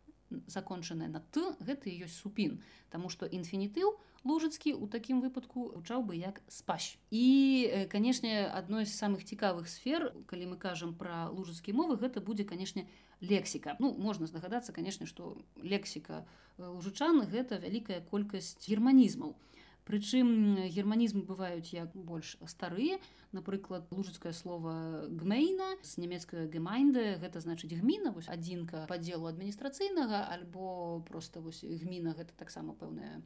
закончаная 0.46 1.08
на 1.08 1.20
ты 1.20 1.44
гэта 1.60 1.90
ёсць 1.90 2.16
супін 2.16 2.62
Таму 2.92 3.08
што 3.08 3.26
інфінітыў 3.26 3.96
лужыцкі 4.24 4.74
у 4.76 4.86
такім 4.86 5.20
выпадку 5.20 5.72
гучаў 5.74 6.04
бы 6.04 6.16
як 6.16 6.40
спащ 6.48 6.96
і 7.10 7.86
канешне 7.90 8.46
адной 8.46 8.86
з 8.86 8.94
самых 8.94 9.24
цікавых 9.24 9.68
сфер 9.68 10.12
калі 10.26 10.54
мы 10.54 10.56
кажам 10.56 10.94
пра 10.94 11.28
лужыцкія 11.32 11.76
мовы 11.76 11.96
гэта 11.96 12.20
будзе 12.20 12.44
канешне 12.44 12.86
лексіка. 13.20 13.76
Ну 13.78 13.94
можна 13.94 14.26
здагадацца 14.26 14.72
канешне 14.72 15.06
што 15.06 15.36
лексіка 15.56 16.24
лужычан 16.58 17.24
гэта 17.26 17.58
вялікая 17.58 18.00
колькасць 18.10 18.56
германізмаў 18.68 19.34
Прычым 19.88 20.56
германізмы 20.70 21.22
бываюць 21.26 21.74
як 21.74 21.90
больш 21.94 22.36
старыя. 22.46 22.98
Напрыклад, 23.32 23.88
лужыцкае 23.90 24.32
слово 24.32 25.08
гмейна 25.10 25.74
з 25.82 25.98
нямецкага 25.98 26.46
гемайнды 26.46 27.18
гэта 27.18 27.42
значыць 27.42 27.72
гміна 27.74 28.12
вось 28.14 28.28
адзінка 28.28 28.84
падзелу 28.90 29.26
адміністрацыйнага 29.26 30.28
альбо 30.36 31.00
проста 31.08 31.40
вось 31.40 31.64
гміна 31.64 32.14
гэта 32.14 32.36
таксама 32.36 32.76
пэўная 32.78 33.24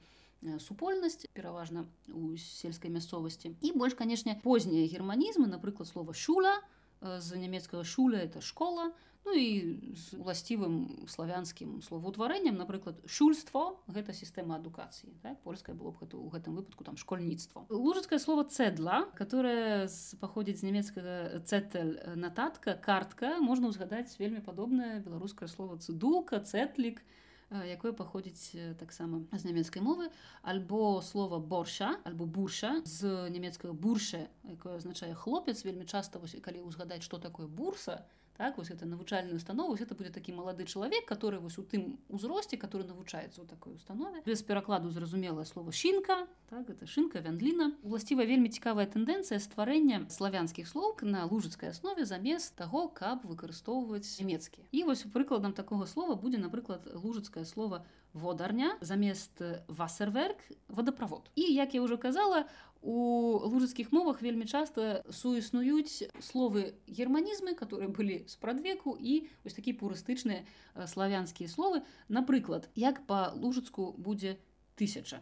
супольнасць 0.60 1.26
пераважна 1.34 1.84
у 2.08 2.36
сельскай 2.36 2.90
мясцовасці 2.90 3.56
і 3.60 3.72
больш 3.72 3.98
канешне 3.98 4.38
познія 4.42 4.86
германізмы 4.86 5.48
напрыклад 5.50 5.88
слова 5.88 6.14
шуля 6.14 6.54
з 7.00 7.36
нямецкага 7.36 7.84
шуля 7.84 8.22
это 8.22 8.40
школа 8.40 8.92
Ну 9.26 9.34
і 9.34 9.82
з 9.98 10.14
уласцівым 10.14 11.06
славянскім 11.10 11.82
словаўтварэннем, 11.82 12.54
напрыклад, 12.54 13.02
шульство 13.10 13.82
гэта 13.90 14.14
сістэма 14.14 14.62
адукацыі. 14.62 15.10
Так? 15.22 15.42
польская 15.42 15.74
было 15.74 15.90
б 15.90 15.98
гэта 16.06 16.14
ў 16.14 16.30
гэтым 16.30 16.54
выпадку 16.54 16.86
там 16.86 16.94
школьніцтва. 16.94 17.66
Лужыцкае 17.66 18.22
слово 18.22 18.46
цэдла, 18.46 19.10
которое 19.18 19.90
паходзіць 20.22 20.62
з 20.62 20.66
нямецкага 20.70 21.42
цэтэль 21.42 22.14
нататка, 22.14 22.78
картка, 22.78 23.42
можна 23.42 23.74
ўзгадаць 23.74 24.14
вельмі 24.22 24.46
падобнае 24.46 25.02
беларускае 25.02 25.50
слово 25.50 25.82
цыдулка, 25.82 26.38
цэтлік, 26.38 27.02
якое 27.50 27.92
паходзіць 27.92 28.78
таксама 28.78 29.22
з 29.30 29.42
нямецкай 29.46 29.82
мовы 29.82 30.10
альбо 30.42 31.00
слова 31.02 31.38
борша 31.38 31.94
альбо 32.04 32.26
бурша 32.26 32.82
з 32.84 33.30
нямецкага 33.30 33.74
бурша 33.74 34.26
якое 34.42 34.76
азначае 34.76 35.14
хлопец 35.14 35.62
вельмі 35.62 35.86
часта 35.86 36.18
вось 36.18 36.34
калі 36.42 36.66
ўзгадаць 36.66 37.06
што 37.06 37.18
такое 37.22 37.46
бурса 37.46 38.02
так 38.36 38.58
вось 38.58 38.70
это 38.70 38.86
навучальную 38.86 39.36
установу 39.36 39.74
это 39.74 39.94
будзе 39.94 40.10
такі 40.10 40.32
малады 40.32 40.64
чалавек 40.64 41.06
который 41.06 41.40
вось 41.40 41.58
у 41.58 41.62
тым 41.62 41.98
узросце 42.08 42.56
который 42.56 42.86
навучаецца 42.86 43.42
ў 43.42 43.46
такой 43.48 43.74
установе. 43.74 44.22
Без 44.26 44.42
перакладу 44.42 44.90
зразумелае 44.90 45.44
слово 45.44 45.72
шінка 45.72 46.26
так 46.48 46.68
гэта 46.68 46.86
шынка 46.86 47.20
вяндліна 47.20 47.72
уласціва 47.82 48.24
вельмі 48.24 48.48
цікавая 48.48 48.86
тэндэнцыя 48.86 49.40
стварэння 49.40 50.06
славянскіх 50.10 50.68
слоў 50.68 50.96
на 51.02 51.26
лужыцкай 51.26 51.70
аснове 51.70 52.04
замест 52.04 52.54
таго 52.56 52.88
каб 52.88 53.24
выкарыстоўваць 53.24 54.18
нямецкія 54.20 54.66
і 54.70 54.84
вось 54.84 55.06
прыкладам 55.10 55.52
такога 55.52 55.86
слова 55.86 56.14
будзе 56.14 56.38
напрыклад 56.38 56.86
лужыцкае 56.94 57.44
слово 57.44 57.84
водарня 58.12 58.76
замест 58.80 59.42
васерверк 59.68 60.38
водаправод 60.68 61.30
і 61.34 61.42
як 61.42 61.74
я 61.74 61.82
уже 61.82 61.96
казала 61.96 62.46
у 62.86 63.42
лужыцкіх 63.50 63.90
мовах 63.90 64.22
вельмі 64.22 64.46
часта 64.46 65.02
суіснуюць 65.10 66.06
словы 66.22 66.78
германізмы 66.86 67.58
которые 67.58 67.90
былі 67.90 68.22
спрадвеку 68.30 68.94
і 68.94 69.26
вось 69.42 69.58
такі 69.58 69.74
пурыстычныя 69.74 70.46
славянскія 70.86 71.50
словы. 71.50 71.82
Напрыклад 72.08 72.70
як 72.78 73.02
по 73.10 73.34
лужыцку 73.34 73.90
будзе 73.98 74.38
тысяча 74.78 75.18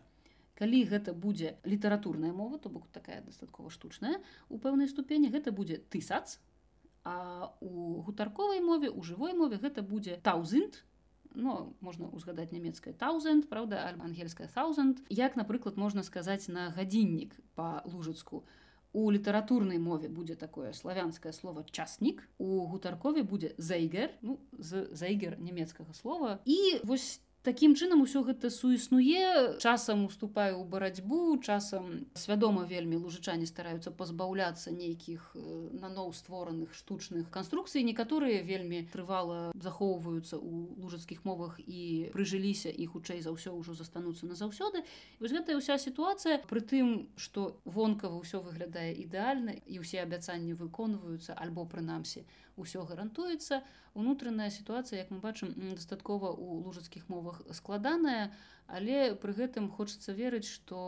калі 0.60 0.84
гэта 0.86 1.16
будзе 1.16 1.56
літаратурная 1.64 2.32
мова 2.32 2.58
то 2.58 2.68
бок 2.68 2.86
такая 2.92 3.22
дастаткова 3.24 3.70
штучная 3.70 4.20
у 4.48 4.58
пэўнай 4.58 4.88
ступені 4.88 5.32
гэта 5.32 5.50
будзе 5.50 5.80
тысяц 5.88 6.38
а 7.02 7.56
у 7.60 8.02
гутарковай 8.02 8.60
мове 8.60 8.90
у 8.90 9.02
жывой 9.02 9.32
мове 9.32 9.56
гэта 9.56 9.82
будзе 9.82 10.20
таузент 10.22 10.84
но 11.34 11.74
можна 11.80 12.08
узгадаць 12.08 12.52
нямецкая 12.52 12.94
таузент 12.94 13.48
правда 13.48 13.94
ангельская 14.00 14.48
таузент 14.48 15.02
як 15.08 15.36
напрыклад 15.36 15.76
можна 15.76 16.02
сказаць 16.02 16.48
на 16.48 16.70
гадзіннік 16.70 17.34
по 17.54 17.82
лужыцку 17.84 18.44
у 18.94 19.10
літаратурнай 19.10 19.78
мове 19.78 20.08
будзе 20.08 20.36
такое 20.36 20.72
славянскае 20.72 21.32
слово 21.32 21.66
часнік 21.70 22.22
у 22.38 22.64
гутаркове 22.66 23.22
будзе 23.22 23.52
зайгер 23.58 24.14
ну, 24.22 24.38
з 24.52 24.86
зайгер 24.94 25.36
нямецкага 25.40 25.92
слова. 25.92 26.38
І 26.44 26.78
вось 26.84 27.20
Такім 27.44 27.74
чынам 27.76 28.00
усё 28.00 28.24
гэта 28.24 28.48
суіснуе. 28.48 29.60
Часам 29.60 30.08
уступаю 30.08 30.56
ў 30.56 30.64
барацьбу 30.64 31.36
часам 31.44 32.08
свядома 32.16 32.64
вельмі 32.64 32.96
лужычане 32.96 33.44
стараюцца 33.44 33.92
пазбаўляцца 33.92 34.72
нейкіх 34.72 35.36
наноў 35.76 36.14
створаных 36.16 36.72
штучных 36.72 37.28
канструкцый 37.28 37.84
некаторыя 37.84 38.40
вельмі 38.40 38.80
трывала 38.88 39.52
захоўваюцца 39.60 40.40
ў 40.40 40.80
лужацкіх 40.80 41.20
мовах 41.28 41.60
і 41.60 42.08
прыжыліся 42.16 42.72
і 42.72 42.88
хутчэй 42.88 43.20
за 43.20 43.36
ўсё 43.36 43.52
ўжо 43.60 43.76
застануцца 43.76 44.24
назаўсёды. 44.24 44.80
Вось 45.20 45.36
гэтая 45.36 45.60
ўся 45.60 45.76
сітуацыя 45.76 46.40
пры 46.48 46.64
тым 46.64 47.12
што 47.20 47.60
вонкава 47.68 48.24
ўсё 48.24 48.40
выглядае 48.40 48.96
ідэальна 49.04 49.52
і 49.68 49.84
ўсе 49.84 50.00
абяцанні 50.00 50.56
выконваюцца 50.56 51.36
альбо 51.36 51.68
прынамсі 51.68 52.24
ўсё 52.56 52.84
гарантуецца. 52.88 53.62
Унутраная 53.94 54.50
сітуацыя 54.50 55.02
як 55.02 55.10
мы 55.14 55.18
бачым 55.22 55.54
дастаткова 55.74 56.34
у 56.34 56.58
лужацкіх 56.66 57.08
мовах 57.08 57.42
складаная 57.52 58.34
але 58.66 59.14
пры 59.20 59.34
гэтым 59.36 59.68
хочацца 59.70 60.16
верыць 60.16 60.48
што 60.48 60.78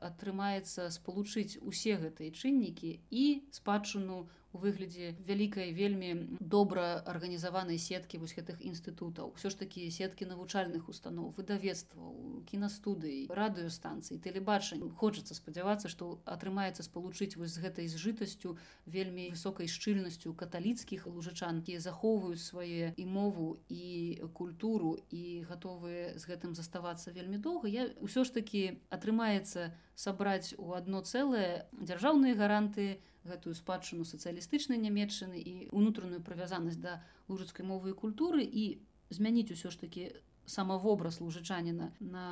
атрымаецца 0.00 0.88
спалучыць 0.94 1.58
усе 1.66 1.98
гэтыя 1.98 2.30
чыннікі 2.30 2.92
і 3.10 3.24
спадчыну 3.50 4.28
у 4.52 4.58
выглядзе 4.58 5.14
вялікай 5.28 5.72
вельмі 5.76 6.38
добра 6.40 7.02
арганізаванай 7.04 7.78
сеткі 7.78 8.18
вось 8.18 8.32
гэтых 8.32 8.62
інстытутаў. 8.64 9.36
Ўсё 9.36 9.52
ж 9.52 9.60
такі 9.60 9.84
сеткі 9.92 10.24
навучальных 10.24 10.88
устаноў 10.88 11.34
выдавецтваў 11.36 12.44
кінастудыі 12.48 13.28
радыёстанцыі 13.28 14.20
тэлебачання 14.24 14.88
хочацца 14.96 15.36
спадзявацца 15.36 15.92
што 15.92 16.20
атрымаецца 16.24 16.80
спалучыць 16.86 17.36
вось 17.36 17.52
з 17.52 17.62
гэтай 17.66 17.92
зжытасцю 17.92 18.56
вельмі 18.86 19.28
высокай 19.36 19.68
шчыльнасцю 19.68 20.32
каталіцкіх 20.32 21.04
лужачанкі 21.06 21.76
захоўваюць 21.76 22.40
свае 22.40 22.96
і 22.96 23.04
мову 23.04 23.60
і 23.68 24.16
культуру 24.32 24.96
і 25.12 25.44
гатовыя 25.44 26.16
з 26.16 26.24
гэтым 26.24 26.56
заставацца 26.56 27.12
вельмі 27.12 27.36
доўга. 27.36 27.68
Я 27.68 27.92
ўсё 28.00 28.24
ж 28.24 28.32
такі 28.40 28.80
атрымаецца 28.88 29.76
сабраць 29.92 30.54
у 30.56 30.72
адно 30.72 31.04
цэлае 31.04 31.68
дзяржаўныя 31.74 32.38
гаранты 32.38 33.04
гэтую 33.28 33.54
спадчыну 33.54 34.08
сацыялістычнай 34.08 34.80
нямецчыны 34.80 35.38
і 35.40 35.54
унутраную 35.72 36.20
прывязанасць 36.24 36.80
да 36.80 36.98
лужыцкай 37.28 37.66
мовы 37.66 37.92
і 37.92 37.98
культуры 38.00 38.42
і 38.44 38.64
змяніць 39.10 39.52
усё 39.52 39.70
ж 39.74 39.80
такі 39.84 40.08
самавобраз 40.48 41.20
лужычаніна 41.20 41.92
на 42.00 42.26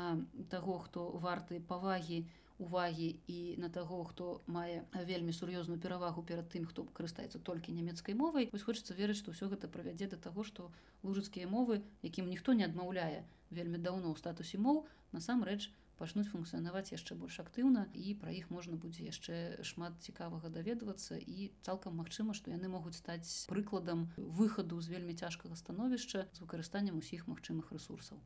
таго 0.50 0.80
хто 0.80 1.12
варты 1.20 1.60
павагі 1.60 2.24
увагі 2.58 3.08
і 3.28 3.56
на 3.60 3.68
таго 3.68 4.02
хто 4.08 4.40
мае 4.48 4.88
вельмі 5.04 5.32
сур'ёзную 5.36 5.76
перавагу 5.76 6.24
перад 6.24 6.48
тым 6.48 6.64
хто 6.64 6.88
карыстаецца 6.96 7.38
толькі 7.44 7.76
нямецкай 7.76 8.16
мовай. 8.16 8.48
Вось 8.52 8.64
хочацца 8.64 8.96
верыць 8.96 9.20
што 9.20 9.36
ўсё 9.36 9.52
гэта 9.52 9.68
правядзе 9.68 10.08
да 10.08 10.16
таго 10.16 10.44
што 10.44 10.72
лужыцкія 11.04 11.48
мовы 11.48 11.84
якім 12.02 12.32
ніхто 12.32 12.56
не 12.56 12.64
адмаўляе 12.64 13.28
вельмі 13.50 13.78
даўно 13.78 14.12
ў 14.12 14.16
статусе 14.16 14.56
моў 14.56 14.86
насамрэч 15.12 15.68
у 15.68 15.85
пачнуць 16.00 16.28
функцыянаваць 16.32 16.92
яшчэ 16.92 17.16
больш 17.20 17.38
актыўна 17.42 17.86
і 17.94 18.14
пра 18.22 18.34
іх 18.38 18.50
можна 18.54 18.76
будзе 18.84 19.08
яшчэ 19.08 19.64
шмат 19.70 19.98
цікавага 20.08 20.52
даведвацца 20.56 21.18
і 21.18 21.50
цалкам 21.66 21.96
магчыма 22.02 22.36
што 22.38 22.52
яны 22.52 22.68
могуць 22.72 22.96
стаць 23.00 23.48
прыкладам 23.52 24.08
выхаду 24.16 24.80
з 24.80 24.92
вельмі 24.96 25.16
цяжкага 25.16 25.56
становішча 25.62 26.26
з 26.32 26.44
выкарыстаннем 26.44 26.98
усіх 27.04 27.26
магчымых 27.32 27.72
ресурсаў 27.78 28.20